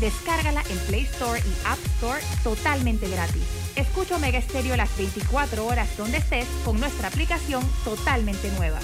Descárgala 0.00 0.62
en 0.68 0.78
Play 0.86 1.02
Store 1.02 1.40
y 1.40 1.66
App 1.66 1.78
Store 1.96 2.20
totalmente 2.42 3.08
gratis. 3.08 3.42
Escucha 3.76 4.16
Omega 4.16 4.40
Stereo 4.40 4.76
las 4.76 4.96
24 4.96 5.66
horas 5.66 5.96
donde 5.96 6.18
estés 6.18 6.46
con 6.64 6.78
nuestra 6.80 7.08
aplicación 7.08 7.62
totalmente 7.84 8.50
nueva. 8.52 8.80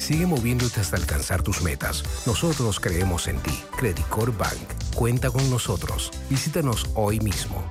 Sigue 0.00 0.26
moviéndote 0.26 0.80
hasta 0.80 0.96
alcanzar 0.96 1.42
tus 1.42 1.62
metas. 1.62 2.02
Nosotros 2.26 2.80
creemos 2.80 3.28
en 3.28 3.38
ti. 3.40 3.52
Credit 3.76 4.06
Bank. 4.36 4.58
Cuenta 4.94 5.30
con 5.30 5.48
nosotros. 5.50 6.10
Visítanos 6.28 6.88
hoy 6.94 7.20
mismo. 7.20 7.62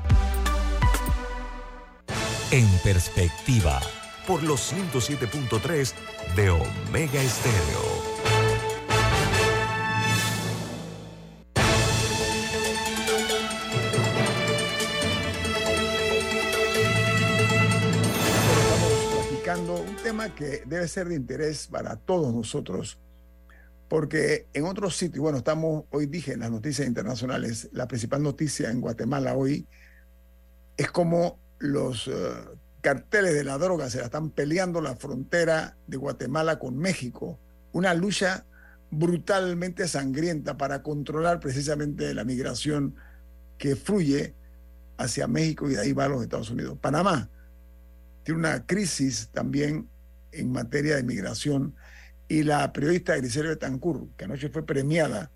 En 2.51 2.68
perspectiva, 2.84 3.82
por 4.26 4.41
los 4.43 4.74
107.3 4.74 5.93
de 6.36 6.49
Omega 6.49 7.22
Estéreo. 7.22 8.09
Tema 20.20 20.36
que 20.36 20.64
debe 20.66 20.88
ser 20.88 21.08
de 21.08 21.16
interés 21.16 21.68
para 21.68 21.96
todos 21.96 22.34
nosotros, 22.34 23.00
porque 23.88 24.48
en 24.54 24.66
otros 24.66 24.98
sitios, 24.98 25.22
bueno, 25.22 25.38
estamos, 25.38 25.86
hoy 25.92 26.08
dije 26.08 26.34
en 26.34 26.42
las 26.42 26.52
noticias 26.52 26.88
internacionales, 26.88 27.70
la 27.72 27.88
principal 27.88 28.22
noticia 28.22 28.70
en 28.70 28.82
Guatemala 28.82 29.36
hoy 29.36 29.66
es 30.76 30.92
como 30.92 31.40
los 31.60 32.08
eh, 32.08 32.12
carteles 32.82 33.34
de 33.34 33.46
la 33.46 33.58
droga 33.58 33.90
se 33.90 34.00
la 34.00 34.06
están 34.06 34.30
peleando 34.30 34.82
la 34.82 34.96
frontera 34.96 35.78
de 35.88 35.98
Guatemala 35.98 36.60
con 36.60 36.78
México, 36.78 37.40
una 37.72 37.94
lucha 37.94 38.46
brutalmente 38.92 39.88
sangrienta 39.88 40.58
para 40.58 40.84
controlar 40.84 41.40
precisamente 41.40 42.14
la 42.14 42.26
migración 42.26 42.96
que 43.58 43.76
fluye 43.78 44.36
hacia 44.98 45.28
México 45.28 45.70
y 45.70 45.76
de 45.76 45.82
ahí 45.82 45.94
va 45.94 46.06
a 46.06 46.10
los 46.10 46.22
Estados 46.22 46.50
Unidos. 46.50 46.78
Panamá 46.80 47.30
tiene 48.24 48.40
una 48.40 48.66
crisis 48.66 49.30
también 49.32 49.88
en 50.32 50.52
materia 50.52 50.96
de 50.96 51.04
migración 51.04 51.76
y 52.28 52.44
la 52.44 52.72
periodista 52.72 53.16
Grisel 53.18 53.48
Betancourt, 53.48 54.16
que 54.16 54.26
anoche 54.26 54.50
fue 54.50 54.66
premiada, 54.66 55.32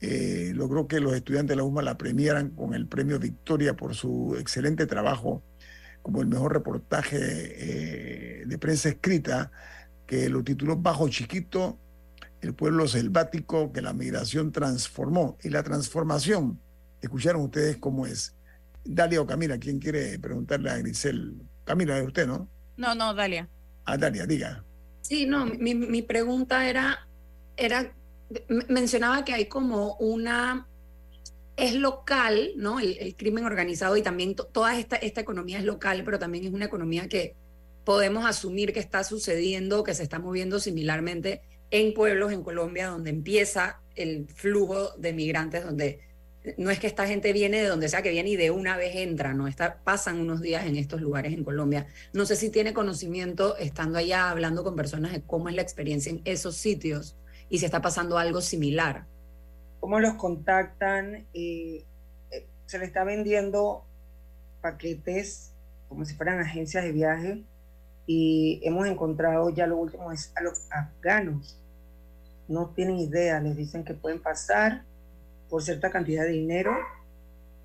eh, 0.00 0.52
logró 0.54 0.86
que 0.86 1.00
los 1.00 1.14
estudiantes 1.14 1.50
de 1.50 1.56
la 1.56 1.64
UMA 1.64 1.82
la 1.82 1.98
premiaran 1.98 2.50
con 2.50 2.74
el 2.74 2.86
premio 2.86 3.18
Victoria 3.18 3.74
por 3.74 3.94
su 3.94 4.36
excelente 4.38 4.86
trabajo 4.86 5.42
como 6.02 6.20
el 6.20 6.28
mejor 6.28 6.52
reportaje 6.52 7.18
eh, 7.20 8.44
de 8.46 8.58
prensa 8.58 8.88
escrita, 8.88 9.50
que 10.06 10.28
lo 10.28 10.42
tituló 10.42 10.76
Bajo 10.76 11.08
Chiquito, 11.08 11.78
el 12.40 12.54
pueblo 12.54 12.88
selvático 12.88 13.72
que 13.72 13.82
la 13.82 13.92
migración 13.92 14.50
transformó. 14.50 15.36
Y 15.42 15.50
la 15.50 15.62
transformación, 15.62 16.58
escucharon 17.00 17.42
ustedes 17.42 17.76
cómo 17.76 18.06
es. 18.06 18.34
Dalia 18.84 19.20
o 19.20 19.26
Camila, 19.26 19.58
¿quién 19.58 19.78
quiere 19.78 20.18
preguntarle 20.18 20.70
a 20.70 20.78
Grisel 20.78 21.42
Camila, 21.64 21.96
de 21.96 22.02
usted, 22.02 22.26
¿no? 22.26 22.48
No, 22.76 22.94
no, 22.94 23.14
Dalia. 23.14 23.48
Ah, 23.92 24.10
diga. 24.10 24.64
Sí, 25.02 25.26
no, 25.26 25.46
mi, 25.46 25.74
mi 25.74 26.02
pregunta 26.02 26.68
era, 26.68 27.08
era, 27.56 27.92
mencionaba 28.68 29.24
que 29.24 29.32
hay 29.32 29.46
como 29.46 29.96
una, 29.96 30.68
es 31.56 31.74
local, 31.74 32.52
¿no? 32.56 32.80
El, 32.80 33.14
crimen 33.16 33.44
organizado 33.44 33.96
y 33.96 34.02
también 34.02 34.34
toda 34.34 34.78
esta, 34.78 34.96
esta 34.96 35.20
economía 35.20 35.58
es 35.58 35.64
local, 35.64 36.02
pero 36.04 36.18
también 36.18 36.44
es 36.44 36.52
una 36.52 36.66
economía 36.66 37.08
que 37.08 37.34
podemos 37.84 38.24
asumir 38.24 38.72
que 38.72 38.80
está 38.80 39.04
sucediendo, 39.04 39.84
que 39.84 39.94
se 39.94 40.02
está 40.02 40.18
moviendo 40.18 40.60
similarmente 40.60 41.42
en 41.70 41.94
pueblos 41.94 42.32
en 42.32 42.42
Colombia, 42.42 42.88
donde 42.88 43.10
empieza 43.10 43.80
el 43.94 44.26
flujo 44.28 44.90
de 44.96 45.12
migrantes, 45.12 45.64
donde 45.64 46.00
no 46.58 46.70
es 46.70 46.78
que 46.78 46.86
esta 46.86 47.06
gente 47.06 47.32
viene 47.32 47.62
de 47.62 47.68
donde 47.68 47.88
sea 47.88 48.02
que 48.02 48.10
viene 48.10 48.30
y 48.30 48.36
de 48.36 48.50
una 48.50 48.76
vez 48.76 48.96
entra, 48.96 49.34
¿no? 49.34 49.46
Pasan 49.84 50.20
unos 50.20 50.40
días 50.40 50.66
en 50.66 50.76
estos 50.76 51.00
lugares 51.00 51.32
en 51.32 51.44
Colombia. 51.44 51.86
No 52.12 52.26
sé 52.26 52.36
si 52.36 52.50
tiene 52.50 52.72
conocimiento, 52.72 53.56
estando 53.56 53.98
allá 53.98 54.30
hablando 54.30 54.64
con 54.64 54.76
personas, 54.76 55.12
de 55.12 55.22
cómo 55.22 55.48
es 55.48 55.54
la 55.54 55.62
experiencia 55.62 56.10
en 56.10 56.22
esos 56.24 56.56
sitios 56.56 57.16
y 57.48 57.58
si 57.58 57.64
está 57.64 57.80
pasando 57.80 58.18
algo 58.18 58.40
similar. 58.40 59.06
¿Cómo 59.80 59.98
los 59.98 60.14
contactan? 60.14 61.26
Eh, 61.32 61.84
eh, 62.30 62.46
se 62.66 62.78
le 62.78 62.84
está 62.84 63.04
vendiendo 63.04 63.84
paquetes 64.60 65.52
como 65.88 66.04
si 66.04 66.14
fueran 66.14 66.38
agencias 66.38 66.84
de 66.84 66.92
viaje 66.92 67.42
y 68.06 68.60
hemos 68.62 68.86
encontrado 68.86 69.50
ya 69.50 69.66
lo 69.66 69.76
último 69.76 70.12
es 70.12 70.32
a 70.36 70.42
los 70.42 70.66
afganos 70.70 71.60
no 72.50 72.70
tienen 72.70 72.98
idea, 72.98 73.40
les 73.40 73.56
dicen 73.56 73.84
que 73.84 73.94
pueden 73.94 74.20
pasar 74.20 74.84
por 75.50 75.62
cierta 75.62 75.90
cantidad 75.90 76.24
de 76.24 76.30
dinero, 76.30 76.72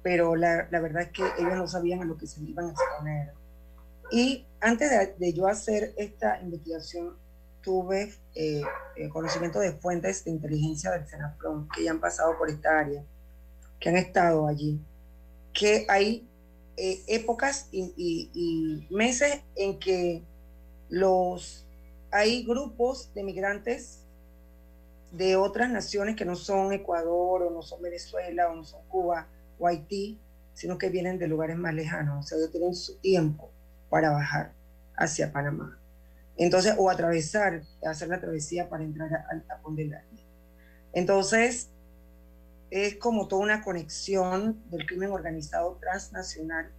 pero 0.04 0.36
la, 0.36 0.68
la 0.72 0.80
verdad 0.82 1.04
es 1.04 1.10
que 1.12 1.24
ellos 1.40 1.56
no 1.58 1.68
sabían 1.68 2.02
a 2.02 2.06
lo 2.06 2.18
que 2.18 2.28
se 2.28 2.42
iban 2.44 2.68
a 2.68 2.72
exponer. 2.72 3.34
Y 4.12 4.46
antes 4.62 4.90
de, 4.92 5.16
de 5.18 5.34
yo 5.34 5.48
hacer 5.48 5.94
esta 5.98 6.42
investigación, 6.42 7.18
tuve 7.62 8.14
eh, 8.36 8.62
conocimiento 9.12 9.60
de 9.60 9.74
fuentes 9.74 10.24
de 10.24 10.32
inteligencia 10.32 10.92
del 10.92 11.08
Senafron 11.08 11.68
que 11.76 11.84
ya 11.84 11.92
han 11.92 12.00
pasado 12.00 12.38
por 12.38 12.50
esta 12.50 12.80
área, 12.80 13.04
que 13.80 13.90
han 13.90 13.98
estado 13.98 14.48
allí, 14.48 14.80
que 15.54 15.86
hay 15.90 16.30
eh, 16.78 17.04
épocas 17.08 17.70
y, 17.72 17.94
y- 17.98 18.32
y 18.34 18.94
meses 18.94 19.42
en 19.56 19.80
que 19.80 20.24
los 20.90 21.66
hay 22.12 22.46
grupos 22.46 23.14
de 23.14 23.24
migrantes 23.24 24.05
de 25.16 25.38
otras 25.38 25.70
naciones 25.72 26.16
que 26.16 26.26
no 26.26 26.36
son 26.36 26.74
Ecuador 26.74 27.44
o 27.44 27.50
no 27.50 27.62
son 27.62 27.82
Venezuela 27.82 28.50
o 28.50 28.56
no 28.56 28.64
son 28.66 28.86
Cuba 28.88 29.28
o 29.58 29.68
Haití, 29.68 30.20
sino 30.54 30.78
que 30.78 30.90
vienen 30.90 31.18
de 31.18 31.28
lugares 31.28 31.58
más 31.58 31.74
lejanos, 31.74 32.26
o 32.26 32.28
sea, 32.28 32.38
ellos 32.38 32.52
tienen 32.52 32.76
su 32.76 32.98
tiempo 33.00 33.52
para 33.90 34.12
bajar 34.12 34.54
hacia 34.96 35.32
Panamá. 35.32 35.80
Entonces, 36.38 36.76
o 36.78 36.90
atravesar, 36.90 37.62
hacer 37.86 38.10
la 38.10 38.20
travesía 38.20 38.68
para 38.68 38.84
entrar 38.84 39.14
a, 39.14 39.62
Condelaria. 39.62 40.22
Entonces, 40.92 41.70
es 42.70 42.96
como 42.98 43.28
toda 43.28 43.44
una 43.44 43.64
conexión 43.64 44.62
del 44.70 44.86
crimen 44.86 45.12
organizado 45.12 45.78
transnacional 45.80 46.72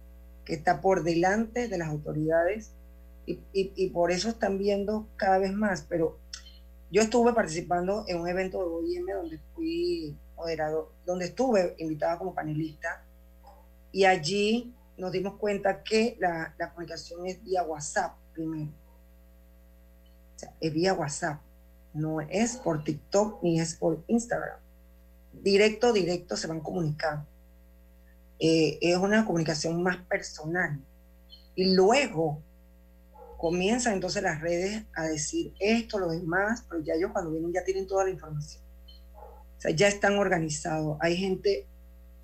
que 0.45 0.53
está 0.53 0.79
por 0.79 1.03
delante 1.03 1.67
de 1.67 1.77
las 1.77 1.89
autoridades 1.89 2.73
y- 3.25 3.39
y 3.51 3.89
por 3.89 4.11
eso 4.11 4.29
están 4.29 4.57
viendo 4.57 5.07
cada 5.17 5.37
vez 5.39 5.51
más. 5.53 5.85
Pero 5.89 6.19
yo 6.89 7.01
estuve 7.01 7.33
participando 7.33 8.05
en 8.07 8.19
un 8.19 8.27
evento 8.27 8.59
de 8.59 8.65
OIM 8.65 9.05
donde 9.07 9.39
fui 9.53 10.17
moderador, 10.35 10.91
donde 11.05 11.25
estuve 11.25 11.75
invitada 11.79 12.17
como 12.17 12.33
panelista 12.33 13.03
y 13.91 14.05
allí 14.05 14.73
nos 14.97 15.11
dimos 15.11 15.35
cuenta 15.35 15.83
que 15.83 16.17
la, 16.19 16.53
comunicación 16.73 17.27
es 17.27 17.43
vía 17.43 17.63
WhatsApp 17.63 18.15
primero. 18.33 18.71
O 20.35 20.39
sea, 20.39 20.53
es 20.59 20.73
vía 20.73 20.93
WhatsApp, 20.93 21.41
no 21.93 22.21
es 22.21 22.57
por 22.57 22.83
TikTok 22.83 23.43
ni 23.43 23.59
es 23.59 23.75
por 23.75 24.03
Instagram. 24.07 24.59
Directo, 25.33 25.93
directo 25.93 26.35
se 26.35 26.47
van 26.47 26.61
comunicando. 26.61 27.25
Eh, 28.39 28.77
es 28.81 28.97
una 28.97 29.25
comunicación 29.25 29.81
más 29.81 29.97
personal. 29.97 30.79
Y 31.55 31.73
luego 31.73 32.41
comienzan 33.37 33.93
entonces 33.93 34.23
las 34.23 34.41
redes 34.41 34.83
a 34.95 35.03
decir 35.03 35.53
esto, 35.59 35.99
lo 35.99 36.09
demás, 36.09 36.65
pero 36.69 36.81
ya 36.81 36.95
ellos 36.95 37.11
cuando 37.11 37.31
vienen 37.31 37.53
ya 37.53 37.63
tienen 37.63 37.87
toda 37.87 38.03
la 38.03 38.09
información. 38.09 38.63
O 39.57 39.61
sea, 39.61 39.71
ya 39.71 39.87
están 39.87 40.17
organizados. 40.17 40.97
Hay 41.01 41.15
gente 41.17 41.65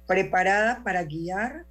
preparada 0.07 0.83
para 0.83 1.03
guiar 1.03 1.65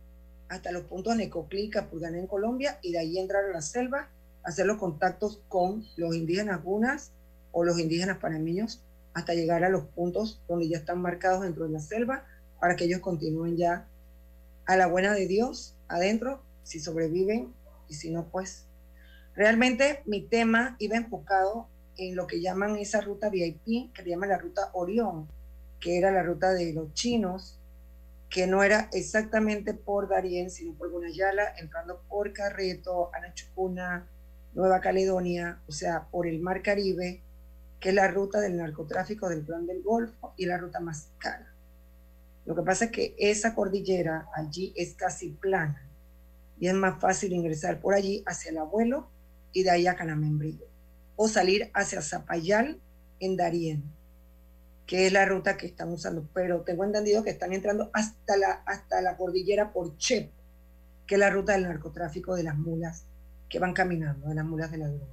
hasta 0.49 0.73
los 0.73 0.85
puntos 0.85 1.17
de 1.17 1.25
Necoclí, 1.25 1.71
Purganá 1.91 2.19
en 2.19 2.27
Colombia 2.27 2.79
y 2.83 2.93
de 2.93 2.99
ahí 2.99 3.19
entrar 3.19 3.45
a 3.45 3.53
la 3.53 3.63
selva, 3.63 4.09
hacer 4.43 4.67
los 4.67 4.79
contactos 4.79 5.41
con 5.49 5.87
los 5.97 6.15
indígenas 6.15 6.63
gunas 6.63 7.13
o 7.53 7.65
los 7.65 7.79
indígenas 7.79 8.19
panameños 8.19 8.81
hasta 9.15 9.35
llegar 9.35 9.65
a 9.65 9.69
los 9.69 9.85
puntos 9.85 10.41
donde 10.49 10.69
ya 10.69 10.79
están 10.79 11.01
marcados 11.01 11.43
dentro 11.43 11.65
de 11.65 11.71
la 11.71 11.81
selva 11.81 12.25
para 12.61 12.77
que 12.77 12.85
ellos 12.85 13.01
continúen 13.01 13.57
ya 13.57 13.87
a 14.67 14.77
la 14.77 14.87
buena 14.87 15.13
de 15.13 15.27
Dios 15.27 15.75
adentro, 15.89 16.43
si 16.63 16.81
sobreviven 16.81 17.53
y 17.89 17.95
si 17.95 18.11
no, 18.11 18.27
pues 18.31 18.67
realmente 19.35 20.03
mi 20.07 20.23
tema 20.23 20.77
iba 20.79 20.97
enfocado 20.97 21.69
en 21.97 22.17
lo 22.17 22.27
que 22.27 22.41
llaman 22.41 22.77
esa 22.77 23.01
ruta 23.01 23.29
VIP, 23.29 23.93
que 23.93 24.03
le 24.03 24.11
llaman 24.11 24.31
la 24.31 24.39
ruta 24.39 24.71
Orión, 24.73 25.29
que 25.81 25.99
era 25.99 26.11
la 26.11 26.23
ruta 26.23 26.53
de 26.53 26.73
los 26.73 26.93
chinos, 26.95 27.59
que 28.31 28.47
no 28.47 28.63
era 28.63 28.89
exactamente 28.93 29.75
por 29.75 30.09
Darién, 30.09 30.51
sino 30.51 30.73
por 30.73 30.91
Gunayala, 30.91 31.55
entrando 31.59 32.03
por 32.09 32.33
Carreto, 32.33 33.11
Anachucuna, 33.15 34.09
Nueva 34.55 34.81
Caledonia, 34.81 35.61
o 35.67 35.73
sea, 35.73 36.09
por 36.11 36.27
el 36.27 36.41
Mar 36.41 36.63
Caribe, 36.63 37.23
que 37.79 37.91
es 37.91 37.95
la 37.95 38.09
ruta 38.09 38.41
del 38.41 38.57
narcotráfico 38.57 39.29
del 39.29 39.43
Plan 39.43 39.67
del 39.67 39.83
Golfo 39.83 40.33
y 40.37 40.47
la 40.47 40.57
ruta 40.57 40.81
más 40.81 41.11
cara. 41.19 41.53
Lo 42.47 42.55
que 42.55 42.63
pasa 42.63 42.87
es 42.87 42.91
que 42.91 43.15
esa 43.19 43.55
cordillera 43.55 44.29
allí 44.35 44.73
es 44.77 44.95
casi 44.95 45.31
plana 45.31 45.89
y 46.59 46.69
es 46.69 46.75
más 46.75 47.01
fácil 47.01 47.33
ingresar 47.33 47.81
por 47.81 47.93
allí 47.95 48.23
hacia 48.27 48.51
el 48.51 48.59
abuelo 48.59 49.09
y 49.53 49.63
de 49.63 49.71
ahí 49.71 49.87
a 49.87 49.97
Canamembrillo 49.97 50.67
o 51.17 51.29
salir 51.29 51.71
hacia 51.75 52.03
Zapayal 52.03 52.81
en 53.21 53.37
Darién, 53.37 53.85
que 54.87 55.07
es 55.07 55.13
la 55.13 55.25
ruta 55.25 55.57
que 55.57 55.67
están 55.67 55.93
usando, 55.93 56.29
pero 56.35 56.63
tengo 56.63 56.85
entendido 56.85 57.23
que 57.23 57.31
están 57.31 57.53
entrando 57.53 57.91
hasta 57.93 58.37
la, 58.37 58.63
hasta 58.67 59.01
la 59.01 59.17
cordillera 59.17 59.73
por 59.73 59.97
Chepo, 59.99 60.33
que 61.07 61.15
es 61.15 61.19
la 61.19 61.31
ruta 61.31 61.53
del 61.53 61.65
narcotráfico 61.65 62.35
de 62.35 62.43
las 62.43 62.57
mulas 62.57 63.05
que 63.49 63.59
van 63.59 63.75
caminando, 63.75 64.29
de 64.29 64.35
las 64.35 64.45
mulas 64.45 64.71
de 64.71 64.79
la 64.79 64.89
droga. 64.89 65.13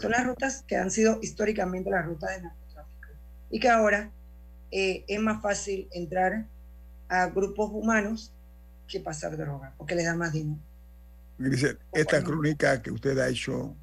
Son 0.00 0.10
las 0.10 0.24
rutas 0.24 0.64
que 0.66 0.76
han 0.76 0.90
sido 0.90 1.18
históricamente 1.20 1.90
las 1.90 2.06
rutas 2.06 2.30
del 2.30 2.44
narcotráfico 2.44 3.08
y 3.50 3.60
que 3.60 3.68
ahora 3.68 4.10
eh, 4.70 5.04
es 5.06 5.20
más 5.20 5.42
fácil 5.42 5.88
entrar 5.92 6.46
a 7.08 7.26
grupos 7.26 7.70
humanos 7.72 8.32
que 8.88 9.00
pasar 9.00 9.36
droga, 9.36 9.74
porque 9.76 9.94
les 9.94 10.06
da 10.06 10.14
más 10.14 10.32
dinero. 10.32 10.60
Grisel, 11.38 11.78
esta 11.92 12.22
crónica 12.22 12.80
que 12.80 12.90
usted 12.90 13.18
ha 13.18 13.28
hecho 13.28 13.76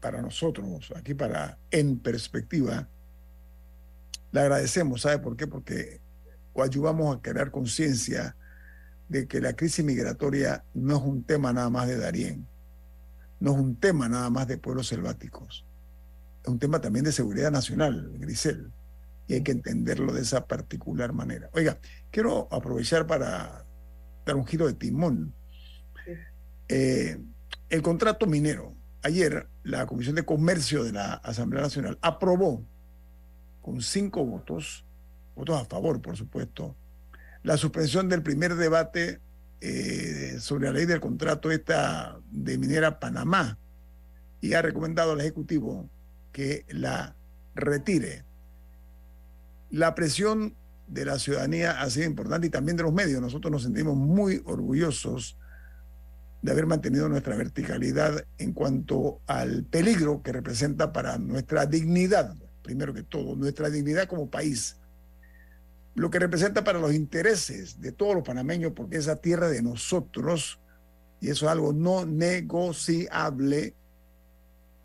para 0.00 0.22
nosotros, 0.22 0.92
aquí 0.96 1.14
para 1.14 1.58
En 1.70 1.98
Perspectiva, 1.98 2.88
le 4.32 4.40
agradecemos, 4.40 5.02
¿sabe 5.02 5.18
por 5.18 5.36
qué? 5.36 5.46
Porque 5.46 6.00
ayudamos 6.56 7.16
a 7.16 7.20
crear 7.20 7.50
conciencia 7.50 8.36
de 9.08 9.26
que 9.26 9.40
la 9.40 9.54
crisis 9.54 9.84
migratoria 9.84 10.64
no 10.74 10.96
es 10.96 11.02
un 11.02 11.22
tema 11.22 11.52
nada 11.52 11.70
más 11.70 11.86
de 11.86 11.98
Darién, 11.98 12.46
no 13.40 13.52
es 13.52 13.58
un 13.58 13.76
tema 13.76 14.08
nada 14.08 14.30
más 14.30 14.48
de 14.48 14.58
pueblos 14.58 14.88
selváticos, 14.88 15.66
es 16.42 16.48
un 16.48 16.58
tema 16.58 16.80
también 16.80 17.04
de 17.04 17.12
seguridad 17.12 17.50
nacional, 17.50 18.10
Grisel, 18.18 18.72
y 19.28 19.34
hay 19.34 19.42
que 19.42 19.52
entenderlo 19.52 20.12
de 20.12 20.22
esa 20.22 20.46
particular 20.46 21.12
manera. 21.12 21.50
Oiga, 21.52 21.78
quiero 22.10 22.48
aprovechar 22.50 23.06
para 23.06 23.64
dar 24.24 24.36
un 24.36 24.46
giro 24.46 24.66
de 24.66 24.74
timón. 24.74 25.34
Eh, 26.68 27.18
el 27.68 27.82
contrato 27.82 28.26
minero. 28.26 28.74
Ayer 29.02 29.48
la 29.62 29.86
Comisión 29.86 30.16
de 30.16 30.24
Comercio 30.24 30.82
de 30.82 30.92
la 30.92 31.14
Asamblea 31.14 31.62
Nacional 31.62 31.98
aprobó 32.00 32.64
con 33.62 33.80
cinco 33.80 34.24
votos, 34.24 34.84
votos 35.34 35.60
a 35.60 35.64
favor, 35.64 36.00
por 36.00 36.16
supuesto, 36.16 36.74
la 37.42 37.56
suspensión 37.56 38.08
del 38.08 38.22
primer 38.22 38.56
debate 38.56 39.20
eh, 39.60 40.36
sobre 40.40 40.66
la 40.66 40.72
ley 40.72 40.86
del 40.86 41.00
contrato 41.00 41.50
esta 41.50 42.18
de 42.30 42.58
Minera 42.58 42.98
Panamá 42.98 43.58
y 44.40 44.54
ha 44.54 44.62
recomendado 44.62 45.12
al 45.12 45.20
Ejecutivo 45.20 45.88
que 46.32 46.64
la 46.68 47.14
retire. 47.54 48.24
La 49.70 49.94
presión 49.94 50.54
de 50.88 51.04
la 51.04 51.18
ciudadanía 51.18 51.80
ha 51.80 51.90
sido 51.90 52.06
importante 52.06 52.46
y 52.46 52.50
también 52.50 52.76
de 52.76 52.82
los 52.82 52.92
medios. 52.92 53.20
Nosotros 53.20 53.50
nos 53.50 53.62
sentimos 53.62 53.96
muy 53.96 54.42
orgullosos 54.44 55.36
de 56.42 56.52
haber 56.52 56.66
mantenido 56.66 57.08
nuestra 57.08 57.36
verticalidad 57.36 58.24
en 58.38 58.52
cuanto 58.52 59.20
al 59.26 59.64
peligro 59.64 60.22
que 60.22 60.32
representa 60.32 60.92
para 60.92 61.18
nuestra 61.18 61.66
dignidad, 61.66 62.34
primero 62.62 62.94
que 62.94 63.02
todo, 63.02 63.36
nuestra 63.36 63.70
dignidad 63.70 64.06
como 64.06 64.30
país, 64.30 64.76
lo 65.94 66.10
que 66.10 66.18
representa 66.18 66.62
para 66.62 66.78
los 66.78 66.92
intereses 66.92 67.80
de 67.80 67.90
todos 67.90 68.14
los 68.14 68.24
panameños, 68.24 68.72
porque 68.76 68.98
esa 68.98 69.16
tierra 69.16 69.48
de 69.48 69.62
nosotros, 69.62 70.60
y 71.20 71.30
eso 71.30 71.46
es 71.46 71.52
algo 71.52 71.72
no 71.72 72.04
negociable, 72.04 73.74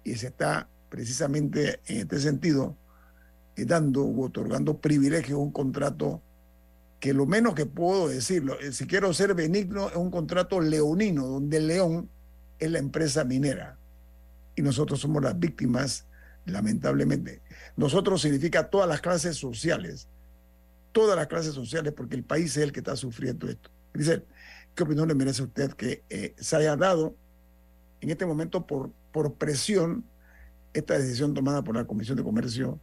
y 0.03 0.15
se 0.15 0.27
está 0.27 0.69
precisamente 0.89 1.79
en 1.87 1.97
este 2.01 2.19
sentido 2.19 2.77
eh, 3.55 3.65
dando 3.65 4.03
u 4.03 4.23
otorgando 4.23 4.79
privilegios 4.79 5.37
a 5.37 5.41
un 5.41 5.51
contrato 5.51 6.21
que 7.01 7.13
lo 7.13 7.25
menos 7.25 7.55
que 7.55 7.65
puedo 7.65 8.07
decirlo, 8.07 8.59
eh, 8.59 8.71
si 8.71 8.85
quiero 8.85 9.11
ser 9.11 9.33
benigno, 9.33 9.89
es 9.89 9.95
un 9.95 10.11
contrato 10.11 10.61
leonino, 10.61 11.25
donde 11.25 11.59
León 11.59 12.09
es 12.59 12.69
la 12.69 12.77
empresa 12.77 13.25
minera 13.25 13.79
y 14.55 14.61
nosotros 14.61 14.99
somos 15.01 15.23
las 15.23 15.37
víctimas, 15.37 16.05
lamentablemente. 16.45 17.41
Nosotros 17.75 18.21
significa 18.21 18.69
todas 18.69 18.87
las 18.87 19.01
clases 19.01 19.35
sociales, 19.35 20.07
todas 20.91 21.15
las 21.15 21.25
clases 21.25 21.55
sociales, 21.55 21.91
porque 21.91 22.15
el 22.15 22.23
país 22.23 22.55
es 22.55 22.63
el 22.63 22.71
que 22.71 22.81
está 22.81 22.95
sufriendo 22.95 23.49
esto. 23.49 23.71
Grisel, 23.93 24.23
¿qué 24.75 24.83
opinión 24.83 25.07
le 25.07 25.15
merece 25.15 25.41
a 25.41 25.45
usted 25.45 25.71
que 25.71 26.03
eh, 26.07 26.35
se 26.37 26.55
haya 26.55 26.75
dado 26.75 27.15
en 27.99 28.11
este 28.11 28.27
momento 28.27 28.67
por, 28.67 28.91
por 29.11 29.33
presión 29.33 30.05
esta 30.71 30.99
decisión 30.99 31.33
tomada 31.33 31.63
por 31.63 31.75
la 31.75 31.85
Comisión 31.85 32.15
de 32.15 32.23
Comercio? 32.23 32.79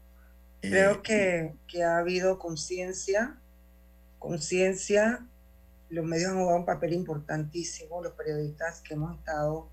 eh, 0.63 0.71
Creo 0.71 1.03
que, 1.03 1.55
que 1.69 1.85
ha 1.85 1.99
habido 1.99 2.41
conciencia, 2.41 3.41
conciencia, 4.19 5.27
los 5.91 6.05
medios 6.05 6.31
han 6.31 6.39
jugado 6.39 6.59
un 6.59 6.67
papel 6.67 6.93
importantísimo, 6.93 8.03
los 8.03 8.13
periodistas 8.13 8.81
que 8.83 8.95
hemos 8.95 9.17
estado 9.19 9.69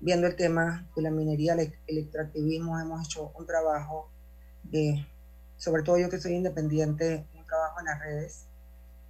viendo 0.00 0.26
el 0.26 0.36
tema 0.36 0.88
de 0.94 1.02
la 1.02 1.10
minería, 1.10 1.54
el, 1.54 1.98
extractivismo, 1.98 2.78
hemos 2.78 3.06
hecho 3.06 3.32
un 3.34 3.46
trabajo 3.46 4.10
de 4.62 5.06
sobre 5.56 5.82
todo 5.82 5.98
yo 5.98 6.10
que 6.10 6.20
soy 6.20 6.34
independiente, 6.34 7.26
un 7.34 7.46
trabajo 7.46 7.80
en 7.80 7.86
las 7.86 8.00
redes, 8.00 8.46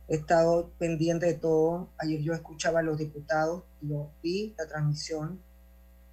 he 0.08 0.14
estado 0.16 0.70
pendiente 0.78 1.26
de 1.26 1.34
todo. 1.34 1.88
Ayer 1.98 2.20
yo 2.20 2.34
escuchaba 2.34 2.80
a 2.80 2.82
los 2.82 2.98
diputados, 2.98 3.64
lo 3.80 4.12
vi, 4.22 4.54
la 4.56 4.66
transmisión. 4.68 5.42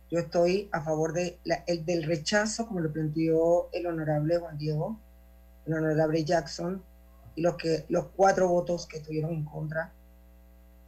Yo 0.09 0.19
estoy 0.19 0.69
a 0.71 0.82
favor 0.82 1.13
de 1.13 1.39
la- 1.43 1.63
el, 1.67 1.86
del 1.86 2.03
rechazo, 2.03 2.67
como 2.67 2.80
lo 2.80 2.91
planteó 2.91 3.69
el 3.71 3.86
honorable 3.86 4.38
Juan 4.38 4.57
Diego, 4.57 4.99
el 5.65 5.74
honorable 5.76 6.24
Jackson, 6.24 6.84
y 7.36 7.42
los, 7.42 7.56
que, 7.56 7.86
los 7.90 8.08
cuatro 8.16 8.48
votos 8.48 8.88
que 8.88 8.98
estuvieron 8.98 9.32
en 9.32 9.46
contra. 9.46 9.94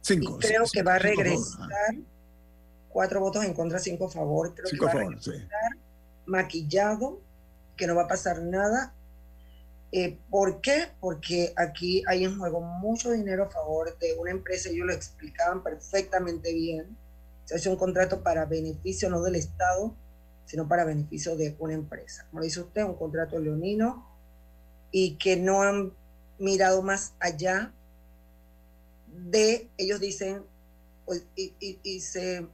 Cinco. 0.00 0.36
Y 0.36 0.46
creo 0.46 0.64
que 0.72 0.82
va 0.82 0.94
a 0.94 0.98
cinco 1.00 1.14
regresar 1.14 1.68
cuatro 2.88 3.20
votos 3.20 3.44
en 3.44 3.52
contra, 3.52 3.78
cinco 3.78 4.06
a 4.06 4.10
favor. 4.10 4.54
Creo 4.54 4.68
Cinco 4.68 4.86
que 4.86 4.94
va 4.94 5.00
a 5.00 5.04
favor, 5.04 5.22
sí. 5.22 5.30
regresar 5.30 5.86
maquillado, 6.26 7.20
que 7.76 7.86
no 7.86 7.94
va 7.94 8.02
a 8.02 8.08
pasar 8.08 8.42
nada. 8.42 8.94
Eh, 9.92 10.18
¿Por 10.30 10.60
qué? 10.60 10.88
Porque 11.00 11.52
aquí 11.56 12.02
hay 12.06 12.24
en 12.24 12.38
juego 12.38 12.60
mucho 12.60 13.12
dinero 13.12 13.44
a 13.44 13.50
favor 13.50 13.96
de 13.98 14.14
una 14.18 14.32
empresa, 14.32 14.68
ellos 14.68 14.86
lo 14.86 14.92
explicaban 14.92 15.62
perfectamente 15.62 16.52
bien. 16.52 16.96
Se 17.44 17.54
hace 17.54 17.68
un 17.68 17.76
contrato 17.76 18.22
para 18.22 18.44
beneficio 18.44 19.08
no 19.08 19.22
del 19.22 19.36
Estado, 19.36 19.94
sino 20.44 20.66
para 20.66 20.84
beneficio 20.84 21.36
de 21.36 21.54
una 21.58 21.74
empresa. 21.74 22.26
Como 22.30 22.42
dice 22.42 22.60
usted, 22.60 22.82
un 22.82 22.96
contrato 22.96 23.38
leonino 23.38 24.04
y 24.90 25.16
que 25.16 25.36
no 25.36 25.62
han 25.62 25.92
mirado 26.38 26.82
más 26.82 27.14
allá 27.20 27.72
de, 29.30 29.70
ellos 29.78 30.00
dicen, 30.00 30.42
pues, 31.04 31.24
y, 31.36 31.54
y- 31.60 31.78
y 31.82 32.00
se 32.00 32.46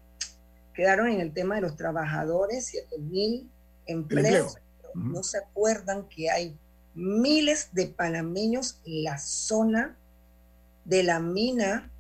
quedaron 0.74 1.08
en 1.08 1.20
el 1.20 1.32
tema 1.32 1.56
de 1.56 1.62
los 1.62 1.76
trabajadores, 1.76 2.66
7 2.66 2.98
mil 2.98 3.50
empleos, 3.86 4.56
no 4.94 5.22
se 5.22 5.38
acuerdan 5.38 6.08
que 6.08 6.30
hay 6.30 6.56
miles 6.94 7.70
de 7.72 7.86
panameños 7.86 8.80
en 8.84 9.04
la 9.04 9.18
zona 9.18 9.96
de 10.84 11.02
la 11.02 11.18
mina 11.20 11.90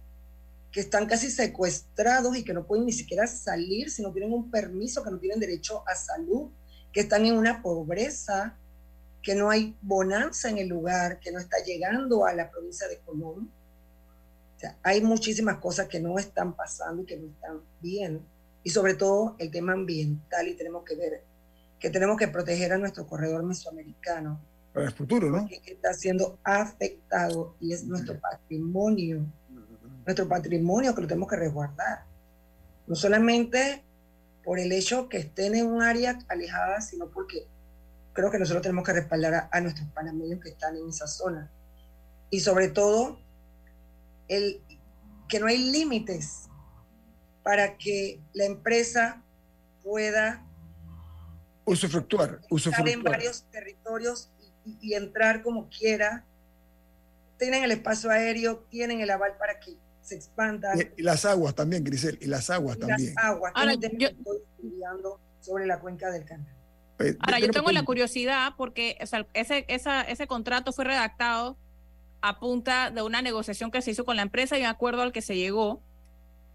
que 0.70 0.80
están 0.80 1.06
casi 1.06 1.30
secuestrados 1.30 2.36
y 2.36 2.44
que 2.44 2.54
no 2.54 2.66
pueden 2.66 2.86
ni 2.86 2.92
siquiera 2.92 3.26
salir 3.26 3.90
si 3.90 4.02
no 4.02 4.12
tienen 4.12 4.32
un 4.32 4.50
permiso, 4.50 5.02
que 5.02 5.10
no 5.10 5.18
tienen 5.18 5.40
derecho 5.40 5.82
a 5.86 5.94
salud, 5.94 6.50
que 6.92 7.00
están 7.00 7.24
en 7.26 7.36
una 7.36 7.62
pobreza, 7.62 8.56
que 9.22 9.34
no 9.34 9.50
hay 9.50 9.76
bonanza 9.80 10.50
en 10.50 10.58
el 10.58 10.68
lugar, 10.68 11.20
que 11.20 11.30
no 11.30 11.38
está 11.38 11.58
llegando 11.64 12.26
a 12.26 12.34
la 12.34 12.50
provincia 12.50 12.88
de 12.88 12.98
Colón. 12.98 13.50
O 14.56 14.58
sea, 14.58 14.76
hay 14.82 15.00
muchísimas 15.00 15.58
cosas 15.58 15.88
que 15.88 16.00
no 16.00 16.18
están 16.18 16.54
pasando 16.54 17.02
y 17.02 17.06
que 17.06 17.16
no 17.16 17.28
están 17.28 17.60
bien. 17.80 18.20
Y 18.64 18.70
sobre 18.70 18.94
todo 18.94 19.36
el 19.38 19.50
tema 19.50 19.72
ambiental 19.72 20.48
y 20.48 20.54
tenemos 20.54 20.84
que 20.84 20.96
ver 20.96 21.24
que 21.78 21.90
tenemos 21.90 22.16
que 22.16 22.28
proteger 22.28 22.72
a 22.72 22.78
nuestro 22.78 23.08
corredor 23.08 23.42
mesoamericano 23.42 24.40
Para 24.72 24.86
el 24.86 24.92
futuro, 24.92 25.30
¿no? 25.30 25.48
porque 25.48 25.72
está 25.72 25.92
siendo 25.92 26.38
afectado 26.44 27.56
y 27.58 27.72
es 27.72 27.84
nuestro 27.84 28.20
patrimonio, 28.20 29.26
nuestro 30.06 30.28
patrimonio 30.28 30.94
que 30.94 31.00
lo 31.00 31.08
tenemos 31.08 31.28
que 31.28 31.36
resguardar. 31.36 32.04
No 32.86 32.94
solamente 32.94 33.82
por 34.44 34.60
el 34.60 34.70
hecho 34.70 35.08
que 35.08 35.18
estén 35.18 35.56
en 35.56 35.66
un 35.66 35.82
área 35.82 36.18
alejada, 36.28 36.80
sino 36.80 37.08
porque 37.08 37.48
creo 38.12 38.30
que 38.30 38.38
nosotros 38.38 38.62
tenemos 38.62 38.84
que 38.84 38.92
respaldar 38.92 39.34
a, 39.34 39.48
a 39.52 39.60
nuestros 39.60 39.88
panameños 39.90 40.40
que 40.40 40.50
están 40.50 40.76
en 40.76 40.88
esa 40.88 41.06
zona. 41.06 41.50
Y 42.30 42.40
sobre 42.40 42.68
todo, 42.68 43.18
el, 44.28 44.62
que 45.28 45.40
no 45.40 45.46
hay 45.46 45.58
límites 45.70 46.48
para 47.42 47.76
que 47.76 48.20
la 48.32 48.44
empresa 48.44 49.22
pueda 49.82 50.46
Usufructuar, 51.64 52.30
estar 52.30 52.40
en 52.48 52.54
usufructuar. 52.54 53.04
varios 53.16 53.44
territorios 53.50 54.30
y, 54.64 54.70
y- 54.70 54.78
y 54.80 54.94
entrar 54.94 55.42
como 55.42 55.68
quiera. 55.68 56.24
Tienen 57.38 57.62
el 57.64 57.70
espacio 57.72 58.10
aéreo, 58.10 58.58
tienen 58.70 59.00
el 59.00 59.10
aval 59.10 59.36
para 59.38 59.58
que 59.60 59.76
se 60.02 60.16
expandan. 60.16 60.78
Y, 60.78 61.00
y 61.00 61.02
las 61.02 61.24
aguas 61.24 61.54
también, 61.54 61.82
Grisel, 61.84 62.18
y 62.20 62.26
las 62.26 62.50
aguas 62.50 62.76
y 62.76 62.80
las 62.80 62.88
también. 62.88 63.14
aguas. 63.18 63.52
Ahora, 63.54 63.76
que 63.76 63.86
estoy 63.86 64.38
estudiando 64.56 65.20
sobre 65.40 65.66
la 65.66 65.78
cuenca 65.80 66.10
del 66.10 66.24
canal. 66.24 66.54
Eh, 66.98 67.16
Ahora, 67.20 67.38
yo 67.38 67.50
tengo 67.52 67.70
la 67.72 67.84
curiosidad 67.84 68.54
porque 68.56 68.96
o 69.02 69.06
sea, 69.06 69.26
ese, 69.34 69.64
esa- 69.68 70.02
ese 70.02 70.26
contrato 70.26 70.72
fue 70.72 70.84
redactado 70.84 71.58
a 72.20 72.38
punta 72.38 72.90
de 72.90 73.02
una 73.02 73.22
negociación 73.22 73.70
que 73.70 73.82
se 73.82 73.90
hizo 73.90 74.04
con 74.04 74.16
la 74.16 74.22
empresa 74.22 74.56
y 74.58 74.60
un 74.62 74.66
acuerdo 74.68 75.02
al 75.02 75.12
que 75.12 75.22
se 75.22 75.36
llegó. 75.36 75.82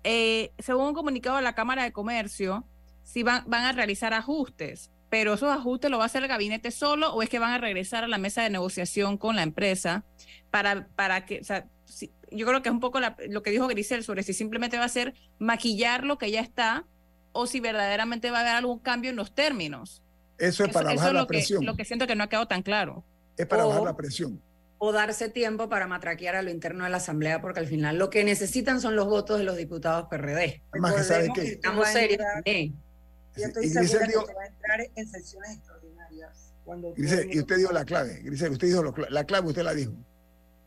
Eh, 0.03 0.51
según 0.59 0.87
un 0.87 0.93
comunicado 0.93 1.35
de 1.37 1.41
la 1.41 1.53
Cámara 1.55 1.83
de 1.83 1.91
Comercio, 1.91 2.65
sí 3.03 3.23
van, 3.23 3.43
van 3.47 3.65
a 3.65 3.71
realizar 3.73 4.13
ajustes, 4.13 4.91
pero 5.09 5.33
esos 5.33 5.49
ajustes 5.51 5.91
lo 5.91 5.97
va 5.97 6.03
a 6.03 6.05
hacer 6.05 6.21
el 6.23 6.29
gabinete 6.29 6.71
solo 6.71 7.13
o 7.13 7.21
es 7.21 7.29
que 7.29 7.39
van 7.39 7.51
a 7.51 7.57
regresar 7.57 8.03
a 8.03 8.07
la 8.07 8.17
mesa 8.17 8.43
de 8.43 8.49
negociación 8.49 9.17
con 9.17 9.35
la 9.35 9.43
empresa 9.43 10.05
para, 10.51 10.87
para 10.95 11.25
que, 11.25 11.39
o 11.39 11.43
sea, 11.43 11.67
si- 11.85 12.11
yo 12.31 12.45
creo 12.45 12.61
que 12.61 12.69
es 12.69 12.73
un 12.73 12.79
poco 12.79 12.99
la- 12.99 13.17
lo 13.29 13.41
que 13.43 13.51
dijo 13.51 13.67
Grisel 13.67 14.03
sobre 14.03 14.23
si 14.23 14.33
simplemente 14.33 14.77
va 14.77 14.85
a 14.85 14.89
ser 14.89 15.13
maquillar 15.39 16.03
lo 16.05 16.17
que 16.17 16.31
ya 16.31 16.41
está 16.41 16.85
o 17.33 17.47
si 17.47 17.59
verdaderamente 17.59 18.31
va 18.31 18.37
a 18.39 18.41
haber 18.41 18.55
algún 18.55 18.79
cambio 18.79 19.09
en 19.09 19.15
los 19.17 19.33
términos. 19.33 20.01
Eso 20.37 20.63
es 20.65 20.71
para 20.73 20.91
eso 20.91 20.97
bajar 20.97 21.09
es 21.09 21.13
la 21.15 21.21
lo 21.21 21.27
que, 21.27 21.33
presión. 21.33 21.65
lo 21.65 21.75
que 21.75 21.85
siento 21.85 22.07
que 22.07 22.15
no 22.15 22.23
ha 22.23 22.29
quedado 22.29 22.47
tan 22.47 22.61
claro. 22.63 23.03
Es 23.37 23.45
para 23.47 23.65
O- 23.65 23.69
bajar 23.69 23.83
la 23.83 23.95
presión. 23.95 24.41
o 24.79 24.91
darse 24.91 25.29
tiempo 25.29 25.69
para 25.69 25.87
matraquear 25.87 26.35
a 26.35 26.41
lo 26.43 26.51
interno 26.51 26.83
de 26.83 26.91
la 26.91 26.97
Asamblea, 26.97 27.41
porque 27.41 27.59
al 27.59 27.67
final 27.67 27.97
lo 27.97 28.09
que 28.11 28.23
necesitan 28.23 28.79
son 28.79 28.95
los 28.95 29.07
votos 29.07 29.39
de 29.39 29.43
los 29.43 29.57
diputados 29.57 30.07
PRD. 30.09 30.61
Además, 30.71 30.93
que 30.95 31.03
¿sabe 31.03 31.29
que 31.33 31.41
Estamos 31.53 31.87
serios 31.87 32.21
estoy 32.45 33.65
Y 33.65 33.69
Grisel 33.69 33.87
segura 33.87 34.07
dijo- 34.07 34.21
que 34.21 34.27
se 34.27 34.33
va 34.33 34.41
a 34.43 34.47
entrar 34.47 34.79
en 34.95 35.07
sesiones 35.09 35.51
extraordinarias. 35.57 36.53
Cuando 36.65 36.93
Grisel, 36.93 37.19
el 37.29 37.35
y 37.35 37.39
usted 37.39 37.57
dijo 37.57 37.71
la 37.71 37.85
clave, 37.85 38.21
Grisel, 38.23 38.51
usted 38.51 38.67
dijo 38.67 38.83
lo 38.83 38.93
la 39.09 39.23
clave, 39.25 39.47
usted 39.47 39.63
la 39.63 39.73
dijo. 39.73 39.93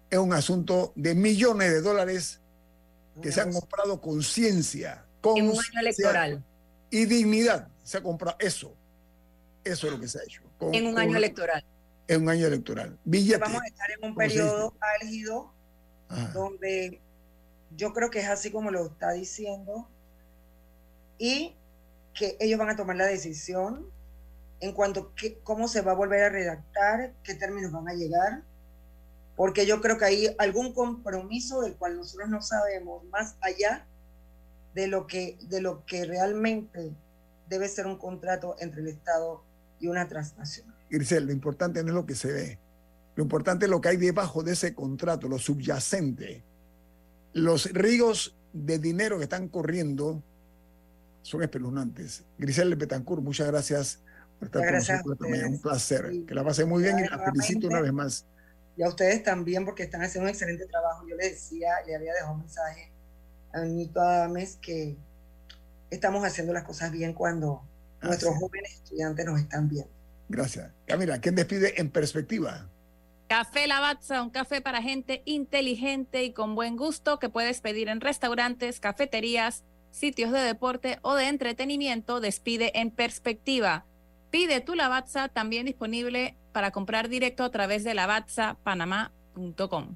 Es 0.08 0.18
un 0.18 0.32
asunto 0.32 0.92
de 0.96 1.14
millones 1.14 1.70
de 1.72 1.80
dólares 1.82 2.40
que 3.22 3.30
se 3.30 3.40
han 3.40 3.52
comprado 3.52 4.00
con 4.00 4.22
ciencia, 4.22 5.04
con 5.20 5.36
En 5.38 5.44
un 5.50 5.52
año 5.52 5.80
electoral. 5.80 6.42
y 6.90 7.04
dignidad. 7.04 7.68
Se 7.84 7.98
ha 7.98 8.02
comprado 8.02 8.36
eso. 8.40 8.74
Eso 9.64 9.86
es 9.86 9.92
lo 9.92 10.00
que 10.00 10.08
se 10.08 10.18
ha 10.18 10.22
hecho. 10.22 10.42
Con- 10.58 10.74
En 10.74 10.86
un 10.86 10.92
con- 10.94 11.02
año 11.02 11.16
electoral. 11.16 11.64
En 12.08 12.22
un 12.22 12.28
año 12.28 12.46
electoral. 12.46 12.98
Billete. 13.04 13.38
Vamos 13.38 13.62
a 13.62 13.66
estar 13.66 13.90
en 13.90 14.04
un 14.04 14.14
periodo 14.14 14.74
álgido 15.00 15.52
Ajá. 16.08 16.32
donde 16.32 17.00
yo 17.76 17.92
creo 17.92 18.10
que 18.10 18.20
es 18.20 18.28
así 18.28 18.50
como 18.50 18.70
lo 18.70 18.86
está 18.86 19.12
diciendo 19.12 19.88
y 21.18 21.54
que 22.14 22.36
ellos 22.40 22.58
van 22.58 22.70
a 22.70 22.76
tomar 22.76 22.96
la 22.96 23.06
decisión 23.06 23.86
en 24.60 24.72
cuanto 24.72 25.00
a 25.00 25.14
qué- 25.14 25.38
cómo 25.42 25.68
se 25.68 25.80
va 25.82 25.92
a 25.92 25.94
volver 25.94 26.22
a 26.24 26.28
redactar, 26.28 27.14
qué 27.22 27.34
términos 27.34 27.72
van 27.72 27.88
a 27.88 27.94
llegar, 27.94 28.42
porque 29.36 29.64
yo 29.66 29.80
creo 29.80 29.96
que 29.98 30.04
hay 30.04 30.34
algún 30.38 30.74
compromiso 30.74 31.60
del 31.62 31.76
cual 31.76 31.96
nosotros 31.96 32.28
no 32.28 32.42
sabemos 32.42 33.04
más 33.04 33.36
allá 33.40 33.86
de 34.74 34.86
lo 34.88 35.06
que, 35.06 35.38
de 35.42 35.60
lo 35.60 35.84
que 35.86 36.04
realmente 36.04 36.92
debe 37.48 37.68
ser 37.68 37.86
un 37.86 37.96
contrato 37.96 38.56
entre 38.58 38.80
el 38.82 38.88
Estado 38.88 39.42
y 39.80 39.88
una 39.88 40.06
transnacional. 40.06 40.76
Grisel, 40.90 41.26
lo 41.26 41.32
importante 41.32 41.82
no 41.82 41.88
es 41.88 41.94
lo 41.94 42.06
que 42.06 42.14
se 42.14 42.32
ve. 42.32 42.58
Lo 43.16 43.22
importante 43.22 43.66
es 43.66 43.70
lo 43.70 43.80
que 43.80 43.88
hay 43.88 43.96
debajo 43.96 44.42
de 44.42 44.52
ese 44.52 44.74
contrato, 44.74 45.28
lo 45.28 45.38
subyacente. 45.38 46.44
Los 47.32 47.72
ríos 47.72 48.36
de 48.52 48.78
dinero 48.78 49.18
que 49.18 49.24
están 49.24 49.48
corriendo 49.48 50.22
son 51.22 51.42
espeluznantes. 51.42 52.24
Grisel 52.38 52.74
Betancourt, 52.76 53.22
muchas 53.22 53.46
gracias 53.46 54.00
por 54.38 54.46
estar 54.46 54.62
con 54.62 54.74
Muchas 54.74 54.88
gracias 54.88 55.06
nosotros. 55.06 55.42
Un 55.48 55.60
placer. 55.60 56.10
Y 56.12 56.24
Que 56.24 56.34
la 56.34 56.44
pase 56.44 56.64
muy 56.64 56.82
bien 56.82 56.98
y 56.98 57.08
la 57.08 57.18
felicito 57.18 57.68
una 57.68 57.80
vez 57.80 57.92
más. 57.92 58.26
Y 58.76 58.82
a 58.82 58.88
ustedes 58.88 59.22
también 59.22 59.64
porque 59.64 59.82
están 59.82 60.02
haciendo 60.02 60.28
un 60.28 60.30
excelente 60.30 60.66
trabajo. 60.66 61.06
Yo 61.08 61.16
les 61.16 61.32
decía, 61.32 61.68
le 61.86 61.94
había 61.94 62.14
dejado 62.14 62.34
un 62.34 62.40
mensaje 62.40 62.90
a 63.52 63.64
Nito 63.64 64.00
Adames 64.00 64.56
que 64.56 64.96
estamos 65.90 66.24
haciendo 66.24 66.52
las 66.52 66.64
cosas 66.64 66.90
bien 66.90 67.12
cuando 67.12 67.62
nuestros 68.02 68.36
jóvenes 68.38 68.74
estudiantes 68.74 69.26
nos 69.26 69.40
están 69.40 69.68
viendo. 69.68 69.90
Gracias. 70.28 70.70
Camila, 70.86 71.20
¿quién 71.20 71.34
despide 71.34 71.80
en 71.80 71.90
perspectiva? 71.90 72.68
Café 73.28 73.66
Lavazza, 73.66 74.22
un 74.22 74.30
café 74.30 74.60
para 74.60 74.82
gente 74.82 75.22
inteligente 75.24 76.24
y 76.24 76.32
con 76.32 76.54
buen 76.54 76.76
gusto 76.76 77.18
que 77.18 77.28
puedes 77.28 77.60
pedir 77.60 77.88
en 77.88 78.00
restaurantes, 78.00 78.80
cafeterías, 78.80 79.64
sitios 79.90 80.32
de 80.32 80.40
deporte 80.40 80.98
o 81.02 81.14
de 81.14 81.28
entretenimiento. 81.28 82.20
Despide 82.20 82.72
en 82.74 82.90
perspectiva. 82.90 83.84
Pide 84.30 84.60
tu 84.60 84.74
Lavazza 84.74 85.28
también 85.28 85.66
disponible 85.66 86.36
para 86.52 86.70
comprar 86.70 87.08
directo 87.08 87.44
a 87.44 87.50
través 87.50 87.84
de 87.84 87.94
lavazzapanamá.com. 87.94 89.94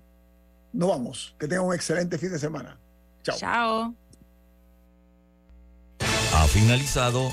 Nos 0.73 0.89
vamos. 0.89 1.37
Que 1.39 1.47
tengan 1.47 1.67
un 1.67 1.75
excelente 1.75 2.19
fin 2.19 2.33
de 2.33 2.39
semana. 2.39 2.79
Chao. 3.23 3.39
Chao. 3.39 3.95
Ha 6.35 6.47
finalizado 6.49 7.33